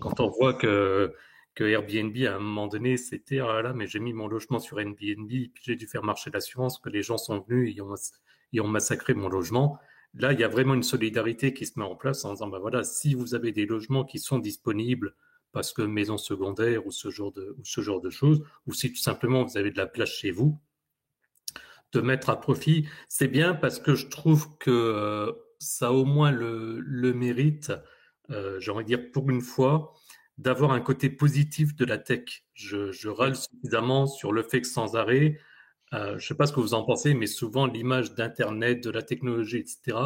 quand 0.00 0.20
on 0.20 0.28
voit 0.28 0.54
que 0.54 1.12
que 1.54 1.64
Airbnb 1.64 2.16
à 2.26 2.36
un 2.36 2.40
moment 2.40 2.66
donné, 2.66 2.96
c'était 2.96 3.38
ah 3.38 3.62
là, 3.62 3.72
mais 3.72 3.86
j'ai 3.86 4.00
mis 4.00 4.12
mon 4.12 4.26
logement 4.26 4.58
sur 4.58 4.80
Airbnb, 4.80 5.28
puis 5.28 5.62
j'ai 5.62 5.76
dû 5.76 5.86
faire 5.86 6.02
marcher 6.02 6.30
l'assurance, 6.30 6.78
que 6.78 6.88
les 6.88 7.02
gens 7.02 7.18
sont 7.18 7.40
venus 7.40 7.76
et 7.76 7.80
ont, 7.80 7.94
et 8.52 8.60
ont 8.60 8.68
massacré 8.68 9.14
mon 9.14 9.28
logement. 9.28 9.78
Là, 10.14 10.32
il 10.32 10.40
y 10.40 10.44
a 10.44 10.48
vraiment 10.48 10.74
une 10.74 10.82
solidarité 10.82 11.54
qui 11.54 11.66
se 11.66 11.78
met 11.78 11.84
en 11.84 11.96
place 11.96 12.24
en 12.24 12.32
disant, 12.32 12.48
ben 12.48 12.58
voilà, 12.58 12.84
si 12.84 13.14
vous 13.14 13.34
avez 13.34 13.52
des 13.52 13.66
logements 13.66 14.04
qui 14.04 14.18
sont 14.18 14.38
disponibles 14.38 15.14
parce 15.52 15.72
que 15.72 15.82
maison 15.82 16.18
secondaire 16.18 16.86
ou 16.86 16.90
ce 16.90 17.10
genre 17.10 17.32
de, 17.32 17.54
ou 17.58 17.64
ce 17.64 17.80
genre 17.80 18.00
de 18.00 18.10
choses, 18.10 18.42
ou 18.66 18.74
si 18.74 18.92
tout 18.92 19.00
simplement 19.00 19.44
vous 19.44 19.56
avez 19.56 19.70
de 19.70 19.76
la 19.76 19.86
place 19.86 20.10
chez 20.10 20.32
vous, 20.32 20.60
de 21.92 22.00
mettre 22.00 22.28
à 22.30 22.40
profit, 22.40 22.88
c'est 23.08 23.28
bien 23.28 23.54
parce 23.54 23.78
que 23.78 23.94
je 23.94 24.08
trouve 24.08 24.58
que 24.58 24.70
euh, 24.70 25.32
ça 25.60 25.88
a 25.88 25.90
au 25.92 26.04
moins 26.04 26.32
le, 26.32 26.80
le 26.80 27.14
mérite, 27.14 27.72
euh, 28.30 28.58
j'ai 28.58 28.72
envie 28.72 28.84
de 28.84 28.88
dire 28.88 29.10
pour 29.12 29.30
une 29.30 29.40
fois, 29.40 29.94
d'avoir 30.38 30.72
un 30.72 30.80
côté 30.80 31.10
positif 31.10 31.76
de 31.76 31.84
la 31.84 31.98
tech. 31.98 32.44
Je, 32.54 32.92
je 32.92 33.08
râle 33.08 33.36
suffisamment 33.36 34.06
sur 34.06 34.32
le 34.32 34.42
fait 34.42 34.60
que 34.62 34.66
sans 34.66 34.96
arrêt, 34.96 35.38
euh, 35.92 36.10
je 36.10 36.14
ne 36.14 36.20
sais 36.20 36.34
pas 36.34 36.46
ce 36.46 36.52
que 36.52 36.60
vous 36.60 36.74
en 36.74 36.84
pensez, 36.84 37.14
mais 37.14 37.26
souvent 37.26 37.66
l'image 37.66 38.14
d'Internet, 38.14 38.82
de 38.82 38.90
la 38.90 39.02
technologie, 39.02 39.58
etc., 39.58 39.96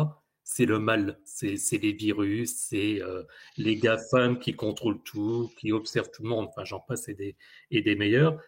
c'est 0.44 0.64
le 0.64 0.78
mal, 0.78 1.20
c'est 1.24 1.58
les 1.72 1.92
virus, 1.92 2.54
c'est 2.56 3.02
euh, 3.02 3.22
les 3.58 3.76
GAFAM 3.76 4.38
qui 4.38 4.54
contrôlent 4.54 5.02
tout, 5.02 5.50
qui 5.58 5.72
observent 5.72 6.10
tout 6.10 6.22
le 6.22 6.30
monde, 6.30 6.46
enfin 6.48 6.64
j'en 6.64 6.80
passe 6.80 7.06
et 7.08 7.14
des, 7.14 7.36
et 7.70 7.82
des 7.82 7.94
meilleurs. 7.96 8.40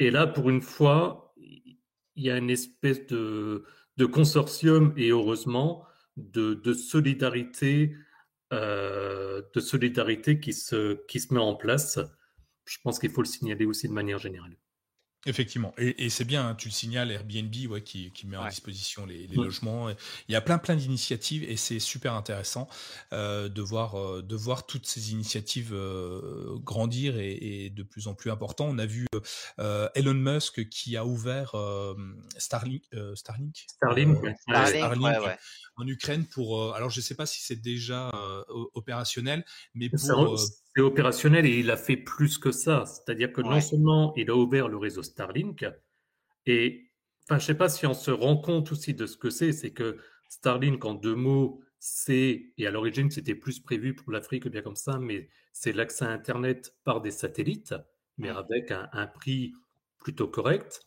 Et 0.00 0.10
là, 0.10 0.26
pour 0.26 0.50
une 0.50 0.60
fois, 0.60 1.34
il 1.38 1.78
y 2.16 2.30
a 2.30 2.36
une 2.36 2.50
espèce 2.50 3.06
de, 3.06 3.64
de 3.96 4.04
consortium, 4.06 4.92
et 4.98 5.08
heureusement, 5.08 5.86
de, 6.18 6.54
de 6.54 6.72
solidarité, 6.74 7.94
de 8.50 9.60
solidarité 9.60 10.40
qui 10.40 10.52
se, 10.52 11.04
qui 11.06 11.20
se 11.20 11.34
met 11.34 11.40
en 11.40 11.54
place. 11.54 11.98
Je 12.66 12.78
pense 12.82 12.98
qu'il 12.98 13.10
faut 13.10 13.22
le 13.22 13.28
signaler 13.28 13.66
aussi 13.66 13.88
de 13.88 13.92
manière 13.92 14.18
générale. 14.18 14.56
Effectivement, 15.26 15.72
et, 15.78 16.10
c'est 16.10 16.26
bien, 16.26 16.48
hein, 16.48 16.54
tu 16.54 16.68
le 16.68 16.72
signales, 16.72 17.10
Airbnb 17.10 17.54
ouais, 17.70 17.80
qui, 17.80 18.12
met 18.26 18.36
en 18.36 18.46
disposition 18.46 19.06
les, 19.06 19.26
logements. 19.28 19.88
Il 20.28 20.32
y 20.32 20.36
a 20.36 20.42
plein 20.42 20.58
plein 20.58 20.76
d'initiatives 20.76 21.44
et 21.44 21.56
c'est 21.56 21.78
super 21.78 22.12
intéressant 22.12 22.68
euh, 23.14 23.48
de 23.48 23.62
voir 23.62 23.94
euh, 23.94 24.22
de 24.22 24.36
voir 24.36 24.66
toutes 24.66 24.86
ces 24.86 25.12
initiatives 25.12 25.72
euh, 25.72 26.58
grandir 26.58 27.16
et, 27.18 27.70
de 27.70 27.82
plus 27.82 28.06
en 28.06 28.14
plus 28.14 28.30
important. 28.30 28.66
On 28.66 28.78
a 28.78 28.84
vu 28.84 29.06
Elon 29.94 30.14
Musk 30.14 30.68
qui 30.68 30.96
a 30.98 31.06
ouvert 31.06 31.54
Starlink, 32.36 32.84
Starlink, 33.14 33.64
Starlink, 33.66 34.18
en 35.76 35.86
Ukraine 35.86 36.24
pour. 36.26 36.74
alors 36.74 36.90
je 36.90 37.00
ne 37.00 37.02
sais 37.02 37.14
pas 37.14 37.26
si 37.26 37.42
c'est 37.42 37.60
déjà 37.60 38.10
opérationnel, 38.74 39.44
mais 39.74 39.88
pour 39.88 39.98
c'est 39.98 40.82
opérationnel 40.82 41.46
et 41.46 41.58
il 41.58 41.70
a 41.70 41.76
fait 41.76 41.96
plus 41.96 42.38
que 42.38 42.50
ça. 42.50 42.84
C'est-à-dire 42.86 43.32
que 43.32 43.40
non 43.40 43.60
seulement 43.60 44.12
il 44.16 44.30
a 44.30 44.36
ouvert 44.36 44.68
le 44.68 44.76
réseau 44.76 45.02
Starlink, 45.02 45.64
et 46.46 46.90
enfin, 47.24 47.38
je 47.38 47.44
ne 47.44 47.46
sais 47.46 47.54
pas 47.54 47.68
si 47.68 47.86
on 47.86 47.94
se 47.94 48.10
rend 48.10 48.36
compte 48.36 48.72
aussi 48.72 48.94
de 48.94 49.06
ce 49.06 49.16
que 49.16 49.30
c'est, 49.30 49.52
c'est 49.52 49.72
que 49.72 49.98
Starlink, 50.28 50.84
en 50.84 50.94
deux 50.94 51.14
mots, 51.14 51.60
c'est, 51.78 52.52
et 52.56 52.66
à 52.66 52.70
l'origine 52.70 53.10
c'était 53.10 53.34
plus 53.34 53.60
prévu 53.60 53.94
pour 53.94 54.10
l'Afrique 54.10 54.48
bien 54.48 54.62
comme 54.62 54.76
ça, 54.76 54.98
mais 54.98 55.28
c'est 55.52 55.72
l'accès 55.72 56.04
à 56.04 56.10
Internet 56.10 56.74
par 56.84 57.00
des 57.00 57.10
satellites, 57.10 57.74
mais 58.18 58.30
avec 58.30 58.70
un, 58.70 59.06
prix 59.06 59.52
plutôt 59.98 60.28
correct. 60.28 60.80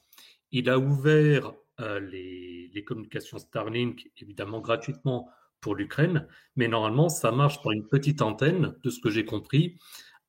Il 0.52 0.70
a 0.70 0.80
ouvert 0.80 1.54
euh, 1.80 2.00
les, 2.00 2.84
communications 2.86 3.38
Starlink, 3.38 4.10
évidemment 4.18 4.62
gratuitement, 4.62 5.30
pour 5.62 5.76
l'Ukraine, 5.76 6.28
mais 6.56 6.68
normalement, 6.68 7.10
ça 7.10 7.32
marche 7.32 7.62
par 7.62 7.72
une 7.72 7.88
petite 7.88 8.22
antenne, 8.22 8.76
de 8.84 8.90
ce 8.90 9.00
que 9.00 9.10
j'ai 9.10 9.26
compris, 9.26 9.78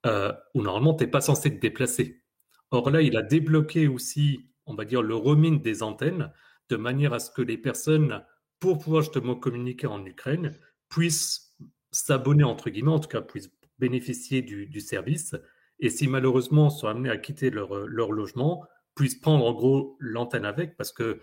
euh, 0.07 0.33
où 0.55 0.63
normalement, 0.63 0.95
tu 0.95 1.05
n'es 1.05 1.11
pas 1.11 1.21
censé 1.21 1.55
te 1.55 1.61
déplacer. 1.61 2.23
Or 2.71 2.91
là, 2.91 3.03
il 3.03 3.17
a 3.17 3.23
débloqué 3.23 3.89
aussi, 3.89 4.51
on 4.67 4.75
va 4.75 4.85
dire, 4.85 5.03
le 5.03 5.15
roaming 5.15 5.63
des 5.63 5.83
antennes, 5.83 6.33
de 6.69 6.77
manière 6.77 7.13
à 7.13 7.19
ce 7.19 7.31
que 7.31 7.43
les 7.43 7.59
personnes, 7.59 8.25
pour 8.61 8.79
pouvoir 8.79 9.03
justement 9.03 9.35
communiquer 9.35 9.87
en 9.87 10.05
Ukraine, 10.05 10.59
puissent 10.89 11.57
s'abonner, 11.91 12.45
entre 12.45 12.71
guillemets, 12.71 12.93
en 12.93 13.01
tout 13.01 13.09
cas, 13.09 13.23
puissent 13.23 13.53
bénéficier 13.79 14.43
du, 14.43 14.81
service. 14.81 15.37
Et 15.79 15.91
si 15.91 16.09
malheureusement 16.09 16.71
sont 16.71 16.89
amenés 16.89 17.11
à 17.11 17.17
quitter 17.17 17.51
leur, 17.51 17.87
leur 17.87 18.13
logement, 18.13 18.65
puissent 18.95 19.21
prendre 19.21 19.45
en 19.47 19.53
gros 19.53 19.97
l'antenne 20.01 20.45
avec, 20.45 20.77
parce 20.77 20.93
que 20.93 21.21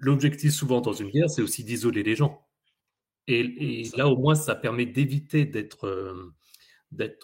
l'objectif 0.00 0.52
souvent 0.52 0.80
dans 0.80 0.92
une 0.92 1.10
guerre, 1.10 1.30
c'est 1.30 1.42
aussi 1.42 1.62
d'isoler 1.64 2.02
les 2.02 2.16
gens. 2.16 2.46
Et, 3.26 3.88
là, 3.96 4.08
au 4.08 4.16
moins, 4.16 4.34
ça 4.34 4.56
permet 4.56 4.86
d'éviter 4.86 5.44
d'être, 5.44 5.86
euh, 5.86 6.34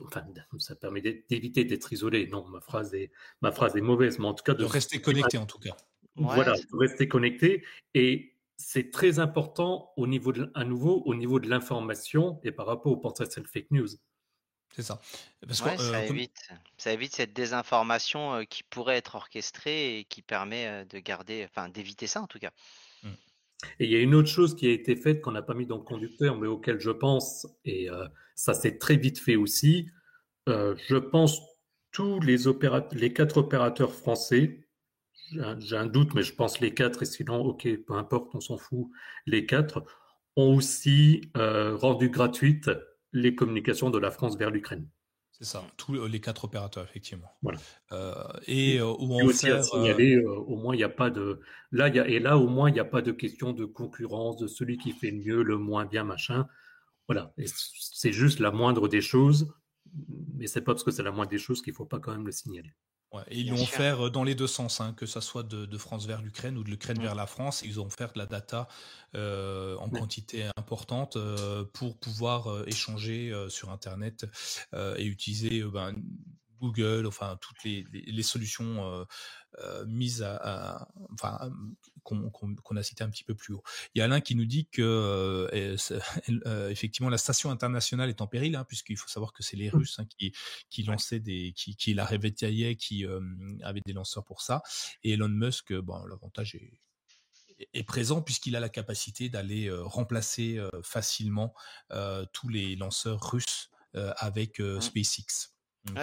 enfin, 0.04 0.24
ça 0.58 0.76
permet 0.76 1.00
d'éviter 1.00 1.64
d'être 1.64 1.92
isolé. 1.92 2.28
Non, 2.28 2.46
ma 2.46 2.60
phrase 2.60 2.94
est, 2.94 3.10
ma 3.40 3.50
phrase 3.50 3.76
est 3.76 3.80
mauvaise, 3.80 4.20
mais 4.20 4.26
en 4.26 4.34
tout 4.34 4.44
cas 4.44 4.54
de, 4.54 4.64
rester 4.64 5.00
connecté, 5.00 5.36
en 5.38 5.46
tout 5.46 5.58
cas. 5.58 5.76
Voilà, 6.14 6.52
de 6.52 6.76
rester 6.76 7.08
connecté. 7.08 7.64
Et 7.94 8.36
c'est 8.56 8.90
très 8.90 9.18
important 9.18 9.92
au 9.96 10.06
niveau 10.06 10.32
de, 10.32 10.50
à 10.54 10.64
nouveau, 10.64 11.02
au 11.06 11.14
niveau 11.14 11.40
de 11.40 11.48
l'information 11.48 12.38
et 12.44 12.52
par 12.52 12.66
rapport 12.66 12.92
au 12.92 12.96
potentiel 12.98 13.46
fake 13.46 13.70
news. 13.72 13.88
C'est 14.74 14.82
ça. 14.82 15.00
Parce 15.46 15.60
ça, 15.60 15.74
euh, 15.78 16.02
évite, 16.02 16.50
ça 16.76 16.92
évite 16.92 17.14
cette 17.14 17.32
désinformation 17.32 18.34
euh, 18.34 18.44
qui 18.44 18.62
pourrait 18.62 18.96
être 18.96 19.14
orchestrée 19.14 19.98
et 19.98 20.04
qui 20.04 20.20
permet 20.20 20.84
de 20.86 20.98
garder, 20.98 21.46
enfin, 21.48 21.68
d'éviter 21.68 22.06
ça 22.06 22.20
en 22.20 22.26
tout 22.26 22.38
cas. 22.38 22.50
Et 23.78 23.86
il 23.86 23.90
y 23.90 23.96
a 23.96 24.00
une 24.00 24.14
autre 24.14 24.28
chose 24.28 24.54
qui 24.54 24.66
a 24.66 24.72
été 24.72 24.96
faite 24.96 25.20
qu'on 25.20 25.32
n'a 25.32 25.42
pas 25.42 25.54
mis 25.54 25.66
dans 25.66 25.78
le 25.78 25.82
conducteur, 25.82 26.38
mais 26.38 26.46
auquel 26.46 26.78
je 26.80 26.90
pense, 26.90 27.46
et 27.64 27.90
euh, 27.90 28.06
ça 28.34 28.54
s'est 28.54 28.78
très 28.78 28.96
vite 28.96 29.18
fait 29.18 29.36
aussi. 29.36 29.88
Euh, 30.48 30.74
je 30.88 30.96
pense 30.96 31.40
tous 31.92 32.20
les, 32.20 32.36
les 32.92 33.12
quatre 33.12 33.38
opérateurs 33.38 33.94
français, 33.94 34.60
j'ai 35.32 35.76
un, 35.76 35.86
doute, 35.86 36.14
mais 36.14 36.22
je 36.22 36.34
pense 36.34 36.60
les 36.60 36.72
quatre, 36.72 37.02
et 37.02 37.06
sinon, 37.06 37.40
ok, 37.40 37.66
peu 37.86 37.94
importe, 37.94 38.34
on 38.34 38.40
s'en 38.40 38.58
fout, 38.58 38.88
les 39.26 39.46
quatre 39.46 39.82
ont 40.36 40.54
aussi 40.54 41.30
euh, 41.36 41.74
rendu 41.74 42.10
gratuites 42.10 42.70
les 43.16 43.34
communications 43.34 43.90
de 43.90 43.98
la 43.98 44.10
France 44.10 44.36
vers 44.36 44.50
l'Ukraine. 44.50 44.88
C'est 45.32 45.44
ça, 45.44 45.64
tous 45.76 45.92
les 46.06 46.20
quatre 46.20 46.44
opérateurs, 46.44 46.84
effectivement. 46.84 47.30
Voilà. 47.42 47.58
Euh, 47.92 48.14
et 48.46 48.78
euh, 48.78 48.86
où 48.86 49.20
on 49.20 49.26
aussi 49.26 49.48
signaler, 49.62 50.16
euh, 50.16 50.34
au 50.34 50.56
moins 50.56 50.74
il 50.74 50.78
n'y 50.78 50.84
a 50.84 50.88
pas 50.88 51.10
de 51.10 51.40
là, 51.72 51.88
y 51.88 51.98
a... 51.98 52.08
et 52.08 52.18
là 52.20 52.38
au 52.38 52.48
moins 52.48 52.70
il 52.70 52.72
n'y 52.72 52.80
a 52.80 52.86
pas 52.86 53.02
de 53.02 53.12
question 53.12 53.52
de 53.52 53.66
concurrence 53.66 54.38
de 54.38 54.46
celui 54.46 54.78
qui 54.78 54.92
fait 54.92 55.10
le 55.10 55.18
mieux, 55.18 55.42
le 55.42 55.58
moins 55.58 55.84
bien, 55.84 56.04
machin. 56.04 56.46
Voilà, 57.06 57.34
c'est 57.44 58.12
juste 58.12 58.40
la 58.40 58.50
moindre 58.50 58.88
des 58.88 59.02
choses, 59.02 59.52
mais 60.34 60.46
c'est 60.46 60.62
pas 60.62 60.72
parce 60.72 60.84
que 60.84 60.90
c'est 60.90 61.02
la 61.02 61.12
moindre 61.12 61.30
des 61.30 61.38
choses 61.38 61.60
qu'il 61.62 61.74
faut 61.74 61.84
pas 61.84 62.00
quand 62.00 62.12
même 62.12 62.26
le 62.26 62.32
signaler 62.32 62.72
et 63.28 63.40
ils 63.40 63.50
l'ont 63.50 63.66
fait 63.66 63.94
dans 64.10 64.24
les 64.24 64.34
deux 64.34 64.46
sens, 64.46 64.80
hein, 64.80 64.94
que 64.96 65.06
ça 65.06 65.20
soit 65.20 65.42
de, 65.42 65.78
France 65.78 66.06
vers 66.06 66.22
l'Ukraine 66.22 66.56
ou 66.56 66.64
de 66.64 66.70
l'Ukraine 66.70 67.00
vers 67.00 67.14
la 67.14 67.26
France. 67.26 67.62
Ils 67.64 67.80
ont 67.80 67.90
fait 67.90 68.12
de 68.14 68.18
la 68.18 68.26
data 68.26 68.68
euh, 69.14 69.76
en 69.76 69.88
quantité 69.88 70.46
importante 70.56 71.16
euh, 71.16 71.64
pour 71.72 71.96
pouvoir 71.98 72.50
euh, 72.50 72.64
échanger 72.66 73.32
sur 73.48 73.70
Internet 73.70 74.26
et 74.74 75.04
utiliser 75.04 75.62
ben, 75.62 75.94
Google, 76.60 77.06
enfin 77.06 77.38
toutes 77.40 77.62
les, 77.64 78.22
solutions 78.22 78.84
euh, 78.84 79.00
euh, 79.00 79.06
mises 79.86 80.22
à, 80.22 80.88
enfin 81.12 81.50
qu'on 82.02 82.76
a 82.76 82.82
cité 82.82 83.02
un 83.02 83.10
petit 83.10 83.24
peu 83.24 83.34
plus 83.34 83.54
haut. 83.54 83.62
Il 83.94 83.98
y 83.98 84.02
a 84.02 84.04
Alain 84.04 84.20
qui 84.20 84.36
nous 84.36 84.44
dit 84.44 84.66
que 84.66 84.82
euh, 84.82 86.70
effectivement 86.70 87.10
la 87.10 87.18
station 87.18 87.50
internationale 87.50 88.08
est 88.08 88.20
en 88.20 88.26
péril, 88.26 88.54
hein, 88.54 88.64
puisqu'il 88.64 88.96
faut 88.96 89.08
savoir 89.08 89.32
que 89.32 89.42
c'est 89.42 89.56
les 89.56 89.68
mmh. 89.68 89.76
Russes 89.76 89.98
hein, 89.98 90.04
qui 90.04 90.32
qui 90.70 90.82
lançaient 90.84 91.20
des, 91.20 91.52
qui, 91.56 91.76
qui 91.76 91.94
la 91.94 92.04
révétaillaient, 92.04 92.76
qui 92.76 93.04
avaient 93.62 93.82
des 93.84 93.92
lanceurs 93.92 94.24
pour 94.24 94.40
ça. 94.40 94.62
Et 95.02 95.12
Elon 95.12 95.28
Musk, 95.28 95.72
bon 95.72 96.04
l'avantage 96.06 96.54
est 96.54 96.80
est 97.72 97.84
présent 97.84 98.20
puisqu'il 98.20 98.54
a 98.54 98.60
la 98.60 98.68
capacité 98.68 99.30
d'aller 99.30 99.70
remplacer 99.70 100.60
facilement 100.82 101.54
tous 102.32 102.48
les 102.48 102.76
lanceurs 102.76 103.30
russes 103.30 103.70
avec 103.94 104.60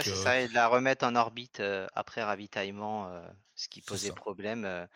c'est 0.01 0.11
euh, 0.11 0.15
ça, 0.15 0.41
et 0.41 0.47
de 0.47 0.53
la 0.53 0.67
remettre 0.67 1.05
en 1.05 1.15
orbite 1.15 1.61
après 1.93 2.23
ravitaillement, 2.23 3.11
ce 3.55 3.67
qui 3.67 3.81
posait 3.81 4.11
problème. 4.11 4.87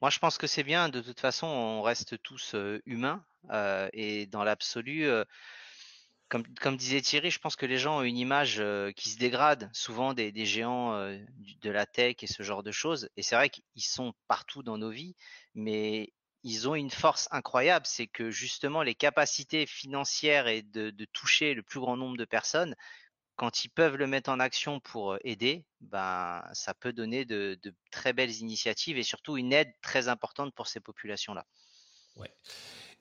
Moi, 0.00 0.10
je 0.10 0.18
pense 0.18 0.38
que 0.38 0.46
c'est 0.46 0.62
bien. 0.62 0.88
De 0.88 1.00
toute 1.00 1.20
façon, 1.20 1.46
on 1.46 1.82
reste 1.82 2.20
tous 2.22 2.54
humains 2.86 3.24
et 3.92 4.26
dans 4.26 4.44
l'absolu, 4.44 5.08
comme, 6.28 6.44
comme 6.60 6.76
disait 6.76 7.00
Thierry, 7.00 7.30
je 7.30 7.38
pense 7.38 7.56
que 7.56 7.66
les 7.66 7.78
gens 7.78 7.98
ont 7.98 8.02
une 8.02 8.16
image 8.16 8.62
qui 8.96 9.10
se 9.10 9.18
dégrade 9.18 9.70
souvent 9.72 10.14
des, 10.14 10.32
des 10.32 10.46
géants 10.46 10.96
de 10.98 11.70
la 11.70 11.86
tech 11.86 12.16
et 12.22 12.26
ce 12.26 12.42
genre 12.42 12.62
de 12.62 12.72
choses. 12.72 13.08
Et 13.16 13.22
c'est 13.22 13.36
vrai 13.36 13.50
qu'ils 13.50 13.84
sont 13.84 14.14
partout 14.28 14.62
dans 14.62 14.78
nos 14.78 14.90
vies, 14.90 15.16
mais 15.54 16.12
ils 16.46 16.68
ont 16.68 16.74
une 16.74 16.90
force 16.90 17.26
incroyable, 17.30 17.86
c'est 17.86 18.06
que 18.06 18.30
justement 18.30 18.82
les 18.82 18.94
capacités 18.94 19.64
financières 19.64 20.46
et 20.46 20.60
de, 20.60 20.90
de 20.90 21.04
toucher 21.06 21.54
le 21.54 21.62
plus 21.62 21.80
grand 21.80 21.96
nombre 21.96 22.18
de 22.18 22.26
personnes 22.26 22.76
quand 23.36 23.64
ils 23.64 23.68
peuvent 23.68 23.96
le 23.96 24.06
mettre 24.06 24.30
en 24.30 24.40
action 24.40 24.80
pour 24.80 25.16
aider, 25.24 25.64
ben, 25.80 26.42
ça 26.52 26.74
peut 26.74 26.92
donner 26.92 27.24
de, 27.24 27.58
très 27.90 28.12
belles 28.12 28.36
initiatives 28.36 28.96
et 28.96 29.02
surtout 29.02 29.36
une 29.36 29.52
aide 29.52 29.72
très 29.82 30.08
importante 30.08 30.54
pour 30.54 30.66
ces 30.66 30.80
populations-là. 30.80 31.46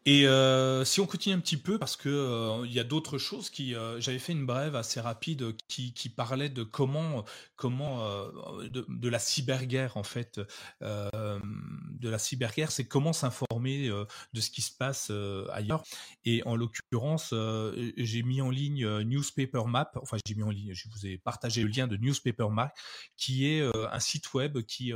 Et 0.05 0.27
euh, 0.27 0.83
si 0.83 0.99
on 0.99 1.05
continue 1.05 1.33
un 1.33 1.39
petit 1.39 1.55
peu, 1.55 1.79
parce 1.79 1.95
que 1.95 2.09
euh, 2.09 2.65
il 2.65 2.73
y 2.73 2.79
a 2.79 2.83
d'autres 2.83 3.17
choses 3.17 3.49
qui, 3.49 3.73
euh, 3.73 4.01
j'avais 4.01 4.19
fait 4.19 4.33
une 4.33 4.45
brève 4.45 4.75
assez 4.75 4.99
rapide 4.99 5.55
qui, 5.69 5.93
qui 5.93 6.09
parlait 6.09 6.49
de 6.49 6.63
comment, 6.63 7.23
comment 7.55 8.05
de, 8.63 8.85
de, 8.89 9.09
la 9.09 9.19
cyberguerre 9.19 9.95
en 9.95 10.03
fait, 10.03 10.41
de 10.81 12.09
la 12.09 12.17
cyberguerre, 12.17 12.71
c'est 12.71 12.85
comment 12.85 13.13
s'informer 13.13 13.87
de 13.87 14.41
ce 14.41 14.49
qui 14.49 14.61
se 14.61 14.75
passe 14.75 15.11
ailleurs. 15.51 15.83
Et 16.25 16.43
en 16.45 16.55
l'occurrence, 16.55 17.33
j'ai 17.95 18.23
mis 18.23 18.41
en 18.41 18.49
ligne 18.49 18.85
Newspaper 19.03 19.63
Map, 19.67 19.91
enfin 20.01 20.17
j'ai 20.25 20.35
mis 20.35 20.43
en 20.43 20.49
ligne, 20.49 20.73
je 20.73 20.89
vous 20.89 21.05
ai 21.05 21.17
partagé 21.17 21.63
le 21.63 21.69
lien 21.69 21.87
de 21.87 21.95
Newspaper 21.95 22.47
Map, 22.51 22.73
qui 23.15 23.47
est 23.47 23.61
un 23.63 23.99
site 23.99 24.33
web 24.33 24.61
qui 24.63 24.91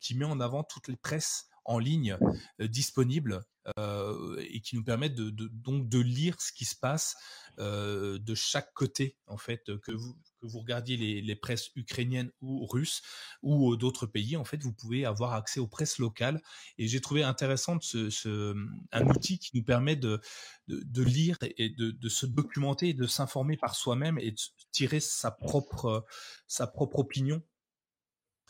qui 0.00 0.14
met 0.14 0.24
en 0.24 0.38
avant 0.38 0.62
toutes 0.62 0.88
les 0.88 0.96
presses 0.96 1.47
en 1.68 1.78
ligne 1.78 2.18
disponibles 2.58 3.42
euh, 3.78 4.42
et 4.50 4.60
qui 4.60 4.76
nous 4.76 4.84
permettent 4.84 5.14
de, 5.14 5.30
donc 5.48 5.88
de 5.88 5.98
lire 5.98 6.40
ce 6.40 6.52
qui 6.52 6.64
se 6.64 6.74
passe 6.74 7.16
euh, 7.58 8.18
de 8.18 8.34
chaque 8.34 8.72
côté 8.72 9.18
en 9.26 9.36
fait 9.36 9.64
que 9.82 9.92
vous 9.92 10.16
que 10.40 10.46
vous 10.46 10.60
regardiez 10.60 10.96
les, 10.96 11.36
presses 11.36 11.70
ukrainiennes 11.74 12.30
ou 12.40 12.64
russes 12.64 13.02
ou 13.42 13.76
d'autres 13.76 14.06
pays 14.06 14.36
en 14.36 14.44
fait 14.44 14.62
vous 14.62 14.72
pouvez 14.72 15.04
avoir 15.04 15.32
accès 15.34 15.58
aux 15.60 15.66
presses 15.66 15.98
locales. 15.98 16.40
Et 16.78 16.86
j'ai 16.86 17.00
trouvé 17.00 17.24
intéressant 17.24 17.78
ce, 17.80 18.54
un 18.92 19.06
outil 19.08 19.38
qui 19.38 19.50
nous 19.54 19.64
permet 19.64 19.96
de, 19.96 20.20
de, 20.68 21.02
lire 21.02 21.36
et 21.42 21.70
de, 21.70 22.08
se 22.08 22.24
documenter 22.24 22.90
et 22.90 22.94
de 22.94 23.06
s'informer 23.06 23.56
par 23.56 23.74
soi-même 23.74 24.18
et 24.18 24.30
de 24.30 24.40
tirer 24.70 25.00
sa 25.00 25.32
propre 25.32 26.06
sa 26.46 26.68
propre 26.68 27.00
opinion. 27.00 27.42
euh, 27.42 27.57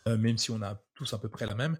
même 0.06 0.38
si 0.38 0.50
on 0.50 0.62
a 0.62 0.80
tous 0.94 1.12
à 1.12 1.18
peu 1.18 1.28
près 1.28 1.46
la 1.46 1.54
même. 1.54 1.76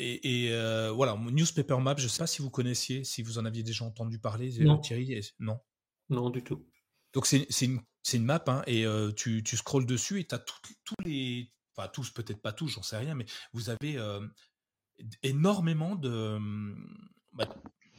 Et, 0.00 0.48
euh, 0.52 0.92
voilà, 0.92 1.16
Newspaper 1.16 1.78
Map, 1.78 1.96
je 1.98 2.04
ne 2.04 2.08
sais 2.08 2.20
pas 2.20 2.26
si 2.26 2.40
vous 2.40 2.50
connaissiez, 2.50 3.04
si 3.04 3.22
vous 3.22 3.38
en 3.38 3.44
aviez 3.44 3.62
déjà 3.62 3.84
entendu 3.84 4.18
parler, 4.18 4.60
euh, 4.60 4.64
non. 4.64 4.78
Thierry. 4.78 5.20
Non? 5.40 5.58
Non, 6.08 6.30
du 6.30 6.42
tout. 6.42 6.64
Donc 7.12 7.26
c'est 7.26 7.46
une, 7.62 7.80
une, 8.12 8.24
map, 8.24 8.44
hein, 8.46 8.62
et 8.66 8.86
euh, 8.86 9.12
tu, 9.12 9.42
tu 9.42 9.56
scrolles 9.56 9.86
dessus 9.86 10.20
et 10.20 10.26
tu 10.26 10.34
as 10.34 10.38
tous 10.38 10.94
les. 11.04 11.50
Enfin, 11.74 11.88
tous, 11.88 12.10
peut-être 12.10 12.40
pas 12.40 12.52
tous, 12.52 12.68
j'en 12.68 12.82
sais 12.82 12.96
rien, 12.96 13.14
mais 13.14 13.26
vous 13.52 13.70
avez 13.70 13.98
énormément 15.22 15.96
de. 15.96 16.38
Bah, 17.32 17.48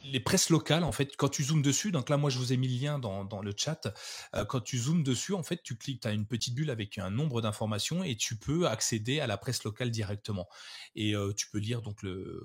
les 0.04 0.20
presses 0.20 0.50
locales, 0.50 0.84
en 0.84 0.92
fait, 0.92 1.16
quand 1.16 1.28
tu 1.28 1.44
zoomes 1.44 1.62
dessus, 1.62 1.92
donc 1.92 2.08
là, 2.08 2.16
moi, 2.16 2.30
je 2.30 2.38
vous 2.38 2.52
ai 2.52 2.56
mis 2.56 2.68
le 2.68 2.80
lien 2.80 2.98
dans, 2.98 3.24
dans 3.24 3.42
le 3.42 3.52
chat. 3.56 3.92
Euh, 4.34 4.44
quand 4.44 4.60
tu 4.60 4.78
zoomes 4.78 5.02
dessus, 5.02 5.34
en 5.34 5.42
fait, 5.42 5.62
tu 5.62 5.76
cliques, 5.76 6.02
tu 6.02 6.08
as 6.08 6.12
une 6.12 6.26
petite 6.26 6.54
bulle 6.54 6.70
avec 6.70 6.98
un 6.98 7.10
nombre 7.10 7.40
d'informations 7.40 8.02
et 8.02 8.16
tu 8.16 8.36
peux 8.36 8.66
accéder 8.66 9.20
à 9.20 9.26
la 9.26 9.36
presse 9.36 9.64
locale 9.64 9.90
directement. 9.90 10.48
Et 10.94 11.14
euh, 11.14 11.32
tu 11.32 11.48
peux 11.50 11.58
lire 11.58 11.82
donc 11.82 12.02
le, 12.02 12.40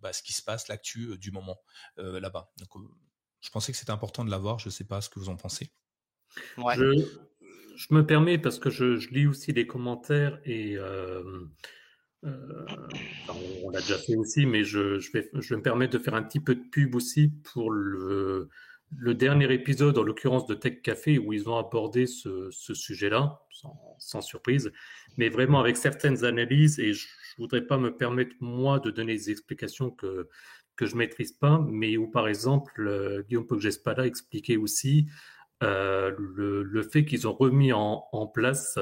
bah, 0.00 0.12
ce 0.12 0.22
qui 0.22 0.32
se 0.32 0.42
passe, 0.42 0.68
l'actu 0.68 1.10
euh, 1.10 1.16
du 1.16 1.30
moment 1.30 1.58
là-bas. 1.96 2.52
Donc, 2.58 2.82
je 3.40 3.50
pensais 3.50 3.72
que 3.72 3.78
c'était 3.78 3.92
important 3.92 4.24
de 4.24 4.30
l'avoir. 4.30 4.58
Je 4.58 4.68
ne 4.68 4.72
sais 4.72 4.84
pas 4.84 5.00
ce 5.00 5.08
que 5.08 5.18
vous 5.18 5.28
en 5.28 5.36
pensez. 5.36 5.70
Je, 6.56 7.06
je, 7.76 7.94
me 7.94 8.04
permets 8.04 8.38
parce 8.38 8.58
que 8.58 8.70
je, 8.70 8.96
je, 8.96 9.10
lis 9.10 9.26
aussi 9.26 9.52
des 9.52 9.66
commentaires 9.66 10.40
et 10.44 10.76
euh, 12.24 12.66
on, 13.62 13.70
l'a 13.70 13.80
déjà 13.80 13.98
fait 13.98 14.16
aussi, 14.16 14.46
mais 14.46 14.64
je, 14.64 14.98
vais, 15.12 15.28
je 15.34 15.54
me 15.54 15.62
permettre 15.62 15.98
de 15.98 16.02
faire 16.02 16.14
un 16.14 16.22
petit 16.22 16.40
peu 16.40 16.54
de 16.54 16.64
pub 16.70 16.94
aussi 16.94 17.28
pour 17.52 17.70
le, 17.70 18.48
dernier 19.14 19.52
épisode, 19.52 19.98
en 19.98 20.02
l'occurrence 20.02 20.46
de 20.46 20.54
Tech 20.54 20.80
Café, 20.82 21.18
où 21.18 21.32
ils 21.32 21.48
ont 21.48 21.56
abordé 21.56 22.06
ce, 22.06 22.50
sujet-là, 22.50 23.40
sans, 23.98 24.22
surprise, 24.22 24.72
mais 25.16 25.28
vraiment 25.28 25.60
avec 25.60 25.76
certaines 25.76 26.24
analyses, 26.24 26.78
et 26.78 26.94
je 26.94 27.06
ne 27.38 27.44
voudrais 27.44 27.66
pas 27.66 27.78
me 27.78 27.96
permettre, 27.96 28.34
moi, 28.40 28.80
de 28.80 28.90
donner 28.90 29.14
des 29.14 29.30
explications 29.30 29.90
que, 29.90 30.28
que 30.76 30.86
je 30.86 30.96
maîtrise 30.96 31.32
pas, 31.32 31.64
mais 31.68 31.96
où, 31.96 32.10
par 32.10 32.28
exemple, 32.28 32.86
euh, 32.86 33.22
Guillaume 33.28 33.46
Poggespada 33.46 34.06
expliquait 34.06 34.56
aussi 34.56 35.06
euh, 35.62 36.14
le, 36.18 36.82
fait 36.82 37.04
qu'ils 37.04 37.28
ont 37.28 37.34
remis 37.34 37.72
en, 37.72 38.04
en 38.12 38.26
place 38.26 38.78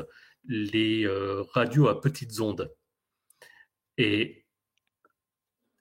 les 0.46 1.06
radios 1.52 1.88
à 1.88 2.00
petites 2.00 2.40
ondes. 2.40 2.70
Et, 3.98 4.44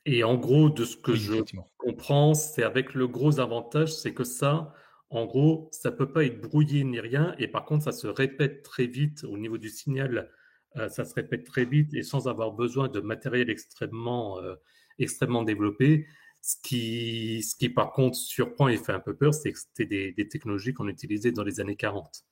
et 0.05 0.23
en 0.23 0.35
gros, 0.35 0.69
de 0.69 0.85
ce 0.85 0.97
que 0.97 1.15
je 1.15 1.35
comprends, 1.77 2.33
c'est 2.33 2.63
avec 2.63 2.93
le 2.93 3.07
gros 3.07 3.39
avantage, 3.39 3.93
c'est 3.93 4.13
que 4.13 4.23
ça, 4.23 4.73
en 5.09 5.25
gros, 5.25 5.69
ça 5.71 5.91
peut 5.91 6.11
pas 6.11 6.25
être 6.25 6.41
brouillé 6.41 6.83
ni 6.83 6.99
rien. 6.99 7.35
Et 7.39 7.47
par 7.47 7.65
contre, 7.65 7.83
ça 7.85 7.91
se 7.91 8.07
répète 8.07 8.63
très 8.63 8.87
vite 8.87 9.23
au 9.23 9.37
niveau 9.37 9.57
du 9.57 9.69
signal. 9.69 10.31
Euh, 10.75 10.89
ça 10.89 11.05
se 11.05 11.13
répète 11.13 11.45
très 11.45 11.65
vite 11.65 11.93
et 11.93 12.03
sans 12.03 12.27
avoir 12.27 12.51
besoin 12.51 12.87
de 12.87 12.99
matériel 12.99 13.49
extrêmement, 13.49 14.39
euh, 14.39 14.55
extrêmement 14.99 15.43
développé. 15.43 16.07
Ce 16.41 16.55
qui, 16.61 17.43
ce 17.43 17.55
qui, 17.55 17.69
par 17.69 17.93
contre, 17.93 18.17
surprend 18.17 18.67
et 18.67 18.77
fait 18.77 18.91
un 18.91 18.99
peu 18.99 19.15
peur, 19.15 19.33
c'est 19.33 19.53
que 19.53 19.59
c'était 19.59 19.85
des, 19.85 20.11
des 20.11 20.27
technologies 20.27 20.73
qu'on 20.73 20.87
utilisait 20.87 21.31
dans 21.31 21.43
les 21.43 21.59
années 21.59 21.77
40 21.77 22.25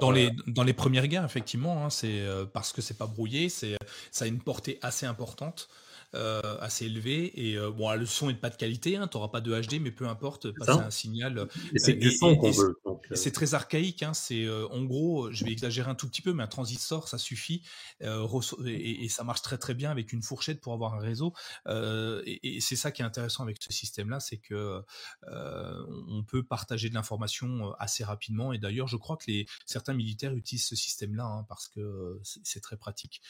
dans, 0.00 0.10
les, 0.10 0.26
euh, 0.26 0.30
dans 0.46 0.64
les 0.64 0.72
premières 0.72 1.06
guerres, 1.06 1.24
effectivement, 1.24 1.84
hein, 1.84 1.90
c'est 1.90 2.20
euh, 2.20 2.44
parce 2.44 2.72
que 2.72 2.82
c'est 2.82 2.96
pas 2.96 3.06
brouillé, 3.06 3.48
c'est 3.48 3.76
ça 4.10 4.24
a 4.24 4.28
une 4.28 4.40
portée 4.40 4.78
assez 4.82 5.06
importante. 5.06 5.68
Euh, 6.14 6.58
assez 6.60 6.84
élevé 6.84 7.32
et 7.48 7.58
bon 7.70 7.90
le 7.92 8.04
son 8.04 8.28
est 8.28 8.34
pas 8.34 8.50
de 8.50 8.56
qualité 8.56 8.96
hein, 8.96 9.08
tu 9.08 9.16
n'auras 9.16 9.28
pas 9.28 9.40
de 9.40 9.58
HD 9.58 9.80
mais 9.80 9.90
peu 9.90 10.06
importe 10.06 10.50
passer 10.52 10.72
un 10.72 10.90
signal 10.90 11.48
c'est 11.76 11.94
du 11.94 12.10
son 12.10 12.36
qu'on 12.36 12.50
veut 12.50 12.78
c'est 13.14 13.32
très 13.32 13.54
archaïque 13.54 14.02
hein, 14.02 14.12
c'est 14.12 14.46
en 14.70 14.84
gros 14.84 15.32
je 15.32 15.44
vais 15.44 15.52
exagérer 15.52 15.90
un 15.90 15.94
tout 15.94 16.06
petit 16.08 16.20
peu 16.20 16.34
mais 16.34 16.42
un 16.42 16.48
transistor 16.48 17.08
ça 17.08 17.16
suffit 17.16 17.62
et, 18.02 19.08
ça 19.08 19.24
marche 19.24 19.40
très 19.40 19.56
très 19.56 19.72
bien 19.72 19.90
avec 19.90 20.12
une 20.12 20.22
fourchette 20.22 20.60
pour 20.60 20.74
avoir 20.74 20.94
un 20.94 21.00
réseau 21.00 21.32
et, 21.66 22.58
c'est 22.60 22.76
ça 22.76 22.90
qui 22.90 23.00
est 23.00 23.06
intéressant 23.06 23.42
avec 23.42 23.56
ce 23.62 23.72
système 23.72 24.10
là 24.10 24.20
c'est 24.20 24.38
que 24.38 24.82
on 25.26 26.24
peut 26.24 26.42
partager 26.42 26.90
de 26.90 26.94
l'information 26.94 27.74
assez 27.78 28.04
rapidement. 28.04 28.52
Et 28.52 28.58
d'ailleurs 28.58 28.88
je 28.88 28.96
crois 28.96 29.16
que 29.16 29.24
les 29.28 29.46
certains 29.66 29.94
militaires 29.94 30.34
utilisent 30.34 30.66
ce 30.66 30.76
système 30.76 31.14
là 31.14 31.24
hein, 31.24 31.44
parce 31.48 31.68
que 31.68 32.20
c'est 32.22 32.60
très 32.60 32.76
pratique. 32.76 33.22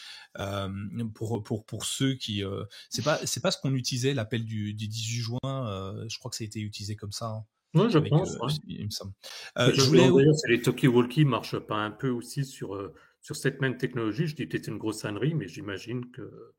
Pour 1.15 1.43
pour 1.43 1.65
pour 1.65 1.85
ceux 1.85 2.15
qui 2.15 2.43
c'est 2.91 3.03
pas 3.05 3.19
c'est 3.25 3.41
pas 3.41 3.51
ce 3.51 3.59
qu'on 3.59 3.75
utilisait 3.75 4.15
l'appel 4.15 4.45
du, 4.45 4.75
18 4.75 5.21
juin. 5.21 5.39
Euh, 5.45 6.05
je 6.09 6.19
crois 6.19 6.31
que 6.31 6.37
ça 6.37 6.45
a 6.45 6.47
été 6.47 6.61
utilisé 6.61 6.97
comme 6.97 7.13
ça. 7.13 7.27
Hein, 7.27 7.45
oui, 7.75 7.91
je 7.91 7.99
pense. 7.99 8.35
Euh, 8.37 8.49
il 8.67 8.87
me 8.87 8.91
semble. 8.91 9.13
Euh, 9.59 9.73
je 9.75 9.83
voulais 9.83 10.09
les 10.49 10.61
talkie-walkie 10.61 11.25
marchent 11.25 11.59
pas 11.59 11.77
un 11.77 11.91
peu 11.91 12.11
aussi 12.11 12.45
sur 12.45 12.93
sur 13.21 13.37
cette 13.37 13.61
même 13.61 13.77
technologie. 13.77 14.27
Je 14.27 14.37
dis 14.37 14.47
peut-être 14.47 14.69
une 14.69 14.79
grosse 14.79 15.05
ânerie, 15.05 15.35
mais 15.35 15.49
j'imagine 15.49 16.11
que 16.11 16.55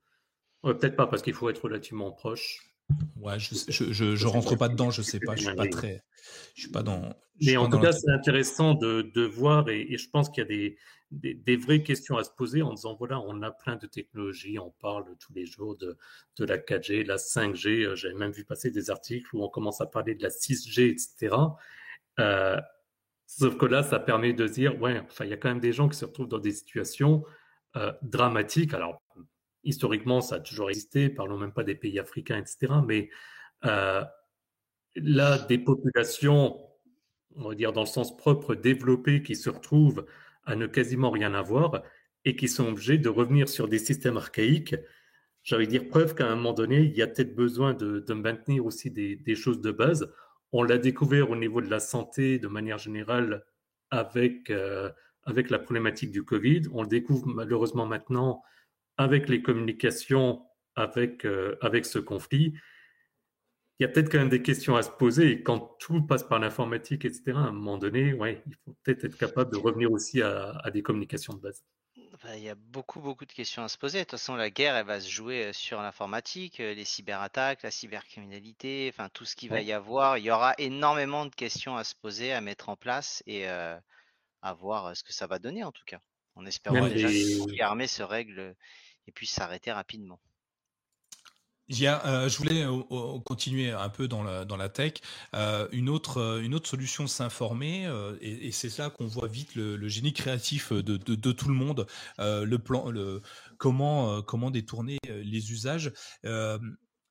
peut-être 0.64 0.96
pas 0.96 1.08
parce 1.08 1.22
qu'il 1.22 1.34
faut 1.34 1.50
être 1.50 1.64
relativement 1.64 2.12
proche. 2.12 2.73
Ouais, 3.18 3.40
je, 3.40 3.56
je, 3.70 4.16
je, 4.16 4.28
rentre 4.28 4.56
pas 4.56 4.70
dedans, 4.70 4.92
je 4.92 5.02
sais 5.02 5.20
pas, 5.20 5.36
je 5.36 5.44
suis 5.44 5.56
pas 5.56 5.68
très, 5.68 6.04
je 6.56 6.62
suis 6.62 6.72
pas 6.72 6.84
dans. 6.84 7.16
Mais 7.42 7.58
en 7.58 7.70
tout 7.70 7.80
cas, 7.80 7.92
c'est 7.92 8.12
intéressant 8.12 8.74
de, 8.74 9.10
de 9.14 9.22
voir 9.24 9.70
et, 9.70 9.82
et, 9.94 9.98
je 9.98 10.10
pense 10.10 10.30
qu'il 10.30 10.44
y 10.44 10.46
a 10.46 10.50
des, 10.50 10.78
des, 11.14 11.56
vraies 11.56 11.84
questions 11.84 12.18
à 12.18 12.24
se 12.24 12.32
poser 12.32 12.62
en 12.62 12.74
disant 12.74 12.96
voilà, 12.96 13.20
on 13.20 13.42
a 13.42 13.52
plein 13.52 13.76
de 13.76 13.88
technologies, 13.88 14.58
on 14.60 14.72
parle 14.82 15.06
tous 15.20 15.34
les 15.34 15.46
jours 15.46 15.78
de, 15.78 15.98
de 16.38 16.46
la 16.46 16.58
4G, 16.58 17.06
la 17.06 17.18
5G. 17.18 17.86
Euh, 17.86 17.96
j'avais 17.96 18.16
même 18.16 18.32
vu 18.32 18.46
passer 18.46 18.72
des 18.72 18.90
articles 18.90 19.36
où 19.36 19.44
on 19.44 19.50
commence 19.50 19.82
à 19.82 19.86
parler 19.86 20.16
de 20.16 20.24
la 20.24 20.30
6G, 20.30 20.90
etc. 20.90 21.36
Euh, 22.20 22.60
sauf 23.28 23.58
que 23.58 23.66
là, 23.66 23.84
ça 23.84 24.00
permet 24.00 24.34
de 24.34 24.48
dire 24.48 24.82
ouais, 24.82 25.00
enfin, 25.06 25.26
il 25.26 25.30
y 25.30 25.34
a 25.34 25.38
quand 25.38 25.50
même 25.50 25.60
des 25.60 25.74
gens 25.74 25.88
qui 25.88 25.98
se 25.98 26.06
retrouvent 26.06 26.28
dans 26.28 26.40
des 26.40 26.52
situations 26.52 27.24
euh, 27.76 27.92
dramatiques. 28.02 28.74
Alors, 28.74 29.03
historiquement, 29.64 30.22
ça 30.22 30.36
a 30.36 30.40
toujours 30.40 30.70
existé. 30.70 31.10
Parlons 31.10 31.38
même 31.38 31.54
pas 31.54 31.64
des 31.64 31.76
pays 31.76 32.00
africains, 32.00 32.38
etc. 32.38 32.74
Mais 32.86 33.10
euh, 33.66 34.04
là, 34.96 35.38
des 35.40 35.58
populations, 35.58 36.60
on 37.36 37.50
va 37.50 37.56
dire 37.56 37.74
dans 37.74 37.82
le 37.82 37.88
sens 37.88 38.16
propre, 38.16 38.56
développées, 38.56 39.24
qui 39.24 39.36
se 39.36 39.50
retrouvent 39.50 40.06
à 40.46 40.56
ne 40.56 40.68
quasiment 40.68 41.12
rien 41.12 41.34
avoir 41.34 41.84
et 42.26 42.36
qui 42.36 42.48
sont 42.48 42.70
obligés 42.70 42.98
de 42.98 43.10
revenir 43.10 43.50
sur 43.50 43.68
des 43.68 43.80
systèmes 43.80 44.18
archaïques. 44.18 44.76
J'allais 45.44 45.68
dire 45.68 45.88
preuve 45.90 46.16
qu'à 46.16 46.28
un 46.28 46.36
moment 46.36 46.54
donné, 46.54 46.82
il 46.82 46.96
y 46.96 47.02
a 47.02 47.08
peut-être 47.08 47.36
besoin 47.36 47.74
de, 47.74 48.14
maintenir 48.14 48.66
aussi 48.66 48.92
des, 48.92 49.36
choses 49.36 49.62
de 49.62 49.72
base. 49.72 50.10
On 50.54 50.64
l'a 50.64 50.78
découvert 50.78 51.32
au 51.32 51.36
niveau 51.36 51.62
de 51.62 51.70
la 51.70 51.80
santé 51.80 52.40
de 52.40 52.48
manière 52.48 52.78
générale 52.78 53.44
avec, 53.90 54.50
euh, 54.50 54.90
avec 55.24 55.50
la 55.50 55.60
problématique 55.60 56.12
du 56.12 56.24
Covid. 56.24 56.64
On 56.72 56.82
le 56.82 56.88
découvre 56.88 57.28
malheureusement 57.28 57.86
maintenant 57.86 58.42
avec 58.98 59.30
les 59.30 59.42
communications, 59.42 60.46
avec, 60.76 61.26
euh, 61.26 61.58
avec 61.62 61.86
ce 61.86 62.00
conflit 62.00 62.54
il 63.80 63.84
y 63.84 63.86
a 63.86 63.90
peut-être 63.90 64.12
quand 64.12 64.20
même 64.20 64.30
des 64.30 64.42
questions 64.42 64.76
à 64.76 64.84
se 64.84 64.90
poser. 64.90 65.32
Et 65.32 65.44
quand 65.44 65.76
tout 65.80 66.02
passe 66.04 66.24
par 66.24 66.40
l'informatique, 66.40 67.06
etc., 67.06 67.34
à 67.36 67.40
un 67.40 67.52
moment 67.52 67.78
donné, 67.78 68.14
ouais, 68.14 68.44
il 68.48 68.56
faut 68.64 68.76
peut-être 68.84 69.06
être 69.06 69.18
capable 69.18 69.52
de 69.52 69.58
revenir 69.58 69.92
aussi 69.92 70.22
à, 70.22 70.70
des 70.72 70.84
communications 70.84 71.34
de 71.34 71.40
base. 71.40 71.64
bah, 72.24 72.38
il 72.38 72.44
y 72.44 72.50
a 72.50 72.56
beaucoup, 72.56 73.02
beaucoup 73.02 73.26
de 73.26 73.32
questions 73.32 73.64
à 73.64 73.68
se 73.68 73.78
poser. 73.78 74.00
De 74.00 74.04
toute 74.04 74.12
façon, 74.12 74.36
la 74.36 74.52
guerre, 74.52 74.76
elle 74.76 74.86
va 74.86 75.02
se 75.02 75.10
jouer 75.10 75.52
sur 75.54 75.82
l'informatique, 75.82 76.60
les 76.60 76.86
cyberattaques, 76.86 77.64
la 77.64 77.72
cybercriminalité, 77.72 78.90
enfin 78.94 79.10
tout 79.10 79.26
ce 79.26 79.36
qu'il 79.36 79.50
va 79.50 79.62
y 79.62 79.74
avoir. 79.74 80.18
Il 80.18 80.24
y 80.24 80.32
aura 80.32 80.54
énormément 80.60 81.26
de 81.26 81.34
questions 81.34 81.76
à 81.76 81.84
se 81.84 81.96
poser, 81.96 82.32
à 82.32 82.42
mettre 82.42 82.70
en 82.70 82.76
place 82.76 83.24
et 83.26 83.48
à 83.48 84.54
voir 84.54 84.96
ce 84.96 85.04
que 85.04 85.12
ça 85.14 85.28
va 85.28 85.40
donner 85.40 85.64
en 85.64 85.72
tout 85.72 85.86
cas. 85.86 86.00
En 86.36 86.46
espérant 86.46 86.88
déjà 86.88 87.10
que 87.10 87.58
l'armée 87.58 87.88
se 87.88 88.02
règle 88.02 88.56
et 89.08 89.12
puisse 89.12 89.32
s'arrêter 89.32 89.72
rapidement. 89.72 90.20
Euh, 91.82 92.30
je 92.30 92.38
voulais 92.38 92.64
euh, 92.64 92.82
euh, 92.92 93.20
continuer 93.20 93.72
un 93.72 93.90
peu 93.90 94.08
dans 94.08 94.24
la, 94.24 94.70
tech. 94.70 94.94
une, 95.72 95.90
autre, 95.90 96.42
une 96.44 96.54
autre 96.56 96.68
solution 96.68 97.08
s'informer, 97.08 97.90
et, 98.22 98.52
c'est 98.52 98.78
là 98.78 98.90
qu'on 98.90 99.08
voit 99.08 99.28
vite 99.28 99.56
le, 99.56 99.88
génie 99.88 100.14
créatif 100.14 100.72
de, 100.72 101.32
tout 101.32 101.48
le 101.48 101.56
monde, 101.56 101.88
le 102.18 102.58
plan, 102.58 102.92
comment, 103.58 104.52
détourner 104.52 104.98
les 105.08 105.52
usages. 105.52 105.92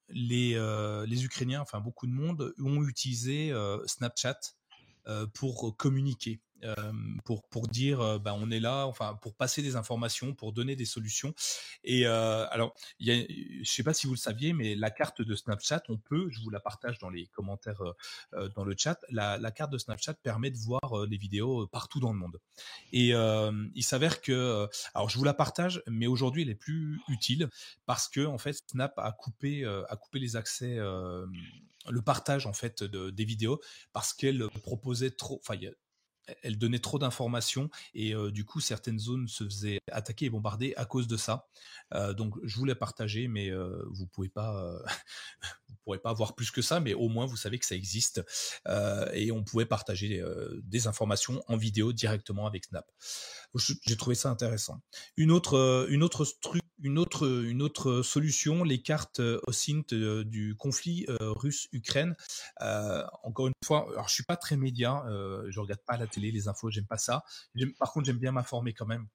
les 0.08 1.24
Ukrainiens, 1.24 1.60
enfin 1.60 1.80
beaucoup 1.80 2.06
de 2.06 2.12
monde, 2.12 2.54
ont 2.58 2.82
utilisé 2.84 3.52
Snapchat 3.86 4.38
pour 5.34 5.76
communiquer. 5.76 6.40
Pour 7.24 7.42
pour 7.48 7.68
dire 7.68 8.20
bah, 8.20 8.34
on 8.38 8.50
est 8.50 8.60
là, 8.60 8.86
enfin 8.86 9.18
pour 9.20 9.34
passer 9.34 9.62
des 9.62 9.76
informations, 9.76 10.34
pour 10.34 10.52
donner 10.52 10.76
des 10.76 10.84
solutions. 10.84 11.34
Et 11.84 12.06
alors, 12.06 12.74
je 13.00 13.24
sais 13.64 13.82
pas 13.82 13.94
si 13.94 14.06
vous 14.06 14.14
le 14.14 14.18
saviez, 14.18 14.52
mais 14.52 14.74
la 14.74 14.90
carte 14.90 15.22
de 15.22 15.34
Snapchat, 15.34 15.82
on 15.88 15.96
peut, 15.96 16.28
je 16.30 16.40
vous 16.40 16.50
la 16.50 16.60
partage 16.60 16.98
dans 16.98 17.10
les 17.10 17.26
commentaires 17.26 17.82
dans 18.54 18.64
le 18.64 18.74
chat, 18.76 18.98
la, 19.10 19.38
la, 19.38 19.50
carte 19.50 19.72
de 19.72 19.78
Snapchat 19.78 20.14
permet 20.14 20.50
de 20.50 20.58
voir 20.58 21.06
les 21.08 21.16
vidéos 21.16 21.66
partout 21.66 22.00
dans 22.00 22.12
le 22.12 22.18
monde. 22.18 22.38
Et 22.92 23.08
il 23.10 23.84
s'avère 23.84 24.20
que, 24.20 24.68
alors 24.94 25.08
je 25.08 25.18
vous 25.18 25.24
la 25.24 25.34
partage, 25.34 25.82
mais 25.86 26.06
aujourd'hui 26.06 26.42
elle 26.42 26.50
est 26.50 26.54
plus 26.54 27.00
utile 27.08 27.48
parce 27.86 28.08
que 28.08 28.24
en 28.24 28.38
fait 28.38 28.56
Snap 28.70 28.98
a 28.98 29.12
coupé 29.12 29.64
a 29.64 29.96
coupé 29.96 30.18
les 30.18 30.36
accès 30.36 30.78
le 31.88 32.02
partage 32.02 32.46
en 32.46 32.52
fait 32.52 32.82
de, 32.82 33.10
des 33.10 33.24
vidéos 33.24 33.60
parce 33.92 34.12
qu'elle 34.12 34.48
proposait 34.62 35.10
trop. 35.10 35.40
Enfin, 35.42 35.58
elle 36.42 36.58
donnait 36.58 36.78
trop 36.78 36.98
d'informations 36.98 37.68
et 37.94 38.14
du 38.30 38.44
coup 38.44 38.60
certaines 38.60 38.98
zones 38.98 39.28
se 39.28 39.44
faisaient 39.44 39.80
attaquer 39.90 40.26
et 40.26 40.30
bombarder 40.30 40.74
à 40.76 40.84
cause 40.84 41.06
de 41.06 41.16
ça. 41.16 41.46
donc 42.16 42.34
je 42.42 42.56
voulais 42.56 42.74
partager, 42.74 43.28
mais 43.28 43.50
vous 43.90 44.06
pouvez 44.06 44.28
pas, 44.28 44.82
vous 45.68 45.76
pourrez 45.84 45.98
pas 45.98 46.12
voir 46.12 46.34
plus 46.34 46.50
que 46.50 46.62
ça, 46.62 46.80
mais 46.80 46.94
au 46.94 47.08
moins 47.08 47.26
vous 47.26 47.36
savez 47.36 47.58
que 47.58 47.66
ça 47.66 47.74
existe 47.74 48.22
et 49.12 49.32
on 49.32 49.42
pouvait 49.42 49.66
partager 49.66 50.22
des 50.62 50.86
informations 50.86 51.42
en 51.48 51.56
vidéo 51.56 51.92
directement 51.92 52.46
avec 52.46 52.64
Snap. 52.64 52.90
J'ai 53.84 53.96
trouvé 53.96 54.14
ça 54.14 54.30
intéressant. 54.30 54.80
Une 55.16 55.30
autre, 55.30 55.86
une 55.90 56.02
autre 56.02 56.24
une 56.82 56.98
autre, 56.98 57.26
une 57.44 57.62
autre 57.62 58.02
solution, 58.02 58.64
les 58.64 58.82
cartes 58.82 59.20
OSINT 59.46 59.94
du 60.24 60.54
conflit 60.56 61.06
russe-Ukraine. 61.08 62.14
encore 63.22 63.46
une 63.48 63.52
fois, 63.64 63.86
alors 63.92 64.08
je 64.08 64.14
suis 64.14 64.24
pas 64.24 64.36
très 64.36 64.56
média, 64.56 65.04
je 65.48 65.60
regarde 65.60 65.82
pas 65.86 65.96
la 65.96 66.06
télé, 66.06 66.30
les 66.30 66.48
infos, 66.48 66.70
j'aime 66.70 66.86
pas 66.86 66.98
ça. 66.98 67.24
Par 67.78 67.92
contre, 67.92 68.06
j'aime 68.06 68.18
bien 68.18 68.32
m'informer 68.32 68.72
quand 68.74 68.86
même. 68.86 69.06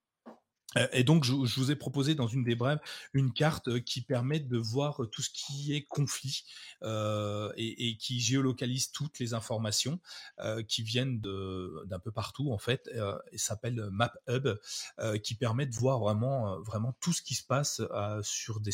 Euh, 0.76 0.88
et 0.92 1.04
donc, 1.04 1.24
je, 1.24 1.32
vous 1.32 1.72
ai 1.72 1.76
proposé 1.76 2.16
dans 2.16 2.28
une 2.28 2.44
des 2.44 2.56
brèves 2.56 2.80
une 3.14 3.32
carte 3.32 3.70
euh, 3.70 3.80
qui 3.80 4.02
permet 4.02 4.40
de 4.40 4.58
voir 4.58 5.04
euh, 5.04 5.08
tout 5.08 5.22
ce 5.22 5.30
qui 5.30 5.74
est 5.74 5.84
conflit 5.84 6.44
et, 6.84 7.98
qui 8.00 8.20
géolocalise 8.20 8.92
toutes 8.92 9.20
les 9.20 9.34
informations 9.34 10.00
qui 10.68 10.84
viennent 10.84 11.20
d'un 11.20 12.00
peu 12.00 12.12
partout 12.12 12.52
en 12.52 12.58
fait. 12.58 12.90
Euh, 12.94 13.18
et 13.32 13.38
s'appelle 13.38 13.90
Map 13.92 14.14
Hub, 14.28 14.48
qui 15.24 15.36
permet 15.36 15.66
de 15.66 15.76
voir 15.76 16.00
vraiment 16.00 16.60
vraiment 16.62 16.96
tout 17.00 17.14
ce 17.14 17.22
qui 17.22 17.36
se 17.36 17.44
passe 17.44 17.82
sur 18.22 18.60
des 18.60 18.72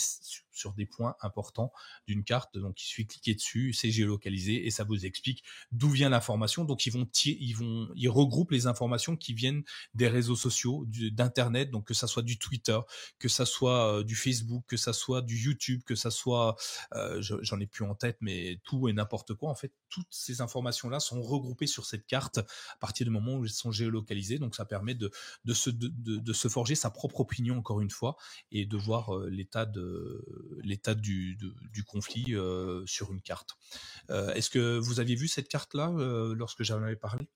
sur 0.54 0.74
des 0.74 0.86
points 0.86 1.16
importants 1.22 1.72
d'une 2.08 2.24
carte. 2.24 2.58
Donc, 2.58 2.82
il 2.82 2.86
suffit 2.86 3.06
de 3.06 3.12
cliquer 3.12 3.36
dessus, 3.36 3.74
c'est 3.74 3.92
géolocalisé 3.92 4.66
et 4.66 4.72
ça 4.72 4.84
vous 4.84 5.06
explique 5.06 5.44
d'où 5.72 5.90
vient 5.90 6.10
l'information. 6.10 6.64
Donc, 6.66 6.86
ils 6.86 6.92
vont 6.92 7.08
ils 7.26 7.54
vont 7.54 7.90
ils 7.96 8.10
regroupent 8.10 8.52
les 8.52 8.68
informations 8.68 9.16
qui 9.16 9.34
viennent 9.34 9.64
des 9.94 10.08
réseaux 10.08 10.36
sociaux, 10.36 10.86
d'internet. 11.12 11.70
Donc 11.72 11.88
que 11.88 11.94
ça 11.94 12.08
soit 12.08 12.24
du 12.24 12.38
Twitter, 12.38 12.80
que 13.20 13.28
ça 13.28 13.46
soit 13.46 14.00
euh, 14.00 14.04
du 14.04 14.16
Facebook, 14.16 14.64
que 14.68 14.78
ça 14.78 14.94
soit 14.94 15.22
du 15.22 15.38
YouTube, 15.38 15.82
que 15.86 15.96
ça 15.96 16.12
soit, 16.12 16.56
euh, 16.94 17.22
j'en 17.22 17.60
ai 17.60 17.68
plus 17.68 17.86
en 17.86 17.96
tête, 17.96 18.18
mais 18.22 18.60
tout 18.64 18.88
et 18.88 18.94
n'importe 18.94 19.34
quoi. 19.34 19.50
En 19.50 19.56
fait, 19.56 19.74
toutes 19.90 20.08
ces 20.10 20.42
informations-là 20.42 21.00
sont 21.00 21.22
regroupées 21.22 21.68
sur 21.68 21.86
cette 21.86 22.06
carte 22.06 22.38
à 22.38 22.78
partir 22.80 23.06
du 23.06 23.12
moment 23.12 23.36
où 23.36 23.44
elles 23.44 23.52
sont 23.52 23.72
géolocalisées. 23.72 24.40
Donc 24.40 24.56
ça 24.56 24.66
permet 24.66 24.96
de, 24.96 25.12
de, 25.46 25.54
se, 25.54 25.70
de, 25.70 25.90
de 26.18 26.34
se 26.34 26.48
forger 26.48 26.76
sa 26.76 26.90
propre 26.90 27.20
opinion 27.20 27.58
encore 27.58 27.82
une 27.82 27.92
fois 27.92 28.16
et 28.52 28.66
de 28.66 28.78
voir 28.78 29.16
euh, 29.16 29.30
l'état 29.30 29.66
de 29.66 30.24
l'état 30.62 30.96
du, 30.96 31.38
du 31.72 31.84
conflit 31.84 32.36
sur 32.86 33.12
une 33.12 33.22
carte. 33.22 33.58
Est-ce 34.10 34.50
que 34.50 34.78
vous 34.78 35.00
aviez 35.00 35.16
vu 35.16 35.28
cette 35.28 35.48
carte-là 35.48 35.92
lorsque 36.36 36.64
j'en 36.64 36.82
avais 36.82 36.96
parlé? 36.96 37.28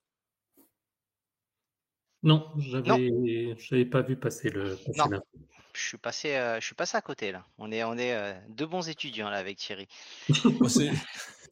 Non, 2.23 2.51
j'avais, 2.57 3.55
j'avais 3.59 3.85
pas 3.85 4.01
vu 4.01 4.17
passer 4.17 4.49
le. 4.49 4.77
non, 4.95 5.21
je 5.77 5.87
suis 5.89 5.97
passé, 5.97 6.35
euh, 6.35 6.59
je 6.59 6.65
suis 6.65 6.75
passé 6.75 6.97
à 6.97 7.01
côté 7.01 7.31
là. 7.31 7.45
On 7.59 7.71
est, 7.71 7.83
on 7.83 7.95
est 7.97 8.15
euh, 8.15 8.33
deux 8.49 8.65
bons 8.65 8.89
étudiants 8.89 9.29
là 9.29 9.37
avec 9.37 9.57
Thierry. 9.57 9.87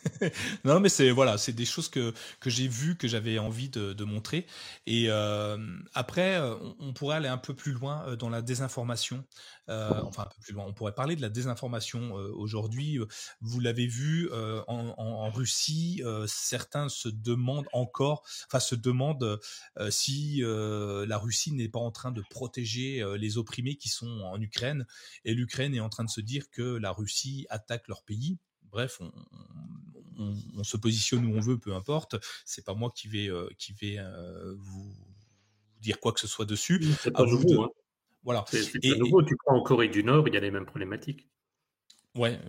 non, 0.66 0.80
mais 0.80 0.90
c'est 0.90 1.12
voilà, 1.12 1.38
c'est 1.38 1.54
des 1.54 1.66
choses 1.66 1.90
que 1.90 2.14
que 2.40 2.50
j'ai 2.50 2.68
vues, 2.68 2.96
que 2.98 3.08
j'avais 3.08 3.40
envie 3.40 3.70
de, 3.70 3.94
de, 3.94 4.04
montrer. 4.04 4.46
Et 4.86 5.06
euh, 5.10 5.58
après, 5.94 6.36
euh, 6.36 6.56
on, 6.80 6.94
pourrait 6.94 7.18
aller 7.18 7.28
un 7.28 7.38
peu 7.38 7.54
plus 7.54 7.74
loin 7.74 8.06
euh, 8.08 8.16
dans 8.16 8.30
la 8.30 8.42
désinformation. 8.42 9.24
Euh, 9.70 10.02
enfin, 10.04 10.24
un 10.24 10.26
peu 10.26 10.42
plus 10.42 10.54
loin. 10.54 10.66
On 10.68 10.74
pourrait 10.74 10.94
parler 10.94 11.16
de 11.16 11.22
la 11.22 11.30
désinformation 11.30 12.14
aujourd'hui. 12.14 13.00
Vous 13.42 13.60
l'avez 13.60 13.88
vu 13.88 14.30
en, 14.32 14.64
en, 14.68 14.96
en, 14.98 15.30
Russie, 15.32 16.04
certains 16.28 16.88
se 16.88 17.10
demandent 17.10 17.66
encore, 17.74 18.24
enfin 18.48 18.60
se 18.60 18.76
demandent 18.76 19.40
si 19.90 20.44
la 20.44 21.18
Russie 21.18 21.52
n'est 21.54 21.68
pas 21.68 21.80
en 21.80 21.90
train 21.90 22.12
de 22.12 22.22
protéger 22.30 23.04
les 23.18 23.40
opprimés 23.40 23.76
qui 23.76 23.90
sont 23.90 24.22
en 24.22 24.40
Ukraine, 24.40 24.86
et 25.24 25.34
l'Ukraine 25.34 25.74
est 25.74 25.80
en 25.80 25.90
train 25.90 26.04
de 26.04 26.12
se 26.12 26.22
dire 26.22 26.52
que 26.52 26.62
la 26.62 26.92
Russie 26.92 27.48
attaque 27.50 27.88
leur 27.88 28.04
pays 28.04 28.38
bref, 28.76 29.00
on, 29.00 30.36
on, 30.58 30.64
se 30.64 30.76
positionne 30.76 31.26
où 31.26 31.38
on 31.38 31.40
veut, 31.40 31.58
peu 31.58 31.74
importe. 31.74 32.16
C'est 32.46 32.66
pas 32.66 32.74
moi 32.74 32.92
qui 32.94 33.08
vais, 33.08 33.30
euh, 33.30 33.48
qui 33.58 33.72
vais 33.74 33.98
euh, 34.00 34.54
vous 34.58 34.94
dire 35.80 36.00
quoi 36.00 36.12
que 36.12 36.20
ce 36.20 36.28
soit 36.28 36.46
dessus. 36.46 36.82
C'est 37.02 37.12
pas 37.12 37.26
nouveau. 37.26 37.64
Hein. 37.64 37.70
Voilà. 38.24 38.44
C'est 38.50 38.84
nouveau. 38.98 39.24
Tu 39.24 39.36
prends 39.38 39.56
en 39.56 39.64
Corée 39.64 39.88
du 39.88 40.04
Nord, 40.04 40.28
il 40.28 40.34
y 40.34 40.38
a 40.38 40.42
les 40.42 40.52
mêmes 40.52 40.66
problématiques. 40.66 41.30
Ouais, 42.16 42.40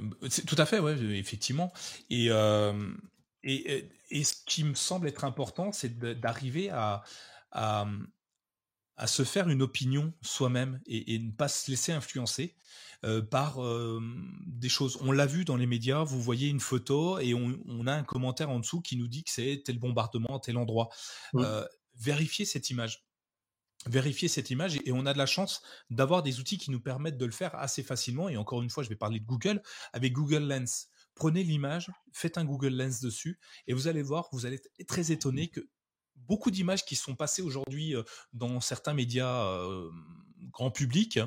tout 0.46 0.56
à 0.58 0.66
fait, 0.66 0.78
ouais, 0.78 0.96
effectivement. 1.16 1.72
Euh, 2.12 2.92
et, 3.42 3.88
et, 4.10 4.24
ce 4.24 4.34
qui 4.46 4.64
me 4.64 4.74
semble 4.74 5.08
être 5.08 5.24
important, 5.24 5.72
c'est 5.72 5.98
d'arriver 5.98 6.70
à, 6.70 7.02
à, 7.50 7.86
à, 8.96 9.06
se 9.06 9.24
faire 9.24 9.48
une 9.48 9.62
opinion 9.62 10.12
soi-même 10.22 10.80
et, 10.86 11.14
et, 11.14 11.18
ne 11.18 11.30
pas 11.30 11.48
se 11.48 11.70
laisser 11.70 11.92
influencer. 11.92 12.56
Euh, 13.04 13.20
par 13.20 13.62
euh, 13.62 14.00
des 14.46 14.70
choses. 14.70 14.98
On 15.02 15.12
l'a 15.12 15.26
vu 15.26 15.44
dans 15.44 15.56
les 15.56 15.66
médias, 15.66 16.02
vous 16.02 16.20
voyez 16.20 16.48
une 16.48 16.60
photo 16.60 17.18
et 17.18 17.34
on, 17.34 17.86
a 17.86 17.92
un 17.92 18.02
commentaire 18.02 18.48
en 18.48 18.58
dessous 18.58 18.80
qui 18.80 18.96
nous 18.96 19.06
dit 19.06 19.22
que 19.22 19.30
c'est 19.30 19.62
tel 19.64 19.78
bombardement, 19.78 20.40
tel 20.40 20.56
endroit. 20.56 20.88
Euh, 21.34 21.64
vérifiez 21.94 22.44
cette 22.44 22.70
image 22.70 23.04
vérifier 23.88 24.26
cette 24.26 24.50
image 24.50 24.80
et 24.84 24.90
on 24.90 25.06
a 25.06 25.12
de 25.12 25.18
la 25.18 25.26
chance 25.26 25.62
d'avoir 25.90 26.24
des 26.24 26.40
outils 26.40 26.58
qui 26.58 26.72
nous 26.72 26.80
permettent 26.80 27.18
de 27.18 27.24
le 27.24 27.30
faire 27.30 27.54
assez 27.54 27.84
facilement 27.84 28.28
et 28.28 28.36
encore 28.36 28.62
une 28.62 28.70
fois 28.70 28.82
je 28.82 28.88
vais 28.88 28.96
parler 28.96 29.20
de 29.20 29.24
Google 29.24 29.62
avec 29.92 30.12
Google 30.12 30.42
Lens 30.42 30.88
prenez 31.14 31.44
l'image 31.44 31.92
faites 32.12 32.36
un 32.36 32.44
Google 32.44 32.74
Lens 32.74 33.00
dessus 33.00 33.38
et 33.68 33.74
vous 33.74 33.86
allez 33.86 34.02
voir 34.02 34.28
vous 34.32 34.44
allez 34.44 34.56
être 34.56 34.88
très 34.88 35.12
étonné 35.12 35.48
que 35.48 35.60
beaucoup 36.16 36.50
d'images 36.50 36.84
qui 36.84 36.96
sont 36.96 37.14
passées 37.14 37.42
aujourd'hui 37.42 37.94
dans 38.32 38.60
certains 38.60 38.94
médias 38.94 39.60
grand 40.50 40.70
public, 40.70 41.18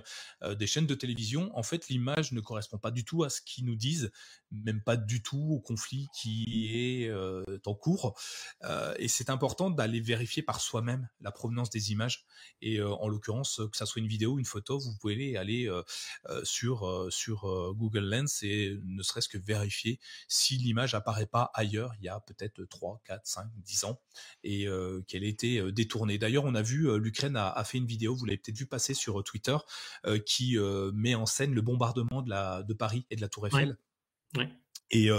euh, 0.44 0.56
des 0.56 0.68
chaînes 0.68 0.88
de 0.88 0.96
télévision, 0.96 1.52
en 1.58 1.64
fait, 1.64 1.90
l'image 1.90 2.32
ne 2.32 2.42
correspond 2.42 2.78
pas 2.78 2.92
du 2.92 3.04
tout 3.04 3.24
à 3.24 3.30
ce 3.30 3.42
qu'ils 3.42 3.66
nous 3.66 3.76
disent, 3.76 4.12
même 4.52 4.82
pas 4.82 4.98
du 4.98 5.22
tout 5.22 5.50
au 5.52 5.60
conflit 5.60 6.08
qui 6.14 6.70
est 6.74 7.08
euh, 7.10 7.44
en 7.66 7.76
cours. 7.76 8.20
Euh, 8.64 8.94
et 8.98 9.08
c'est 9.08 9.30
important 9.30 9.70
d'aller 9.70 10.00
vérifier 10.00 10.42
par 10.42 10.60
soi-même 10.62 11.08
la 11.22 11.32
provenance 11.32 11.70
des 11.70 11.92
images. 11.92 12.26
Et 12.62 12.82
en 12.82 13.08
l'occurrence, 13.08 13.62
que 13.72 13.78
ça 13.78 13.86
soit 13.86 14.02
une 14.02 14.08
vidéo, 14.08 14.40
une 14.40 14.46
photo, 14.46 14.80
vous 14.80 14.96
pouvez 15.00 15.38
aller 15.38 15.70
sur 16.44 17.08
sur 17.10 17.74
Google 17.76 18.10
Lens 18.10 18.44
et 18.44 18.78
ne 18.84 19.04
serait-ce 19.04 19.30
que 19.30 19.38
vérifier 19.38 20.00
si 20.28 20.58
l'image 20.58 20.94
apparaît 20.94 21.26
pas 21.26 21.52
ailleurs 21.54 21.94
il 22.00 22.06
y 22.06 22.10
a 22.10 22.20
peut-être 22.20 22.64
3, 22.66 23.02
4, 23.06 23.26
5, 23.26 23.48
10 23.58 23.84
ans 23.86 24.02
et 24.44 24.68
qu'elle 25.08 25.24
a 25.24 25.28
été 25.28 25.72
détournée. 25.72 26.18
D'ailleurs, 26.18 26.46
on 26.46 26.56
a 26.56 26.62
vu 26.62 26.98
l'Ukraine 27.00 27.36
a, 27.36 27.50
a, 27.50 27.64
fait 27.64 27.78
une 27.78 27.88
vidéo, 27.88 28.16
vous 28.16 28.26
l'avez 28.26 28.38
peut-être 28.38 28.58
vu 28.58 28.66
passer 28.66 28.94
sur 28.94 29.09
Twitter 29.24 29.58
euh, 30.06 30.20
qui 30.20 30.58
euh, 30.58 30.92
met 30.94 31.16
en 31.16 31.26
scène 31.26 31.54
le 31.54 31.62
bombardement 31.62 32.22
de, 32.22 32.30
la, 32.30 32.64
de 32.64 32.74
Paris 32.74 33.06
et 33.10 33.16
de 33.16 33.22
la 33.22 33.28
Tour 33.28 33.48
Eiffel. 33.48 33.78
Et, 34.92 35.10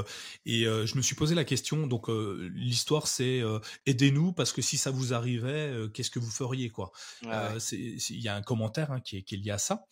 et 0.46 0.64
je 0.64 0.96
me 0.96 1.02
suis 1.02 1.14
posé 1.14 1.36
la 1.36 1.44
question. 1.44 1.86
Donc 1.86 2.08
l'histoire 2.08 3.06
c'est 3.06 3.40
aidez-nous 3.86 4.32
parce 4.32 4.52
que 4.52 4.62
si 4.62 4.76
ça 4.76 4.90
vous 4.90 5.14
arrivait, 5.14 5.72
qu'est-ce 5.94 6.10
que 6.10 6.18
vous 6.18 6.30
feriez 6.30 6.70
quoi? 6.70 6.90
Il 7.22 8.00
y 8.20 8.26
a 8.26 8.34
un 8.34 8.42
commentaire 8.42 8.90
hein, 8.90 9.00
qui, 9.00 9.18
est, 9.18 9.22
qui, 9.22 9.36
est, 9.36 9.38
lié 9.38 9.52
à 9.52 9.58
ça. 9.58 9.86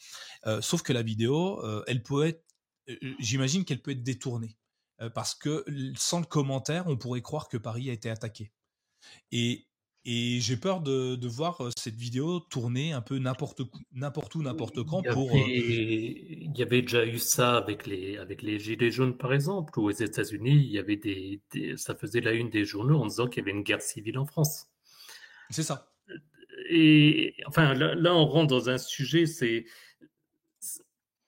sauf 0.63 0.83
que 0.83 0.93
la 0.93 1.03
vidéo, 1.03 1.63
elle 1.87 2.03
peut 2.03 2.27
être, 2.27 2.45
j'imagine 3.21 3.65
qu'elle 3.65 3.81
peut 3.81 3.93
être 3.93 4.03
détournée 4.03 4.57
parce 5.15 5.37
que 5.37 5.65
sans 5.97 6.19
le 6.19 6.27
commentaire, 6.27 6.89
on 6.89 6.97
pourrait 6.97 7.23
croire 7.23 7.49
que 7.49 7.57
Paris 7.57 7.89
a 7.89 7.93
été 7.93 8.11
attaqué. 8.11 8.51
Et 9.31 9.68
et 10.11 10.41
j'ai 10.41 10.57
peur 10.57 10.81
de, 10.81 11.17
de, 11.17 11.29
voir 11.29 11.69
cette 11.77 11.97
vidéo 11.97 12.41
tourner 12.41 12.95
un 12.95 13.03
peu 13.03 13.19
n'importe 13.19 13.61
n'importe 13.93 14.35
où, 14.37 14.43
n'importe 14.43 14.83
quand 14.83 15.03
pour. 15.03 15.31
Il 15.37 16.57
y 16.57 16.63
avait 16.63 16.81
déjà 16.81 17.05
eu 17.05 17.19
ça 17.19 17.59
avec 17.59 17.87
les 17.87 18.17
avec 18.17 18.41
les 18.41 18.59
gilets 18.59 18.91
jaunes 18.91 19.19
par 19.19 19.35
exemple, 19.35 19.79
ou 19.79 19.83
aux 19.83 19.91
États-Unis, 19.91 20.65
il 20.65 20.73
y 20.73 20.79
avait 20.79 20.97
des, 20.97 21.43
ça 21.77 21.95
faisait 21.95 22.23
la 22.23 22.33
une 22.33 22.49
des 22.49 22.65
journaux 22.65 22.99
en 22.99 23.07
disant 23.07 23.27
qu'il 23.27 23.43
y 23.43 23.45
avait 23.45 23.51
une 23.51 23.63
guerre 23.63 23.83
civile 23.83 24.19
en 24.19 24.25
France. 24.25 24.69
C'est 25.51 25.63
ça. 25.63 25.93
Et 26.71 27.35
enfin 27.47 27.75
là, 27.75 27.95
là, 27.95 28.15
on 28.15 28.25
rentre 28.25 28.49
dans 28.49 28.71
un 28.71 28.79
sujet, 28.79 29.27
c'est 29.27 29.67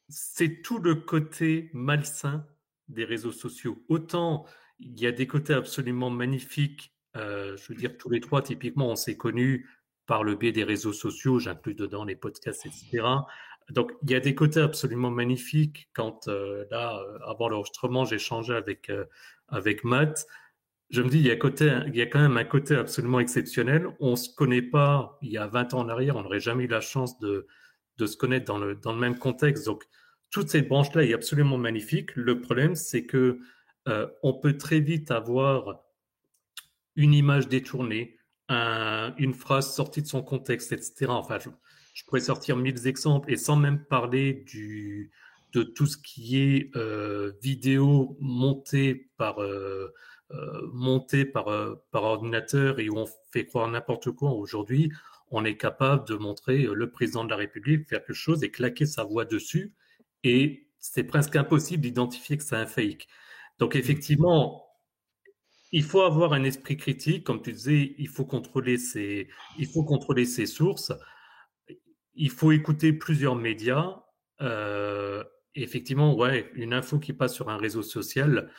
c'est 0.08 0.62
tout 0.62 0.78
le 0.78 0.94
côté 0.94 1.68
malsain 1.74 2.46
des 2.88 3.04
réseaux 3.04 3.32
sociaux. 3.32 3.84
Autant 3.88 4.46
il 4.78 4.98
y 4.98 5.06
a 5.06 5.12
des 5.12 5.26
côtés 5.26 5.52
absolument 5.52 6.08
magnifiques 6.08 6.94
euh, 7.16 7.56
je 7.56 7.68
veux 7.68 7.74
dire, 7.74 7.96
tous 7.98 8.10
les 8.10 8.20
trois, 8.20 8.42
typiquement, 8.42 8.88
on 8.90 8.96
s'est 8.96 9.16
connus 9.16 9.68
par 10.06 10.24
le 10.24 10.34
biais 10.34 10.52
des 10.52 10.64
réseaux 10.64 10.92
sociaux, 10.92 11.38
j'inclus 11.38 11.74
dedans 11.74 12.04
les 12.04 12.16
podcasts, 12.16 12.66
etc. 12.66 13.02
Donc, 13.70 13.92
il 14.02 14.10
y 14.10 14.14
a 14.14 14.20
des 14.20 14.34
côtés 14.34 14.60
absolument 14.60 15.10
magnifiques. 15.10 15.88
Quand, 15.92 16.28
euh, 16.28 16.64
là, 16.70 16.98
euh, 16.98 17.18
avant 17.24 17.48
l'enregistrement, 17.48 18.04
changé 18.04 18.54
avec, 18.54 18.90
avec 19.48 19.84
Matt, 19.84 20.26
je 20.90 21.02
me 21.02 21.08
dis, 21.08 21.18
il 21.18 21.26
y, 21.26 21.30
a 21.30 21.36
côté, 21.36 21.72
il 21.86 21.96
y 21.96 22.02
a 22.02 22.06
quand 22.06 22.18
même 22.18 22.36
un 22.36 22.44
côté 22.44 22.74
absolument 22.74 23.20
exceptionnel. 23.20 23.86
On 24.00 24.12
ne 24.12 24.16
se 24.16 24.34
connaît 24.34 24.62
pas, 24.62 25.18
il 25.22 25.30
y 25.30 25.38
a 25.38 25.46
20 25.46 25.74
ans 25.74 25.80
en 25.80 25.88
arrière, 25.88 26.16
on 26.16 26.22
n'aurait 26.22 26.40
jamais 26.40 26.64
eu 26.64 26.68
la 26.68 26.80
chance 26.80 27.18
de, 27.20 27.46
de 27.98 28.06
se 28.06 28.16
connaître 28.16 28.46
dans 28.46 28.58
le, 28.58 28.74
dans 28.74 28.92
le 28.92 28.98
même 28.98 29.16
contexte. 29.18 29.66
Donc, 29.66 29.84
toute 30.30 30.48
cette 30.48 30.68
branche-là 30.68 31.04
est 31.04 31.14
absolument 31.14 31.58
magnifique. 31.58 32.14
Le 32.16 32.40
problème, 32.40 32.74
c'est 32.74 33.04
que 33.04 33.40
on 34.22 34.34
peut 34.34 34.56
très 34.56 34.78
vite 34.78 35.10
avoir 35.10 35.80
une 36.96 37.14
image 37.14 37.48
détournée, 37.48 38.16
une 38.48 39.34
phrase 39.34 39.74
sortie 39.74 40.02
de 40.02 40.06
son 40.06 40.22
contexte, 40.22 40.72
etc. 40.72 41.06
Enfin, 41.08 41.38
je, 41.38 42.04
pourrais 42.04 42.20
sortir 42.20 42.56
mille 42.56 42.86
exemples 42.86 43.32
et 43.32 43.36
sans 43.36 43.56
même 43.56 43.84
parler 43.84 44.44
du, 44.46 45.12
de 45.52 45.62
tout 45.62 45.86
ce 45.86 45.96
qui 45.96 46.38
est 46.38 46.76
euh, 46.76 47.32
vidéo 47.42 48.16
montée 48.20 49.10
par, 49.16 49.40
euh, 49.40 49.92
euh, 50.32 51.24
par, 51.32 51.46
par 51.90 52.02
ordinateur 52.02 52.80
et 52.80 52.88
où 52.88 52.98
on 52.98 53.06
fait 53.30 53.46
croire 53.46 53.68
n'importe 53.68 54.10
quoi 54.10 54.32
aujourd'hui, 54.32 54.90
on 55.30 55.44
est 55.44 55.56
capable 55.56 56.06
de 56.08 56.14
montrer 56.14 56.58
le 56.58 56.90
président 56.90 57.24
de 57.24 57.30
la 57.30 57.36
République 57.36 57.88
faire 57.88 58.00
quelque 58.00 58.14
chose 58.14 58.42
et 58.42 58.50
claquer 58.50 58.86
sa 58.86 59.04
voix 59.04 59.24
dessus. 59.24 59.72
Et 60.24 60.66
c'est 60.80 61.04
presque 61.04 61.36
impossible 61.36 61.82
d'identifier 61.82 62.36
que 62.36 62.42
c'est 62.42 62.56
un 62.56 62.66
fake. 62.66 63.06
Donc 63.58 63.76
effectivement, 63.76 64.69
il 65.72 65.84
faut 65.84 66.02
avoir 66.02 66.32
un 66.32 66.42
esprit 66.42 66.76
critique, 66.76 67.24
comme 67.24 67.42
tu 67.42 67.52
disais, 67.52 67.94
il 67.98 68.08
faut 68.08 68.24
contrôler 68.24 68.76
ses, 68.76 69.28
il 69.58 69.66
faut 69.66 69.84
contrôler 69.84 70.24
ses 70.24 70.46
sources. 70.46 70.92
Il 72.14 72.30
faut 72.30 72.52
écouter 72.52 72.92
plusieurs 72.92 73.36
médias. 73.36 74.02
Euh, 74.40 75.22
effectivement, 75.54 76.14
ouais, 76.16 76.50
une 76.54 76.74
info 76.74 76.98
qui 76.98 77.12
passe 77.12 77.34
sur 77.34 77.50
un 77.50 77.56
réseau 77.56 77.82
social, 77.82 78.50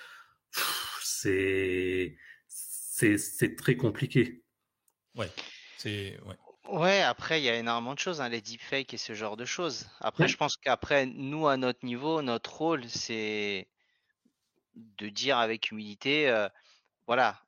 c'est, 1.01 2.17
c'est, 2.47 3.55
très 3.57 3.75
compliqué. 3.75 4.43
Ouais, 5.15 5.29
c'est, 5.77 6.17
ouais. 6.25 6.35
Ouais, 6.69 7.01
après, 7.01 7.41
il 7.41 7.43
y 7.43 7.49
a 7.49 7.55
énormément 7.55 7.93
de 7.93 7.99
choses, 7.99 8.21
hein, 8.21 8.29
les 8.29 8.39
deepfakes 8.39 8.93
et 8.93 8.97
ce 8.97 9.13
genre 9.13 9.35
de 9.35 9.43
choses. 9.43 9.89
Après, 9.99 10.29
je 10.29 10.37
pense 10.37 10.55
qu'après, 10.55 11.05
nous, 11.05 11.47
à 11.47 11.57
notre 11.57 11.85
niveau, 11.85 12.21
notre 12.21 12.55
rôle, 12.55 12.87
c'est 12.87 13.67
de 14.75 15.09
dire 15.09 15.37
avec 15.37 15.71
humilité, 15.71 16.29
euh, 16.29 16.47
voilà, 17.11 17.41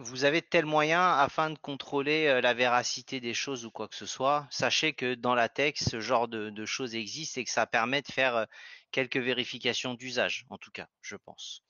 vous 0.00 0.24
avez 0.24 0.42
tel 0.42 0.66
moyen 0.66 1.00
afin 1.00 1.50
de 1.50 1.58
contrôler 1.58 2.40
la 2.40 2.52
véracité 2.52 3.20
des 3.20 3.32
choses 3.32 3.64
ou 3.64 3.70
quoi 3.70 3.86
que 3.86 3.94
ce 3.94 4.06
soit. 4.06 4.48
Sachez 4.50 4.92
que 4.92 5.14
dans 5.14 5.36
la 5.36 5.48
tech, 5.48 5.74
ce 5.76 6.00
genre 6.00 6.26
de, 6.26 6.64
choses 6.64 6.96
existe 6.96 7.38
et 7.38 7.44
que 7.44 7.50
ça 7.52 7.64
permet 7.64 8.02
de 8.02 8.10
faire 8.10 8.48
quelques 8.90 9.18
vérifications 9.18 9.94
d'usage, 9.94 10.46
en 10.50 10.58
tout 10.58 10.72
cas, 10.72 10.88
je 11.00 11.14
pense. 11.14 11.62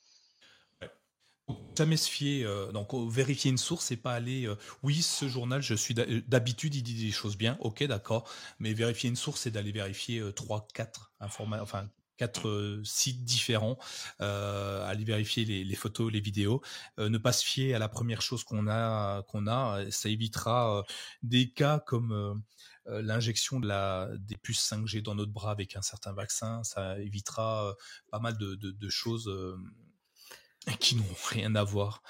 Jamais 1.76 1.98
se 1.98 2.08
fier, 2.08 2.72
donc 2.72 2.94
vérifier 3.12 3.50
une 3.50 3.58
source, 3.58 3.84
c'est 3.84 3.98
pas 3.98 4.14
aller. 4.14 4.48
oui, 4.82 5.02
ce 5.02 5.28
journal, 5.28 5.60
je 5.60 5.74
suis 5.74 5.92
d'habitude, 5.92 6.76
il 6.76 6.82
dit 6.82 6.94
des 6.94 7.12
choses 7.12 7.36
bien, 7.36 7.58
ok, 7.60 7.84
d'accord, 7.84 8.26
mais 8.58 8.72
vérifier 8.72 9.10
une 9.10 9.16
source, 9.16 9.42
c'est 9.42 9.50
d'aller 9.50 9.72
vérifier 9.72 10.22
trois, 10.34 10.66
quatre 10.72 11.12
informations, 11.20 11.62
enfin 11.62 11.90
quatre 12.16 12.80
sites 12.84 13.24
différents, 13.24 13.78
euh, 14.20 14.86
aller 14.86 15.04
vérifier 15.04 15.44
les, 15.44 15.74
photos, 15.74 16.12
les 16.12 16.20
vidéos, 16.20 16.62
ne 16.98 17.18
pas 17.18 17.32
se 17.32 17.44
fier 17.44 17.74
à 17.74 17.78
la 17.78 17.88
première 17.88 18.22
chose 18.22 18.44
qu'on 18.44 18.66
a, 18.68 19.22
qu'on 19.24 19.46
a, 19.46 19.90
ça 19.90 20.08
évitera 20.08 20.84
des 21.22 21.50
cas 21.50 21.80
comme 21.86 22.42
l'injection 22.86 23.60
de 23.60 23.66
la 23.66 24.08
des 24.18 24.36
puces 24.36 24.70
5G 24.70 25.02
dans 25.02 25.14
notre 25.14 25.32
bras 25.32 25.50
avec 25.50 25.76
un 25.76 25.82
certain 25.82 26.12
vaccin, 26.12 26.62
ça 26.64 26.98
évitera 27.00 27.74
pas 28.10 28.18
mal 28.18 28.36
de, 28.38 28.88
choses 28.88 29.30
qui 30.80 30.96
n'ont 30.96 31.04
rien 31.28 31.54
à 31.54 31.64
voir. 31.64 32.02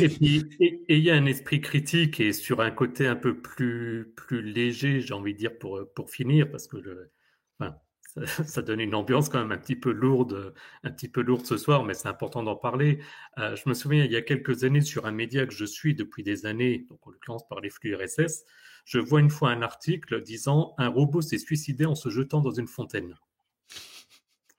Et 0.00 0.08
puis, 0.08 0.44
il 0.88 0.98
y 0.98 1.10
a 1.10 1.14
un 1.14 1.26
esprit 1.26 1.60
critique 1.60 2.20
et 2.20 2.32
sur 2.32 2.60
un 2.60 2.70
côté 2.70 3.06
un 3.06 3.16
peu 3.16 3.40
plus, 3.40 4.12
plus 4.16 4.42
léger, 4.42 5.00
j'ai 5.00 5.14
envie 5.14 5.32
de 5.32 5.38
dire, 5.38 5.58
pour, 5.58 5.80
pour 5.94 6.10
finir, 6.10 6.50
parce 6.50 6.66
que 6.66 6.76
ça, 8.46 8.62
donne 8.62 8.80
une 8.80 8.94
ambiance 8.94 9.28
quand 9.28 9.40
même 9.40 9.52
un 9.52 9.58
petit 9.58 9.76
peu 9.76 9.90
lourde, 9.90 10.54
un 10.84 10.90
petit 10.90 11.08
peu 11.08 11.20
lourde 11.20 11.44
ce 11.44 11.56
soir, 11.56 11.84
mais 11.84 11.94
c'est 11.94 12.08
important 12.08 12.42
d'en 12.42 12.54
parler. 12.54 13.00
Euh, 13.38 13.56
je 13.56 13.68
me 13.68 13.74
souviens, 13.74 14.04
il 14.04 14.12
y 14.12 14.16
a 14.16 14.22
quelques 14.22 14.64
années, 14.64 14.80
sur 14.80 15.06
un 15.06 15.12
média 15.12 15.46
que 15.46 15.52
je 15.52 15.64
suis 15.64 15.94
depuis 15.94 16.22
des 16.22 16.46
années, 16.46 16.86
donc 16.88 17.04
en 17.06 17.10
l'occurrence 17.10 17.46
par 17.48 17.60
les 17.60 17.70
flux 17.70 17.94
RSS, 17.94 18.44
je 18.84 18.98
vois 18.98 19.20
une 19.20 19.30
fois 19.30 19.50
un 19.50 19.62
article 19.62 20.22
disant 20.22 20.74
un 20.78 20.88
robot 20.88 21.22
s'est 21.22 21.38
suicidé 21.38 21.86
en 21.86 21.94
se 21.94 22.08
jetant 22.08 22.40
dans 22.40 22.52
une 22.52 22.68
fontaine. 22.68 23.16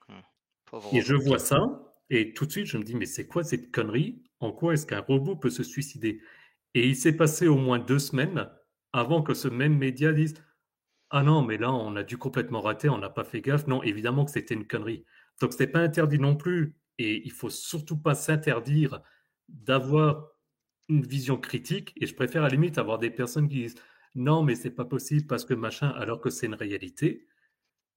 Hum, 0.10 0.82
et 0.92 1.02
je 1.02 1.16
vois 1.16 1.40
ça, 1.40 1.96
et 2.10 2.34
tout 2.34 2.46
de 2.46 2.52
suite, 2.52 2.68
je 2.68 2.78
me 2.78 2.84
dis, 2.84 2.96
mais 2.96 3.06
c'est 3.06 3.28
quoi 3.28 3.44
cette 3.44 3.72
connerie? 3.72 4.22
En 4.42 4.52
quoi 4.52 4.74
est-ce 4.74 4.86
qu'un 4.86 5.00
robot 5.00 5.38
peut 5.38 5.50
se 5.50 5.64
suicider? 5.64 6.22
Et 6.74 6.88
il 6.88 6.96
s'est 6.96 7.16
passé 7.16 7.48
au 7.48 7.56
moins 7.56 7.80
deux 7.80 8.00
semaines 8.00 8.50
avant 8.92 9.22
que 9.22 9.34
ce 9.34 9.48
même 9.48 9.78
média 9.78 10.12
dise 10.12 10.34
ah 11.12 11.24
non, 11.24 11.44
mais 11.44 11.58
là, 11.58 11.72
on 11.72 11.96
a 11.96 12.04
dû 12.04 12.18
complètement 12.18 12.62
rater, 12.62 12.90
on 12.90 12.98
n'a 12.98 13.10
pas 13.10 13.24
fait 13.24 13.42
gaffe. 13.42 13.68
Non, 13.68 13.84
évidemment 13.84 14.26
que 14.26 14.32
c'était 14.32 14.56
une 14.56 14.68
connerie. 14.68 15.06
Donc, 15.42 15.54
ce 15.54 15.60
n'est 15.60 15.68
pas 15.68 15.80
interdit 15.80 16.20
non 16.20 16.36
plus. 16.36 16.76
Et 16.98 17.26
il 17.26 17.32
faut 17.32 17.50
surtout 17.50 17.98
pas 17.98 18.16
s'interdire 18.16 19.02
d'avoir 19.50 20.30
une 20.90 21.06
vision 21.06 21.38
critique. 21.38 21.94
Et 21.98 22.08
je 22.08 22.16
préfère 22.16 22.44
à 22.44 22.48
la 22.48 22.56
limite 22.56 22.78
avoir 22.78 23.00
des 23.00 23.12
personnes 23.12 23.48
qui 23.50 23.56
disent 23.56 23.76
non, 24.16 24.44
mais 24.44 24.56
c'est 24.56 24.72
pas 24.72 24.86
possible 24.86 25.28
parce 25.28 25.46
que 25.46 25.54
machin, 25.54 25.90
alors 25.90 26.22
que 26.22 26.30
c'est 26.30 26.46
une 26.48 26.56
réalité, 26.56 27.28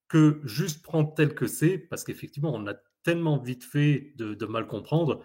que 0.08 0.40
juste 0.44 0.82
prendre 0.82 1.14
tel 1.14 1.34
que 1.34 1.46
c'est, 1.46 1.78
parce 1.78 2.04
qu'effectivement, 2.04 2.52
on 2.54 2.66
a 2.66 2.74
tellement 3.04 3.38
vite 3.38 3.64
fait 3.64 4.12
de, 4.16 4.46
mal 4.46 4.66
comprendre. 4.66 5.24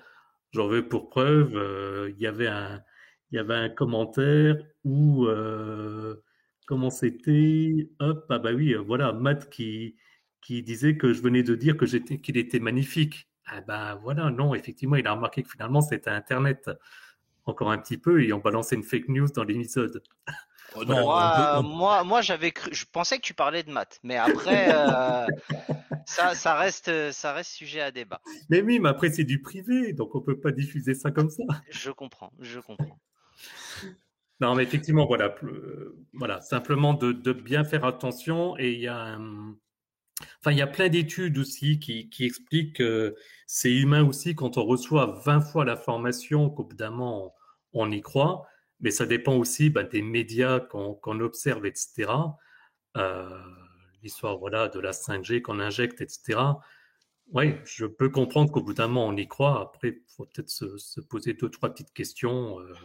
J'en 0.51 0.67
veux 0.67 0.87
pour 0.87 1.09
preuve, 1.09 1.55
euh, 1.55 2.11
il 2.15 2.21
y 2.21 2.27
avait 2.27 2.47
un, 2.47 2.81
il 3.31 3.37
y 3.37 3.39
avait 3.39 3.55
un 3.55 3.69
commentaire 3.69 4.57
où 4.83 5.25
euh, 5.25 6.23
comment 6.65 6.89
c'était 6.89 7.89
Hop, 7.99 8.25
ah 8.29 8.39
bah 8.39 8.51
oui, 8.53 8.73
euh, 8.73 8.81
voilà, 8.81 9.13
Matt 9.13 9.49
qui, 9.49 9.95
qui 10.41 10.63
disait 10.63 10.97
que 10.97 11.13
je 11.13 11.21
venais 11.21 11.43
de 11.43 11.55
dire 11.55 11.77
que 11.77 11.85
j'étais, 11.85 12.19
qu'il 12.19 12.37
était 12.37 12.59
magnifique. 12.59 13.27
Ah 13.45 13.61
bah 13.61 13.99
voilà, 14.01 14.29
non, 14.31 14.55
effectivement, 14.55 14.95
il 14.95 15.07
a 15.07 15.13
remarqué 15.13 15.43
que 15.43 15.49
finalement 15.49 15.81
c'était 15.81 16.09
Internet 16.09 16.69
encore 17.45 17.71
un 17.71 17.77
petit 17.77 17.97
peu 17.97 18.23
et 18.23 18.31
on 18.33 18.39
balançait 18.39 18.75
une 18.75 18.83
fake 18.83 19.09
news 19.09 19.27
dans 19.27 19.43
l'épisode. 19.43 20.01
Oh 20.75 21.61
moi, 21.61 22.03
moi, 22.03 22.21
j'avais 22.21 22.51
cru, 22.51 22.73
je 22.73 22.85
pensais 22.91 23.17
que 23.17 23.21
tu 23.21 23.33
parlais 23.33 23.63
de 23.63 23.71
maths, 23.71 23.99
mais 24.01 24.17
après, 24.17 24.73
euh, 24.73 25.27
ça, 26.05 26.33
ça 26.33 26.55
reste, 26.55 27.11
ça 27.11 27.33
reste 27.33 27.51
sujet 27.51 27.81
à 27.81 27.91
débat. 27.91 28.21
Mais 28.49 28.61
oui, 28.61 28.79
mais 28.79 28.89
après 28.89 29.11
c'est 29.11 29.23
du 29.23 29.41
privé, 29.41 29.93
donc 29.93 30.15
on 30.15 30.21
peut 30.21 30.39
pas 30.39 30.51
diffuser 30.51 30.95
ça 30.95 31.11
comme 31.11 31.29
ça. 31.29 31.43
Je 31.69 31.91
comprends, 31.91 32.31
je 32.39 32.59
comprends. 32.59 32.97
Non, 34.39 34.55
mais 34.55 34.63
effectivement, 34.63 35.05
voilà, 35.05 35.33
euh, 35.43 35.95
voilà 36.13 36.41
simplement 36.41 36.93
de, 36.93 37.33
bien 37.33 37.63
faire 37.63 37.85
attention. 37.85 38.57
Et 38.57 38.73
il 38.73 38.79
y 38.79 38.87
a, 38.87 39.17
enfin, 40.39 40.51
il 40.51 40.57
y 40.57 40.61
a 40.61 40.67
plein 40.67 40.89
d'études 40.89 41.37
aussi 41.37 41.79
qui, 41.79 42.09
expliquent 42.19 42.77
que 42.77 43.15
c'est 43.47 43.73
humain 43.73 44.03
aussi 44.03 44.35
quand 44.35 44.57
on 44.57 44.65
reçoit 44.65 45.21
20 45.25 45.41
fois 45.41 45.65
la 45.65 45.77
formation, 45.77 46.49
qu'évidemment 46.49 47.33
on, 47.73 47.91
y 47.91 48.01
croit, 48.01 48.45
mais 48.79 48.91
ça 48.91 49.05
dépend 49.05 49.35
aussi 49.35 49.69
bah, 49.69 49.83
des 49.83 50.01
médias 50.01 50.59
qu'on 50.59 51.19
observe, 51.19 51.65
etc. 51.65 52.11
Euh, 52.97 53.29
l'histoire 54.03 54.37
voilà, 54.37 54.67
de 54.69 54.79
la 54.79 54.91
5G 54.91 55.41
qu'on 55.41 55.59
injecte, 55.59 56.01
etc. 56.01 56.39
Oui, 57.31 57.55
je 57.65 57.85
peux 57.85 58.09
comprendre 58.09 58.51
qu'au 58.51 58.61
bout 58.61 58.73
d'un 58.73 58.87
moment, 58.87 59.07
on 59.07 59.15
y 59.15 59.27
croit. 59.27 59.61
Après, 59.61 59.89
il 59.89 60.13
faut 60.15 60.25
peut-être 60.25 60.49
se, 60.49 61.01
poser 61.01 61.33
deux, 61.33 61.49
trois 61.49 61.69
petites 61.69 61.93
questions. 61.93 62.59
Euh, 62.59 62.63
euh, 62.63 62.75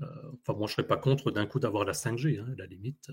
enfin, 0.00 0.52
moi, 0.58 0.66
je 0.66 0.72
ne 0.72 0.76
serais 0.76 0.86
pas 0.86 0.96
contre 0.96 1.30
d'un 1.30 1.46
coup 1.46 1.60
d'avoir 1.60 1.84
la 1.84 1.92
5G, 1.92 2.40
hein, 2.40 2.46
à 2.52 2.56
la 2.56 2.66
limite. 2.66 3.10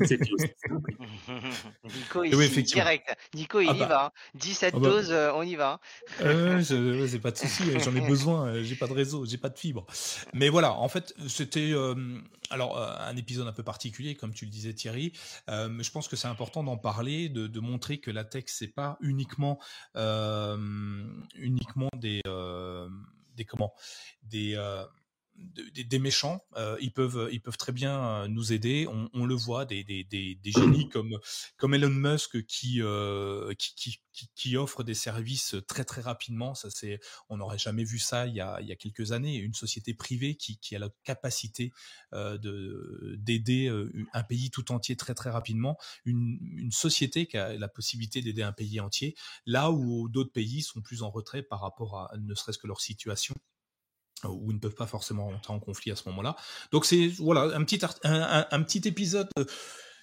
C'est 0.00 0.18
Nico, 1.84 2.24
ici, 2.24 2.62
direct. 2.62 3.16
Nico, 3.34 3.60
il 3.60 3.68
ah 3.68 3.74
y 3.74 3.78
bah. 3.80 3.86
va. 3.86 4.12
17 4.34 4.74
hein. 4.74 4.76
ah 4.76 4.80
bah. 4.80 4.88
doses, 4.88 5.12
euh, 5.12 5.32
on 5.34 5.42
y 5.42 5.54
va. 5.54 5.80
Euh, 6.20 6.60
je, 7.06 7.16
pas 7.18 7.30
de 7.30 7.36
souci, 7.36 7.64
j'en 7.78 7.94
ai 7.94 8.00
besoin. 8.08 8.48
Euh, 8.48 8.62
j'ai 8.62 8.76
pas 8.76 8.86
de 8.86 8.92
réseau, 8.92 9.24
j'ai 9.24 9.38
pas 9.38 9.50
de 9.50 9.58
fibre. 9.58 9.86
Mais 10.32 10.48
voilà, 10.48 10.72
en 10.72 10.88
fait, 10.88 11.14
c'était 11.28 11.72
euh, 11.72 12.18
alors 12.50 12.78
un 12.78 13.16
épisode 13.16 13.46
un 13.46 13.52
peu 13.52 13.62
particulier, 13.62 14.14
comme 14.14 14.34
tu 14.34 14.44
le 14.44 14.50
disais, 14.50 14.74
Thierry. 14.74 15.12
mais 15.48 15.82
je 15.82 15.90
pense 15.90 16.08
que 16.08 16.16
c'est 16.16 16.28
important 16.28 16.64
d'en 16.64 16.76
parler, 16.76 17.28
de, 17.28 17.46
de, 17.46 17.60
montrer 17.60 17.98
que 17.98 18.10
la 18.10 18.24
tech, 18.24 18.44
c'est 18.46 18.68
pas 18.68 18.98
uniquement 19.00 19.58
uniquement 21.36 21.90
des 21.96 22.20
des 23.36 23.44
comment 23.44 23.74
des 24.22 24.56
des, 25.36 25.98
méchants, 25.98 26.44
euh, 26.56 26.76
ils 26.80 26.92
peuvent 26.92 27.28
ils 27.32 27.40
peuvent 27.40 27.56
très 27.56 27.72
bien 27.72 28.04
euh, 28.04 28.28
nous 28.28 28.52
aider. 28.52 28.86
On, 28.88 29.26
le 29.26 29.34
voit 29.34 29.64
des, 29.64 29.82
des, 29.82 30.04
des, 30.04 30.52
génies 30.52 30.88
comme 30.88 31.18
comme 31.56 31.74
Elon 31.74 31.90
Musk 31.90 32.44
qui, 32.46 32.80
euh, 32.80 33.52
qui, 33.58 34.00
qui, 34.12 34.30
qui, 34.34 34.56
offre 34.56 34.84
des 34.84 34.94
services 34.94 35.56
très 35.66 35.84
très 35.84 36.02
rapidement. 36.02 36.54
Ça 36.54 36.70
c'est 36.70 37.00
on 37.28 37.38
n'aurait 37.38 37.58
jamais 37.58 37.84
vu 37.84 37.98
ça 37.98 38.26
il 38.26 38.34
y 38.34 38.40
a 38.40 38.60
il 38.60 38.68
y 38.68 38.72
a 38.72 38.76
quelques 38.76 39.12
années. 39.12 39.36
Une 39.36 39.54
société 39.54 39.94
privée 39.94 40.36
qui, 40.36 40.58
qui 40.58 40.76
a 40.76 40.78
la 40.78 40.88
capacité 41.02 41.72
de 42.12 43.16
d'aider 43.18 43.68
un 44.12 44.22
pays 44.22 44.50
tout 44.50 44.70
entier 44.72 44.96
très 44.96 45.14
très 45.14 45.30
rapidement. 45.30 45.76
Une, 46.04 46.38
une 46.56 46.72
société 46.72 47.26
qui 47.26 47.38
a 47.38 47.54
la 47.54 47.68
possibilité 47.68 48.22
d'aider 48.22 48.42
un 48.42 48.52
pays 48.52 48.80
entier 48.80 49.16
là 49.46 49.70
où 49.70 50.08
d'autres 50.08 50.32
pays 50.32 50.62
sont 50.62 50.80
plus 50.80 51.02
en 51.02 51.10
retrait 51.10 51.42
par 51.42 51.60
rapport 51.60 51.98
à 51.98 52.16
ne 52.18 52.34
serait-ce 52.34 52.58
que 52.58 52.66
leur 52.66 52.80
situation 52.80 53.34
où 54.32 54.50
ils 54.50 54.54
ne 54.54 54.60
peuvent 54.60 54.74
pas 54.74 54.86
forcément 54.86 55.26
rentrer 55.26 55.52
en 55.52 55.60
conflit 55.60 55.90
à 55.90 55.96
ce 55.96 56.08
moment-là. 56.08 56.36
Donc 56.72 56.84
c'est 56.84 57.08
voilà 57.08 57.56
un 57.56 57.64
petit 57.64 57.80
un, 58.04 58.62
petit 58.62 58.86
épisode 58.88 59.28
euh, 59.38 59.44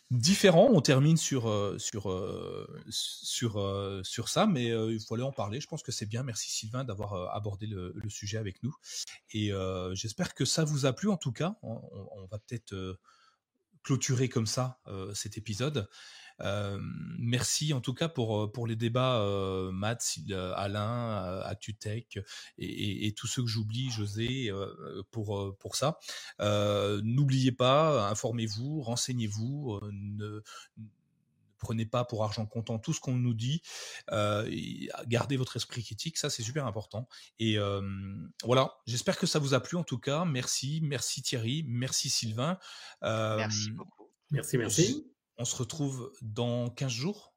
différent. 0.10 0.70
On 0.72 0.82
termine 0.82 1.18
sur 1.18 1.50
euh, 1.50 1.78
sur 1.78 2.12
euh, 2.12 2.68
sur 2.90 4.02
sur 4.04 4.30
ça, 4.30 4.46
mais 4.46 4.68
il 4.68 5.00
fallait 5.00 5.24
en 5.24 5.32
parler. 5.32 5.62
Je 5.62 5.68
pense 5.68 5.84
que 5.84 5.92
c'est 5.92 6.06
bien. 6.06 6.24
Merci 6.24 6.52
Sylvain 6.52 6.84
d'avoir 6.84 7.36
abordé 7.36 7.68
le, 7.68 7.94
sujet 8.10 8.38
avec 8.38 8.62
nous. 8.64 8.76
Et 9.34 9.52
j'espère 9.94 10.34
que 10.34 10.46
ça 10.46 10.64
vous 10.64 10.86
a 10.86 10.94
plu. 10.94 11.10
En 11.10 11.18
tout 11.18 11.34
cas, 11.34 11.56
on 11.62 12.26
va 12.30 12.40
peut-être 12.40 12.76
clôturer 13.84 14.30
comme 14.30 14.48
ça 14.48 14.80
cet 15.14 15.38
épisode 15.38 15.88
merci 17.18 17.74
en 17.74 17.82
tout 17.82 17.94
cas 17.94 18.10
pour, 18.10 18.52
pour 18.52 18.68
les 18.68 18.76
débats, 18.76 19.20
euh, 19.22 19.72
Matt, 19.72 20.18
Alain, 20.56 21.42
ActuTech 21.46 22.20
et, 22.58 23.08
et, 23.08 23.14
tous 23.14 23.28
ceux 23.28 23.44
que 23.44 23.48
j'oublie, 23.48 23.90
José, 23.92 24.52
pour, 25.12 25.58
pour 25.58 25.76
ça. 25.76 26.00
N'oubliez 26.40 27.52
pas, 27.52 28.10
informez-vous, 28.10 28.82
renseignez-vous, 28.82 29.80
ne, 29.92 30.42
prenez 31.58 31.86
pas 31.86 32.04
pour 32.06 32.24
argent 32.24 32.46
comptant 32.46 32.80
tout 32.80 32.94
ce 32.94 33.00
qu'on 33.00 33.16
nous 33.16 33.34
dit. 33.34 33.62
gardez 35.08 35.38
votre 35.38 35.58
esprit 35.58 35.84
critique, 35.84 36.18
ça 36.18 36.30
c'est 36.30 36.44
super 36.44 36.66
important. 36.66 37.08
Et 37.40 37.58
voilà, 38.44 38.76
j'espère 38.86 39.18
que 39.18 39.28
ça 39.28 39.40
vous 39.40 39.54
a 39.54 39.60
plu 39.60 39.78
en 39.78 39.84
tout 39.84 40.00
cas. 40.00 40.26
Merci, 40.26 40.80
merci 40.84 41.22
Thierry, 41.22 41.64
merci 41.68 42.10
Sylvain. 42.10 42.58
merci 43.02 43.72
beaucoup. 43.72 44.10
Merci, 44.32 44.58
merci. 44.58 45.12
On 45.38 45.46
se 45.46 45.56
retrouve 45.56 46.12
dans 46.22 46.70
15 46.70 46.92
jours 46.92 47.32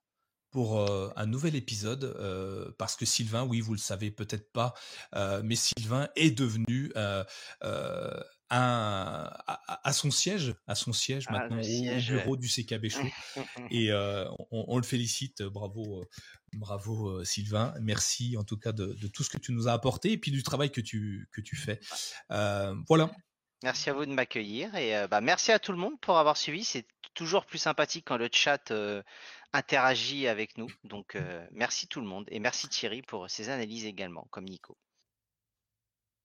pour 0.54 0.78
euh, 0.78 1.10
un 1.16 1.26
nouvel 1.26 1.56
épisode 1.56 2.04
euh, 2.04 2.70
parce 2.78 2.94
que 2.94 3.04
Sylvain, 3.04 3.42
oui, 3.42 3.60
vous 3.60 3.72
le 3.72 3.78
savez 3.78 4.12
peut-être 4.12 4.52
pas, 4.52 4.72
euh, 5.16 5.42
mais 5.44 5.56
Sylvain 5.56 6.08
est 6.14 6.30
devenu 6.30 6.92
un, 6.94 7.26
à, 8.50 9.92
son 9.92 10.12
siège, 10.12 10.54
à 10.68 10.76
son 10.76 10.92
siège 10.92 11.28
maintenant 11.28 11.60
au 11.60 12.00
bureau 12.00 12.36
du 12.36 12.48
CKB 12.48 12.88
Show. 12.88 13.02
et 13.72 13.92
on, 14.52 14.76
le 14.76 14.84
félicite, 14.84 15.42
bravo, 15.42 16.04
bravo 16.52 17.24
Sylvain. 17.24 17.74
Merci 17.80 18.36
en 18.38 18.44
tout 18.44 18.56
cas 18.56 18.70
de, 18.70 18.92
de, 18.92 19.08
tout 19.08 19.24
ce 19.24 19.30
que 19.30 19.38
tu 19.38 19.50
nous 19.50 19.66
as 19.66 19.72
apporté 19.72 20.12
et 20.12 20.18
puis 20.18 20.30
du 20.30 20.44
travail 20.44 20.70
que 20.70 20.80
tu 20.80 21.28
que 21.32 21.40
tu 21.40 21.56
fais. 21.56 21.80
voilà. 22.86 23.10
Merci 23.64 23.88
à 23.88 23.94
vous 23.94 24.04
de 24.04 24.12
m'accueillir 24.12 24.74
et 24.74 24.94
euh, 24.94 25.08
bah, 25.08 25.22
merci 25.22 25.50
à 25.50 25.58
tout 25.58 25.72
le 25.72 25.78
monde 25.78 25.98
pour 26.02 26.18
avoir 26.18 26.36
suivi. 26.36 26.64
C'est 26.64 26.84
toujours 27.14 27.46
plus 27.46 27.56
sympathique 27.56 28.04
quand 28.06 28.18
le 28.18 28.28
chat 28.30 28.70
euh, 28.70 29.02
interagit 29.54 30.28
avec 30.28 30.58
nous. 30.58 30.70
Donc 30.84 31.16
euh, 31.16 31.46
merci 31.50 31.86
tout 31.86 32.02
le 32.02 32.06
monde 32.06 32.26
et 32.28 32.40
merci 32.40 32.68
Thierry 32.68 33.00
pour 33.00 33.30
ses 33.30 33.48
analyses 33.48 33.86
également, 33.86 34.28
comme 34.30 34.44
Nico. 34.44 34.76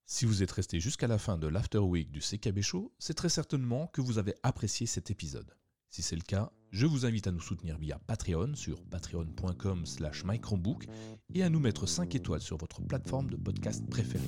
Si 0.06 0.26
vous 0.26 0.44
êtes 0.44 0.52
resté 0.52 0.82
jusqu'à 0.82 1.08
la 1.08 1.18
fin 1.18 1.38
de 1.38 1.48
l'After 1.48 1.78
Week 1.78 2.12
du 2.12 2.20
CKB 2.20 2.60
Show, 2.62 2.94
c'est 3.00 3.14
très 3.14 3.30
certainement 3.30 3.88
que 3.88 4.02
vous 4.02 4.18
avez 4.18 4.36
apprécié 4.44 4.86
cet 4.86 5.10
épisode. 5.10 5.56
Si 5.90 6.02
c'est 6.02 6.18
le 6.18 6.24
cas, 6.24 6.52
je 6.72 6.88
vous 6.88 7.06
invite 7.06 7.28
à 7.28 7.32
nous 7.32 7.40
soutenir 7.40 7.78
via 7.78 8.00
Patreon 8.00 8.54
sur 8.56 8.84
patreon.com 8.84 9.86
slash 9.86 10.26
microbook 10.26 10.88
et 11.34 11.44
à 11.44 11.50
nous 11.50 11.62
mettre 11.62 11.86
5 11.86 12.14
étoiles 12.16 12.42
sur 12.42 12.58
votre 12.58 12.82
plateforme 12.82 13.30
de 13.30 13.38
podcast 13.38 13.90
préférée. 13.90 14.28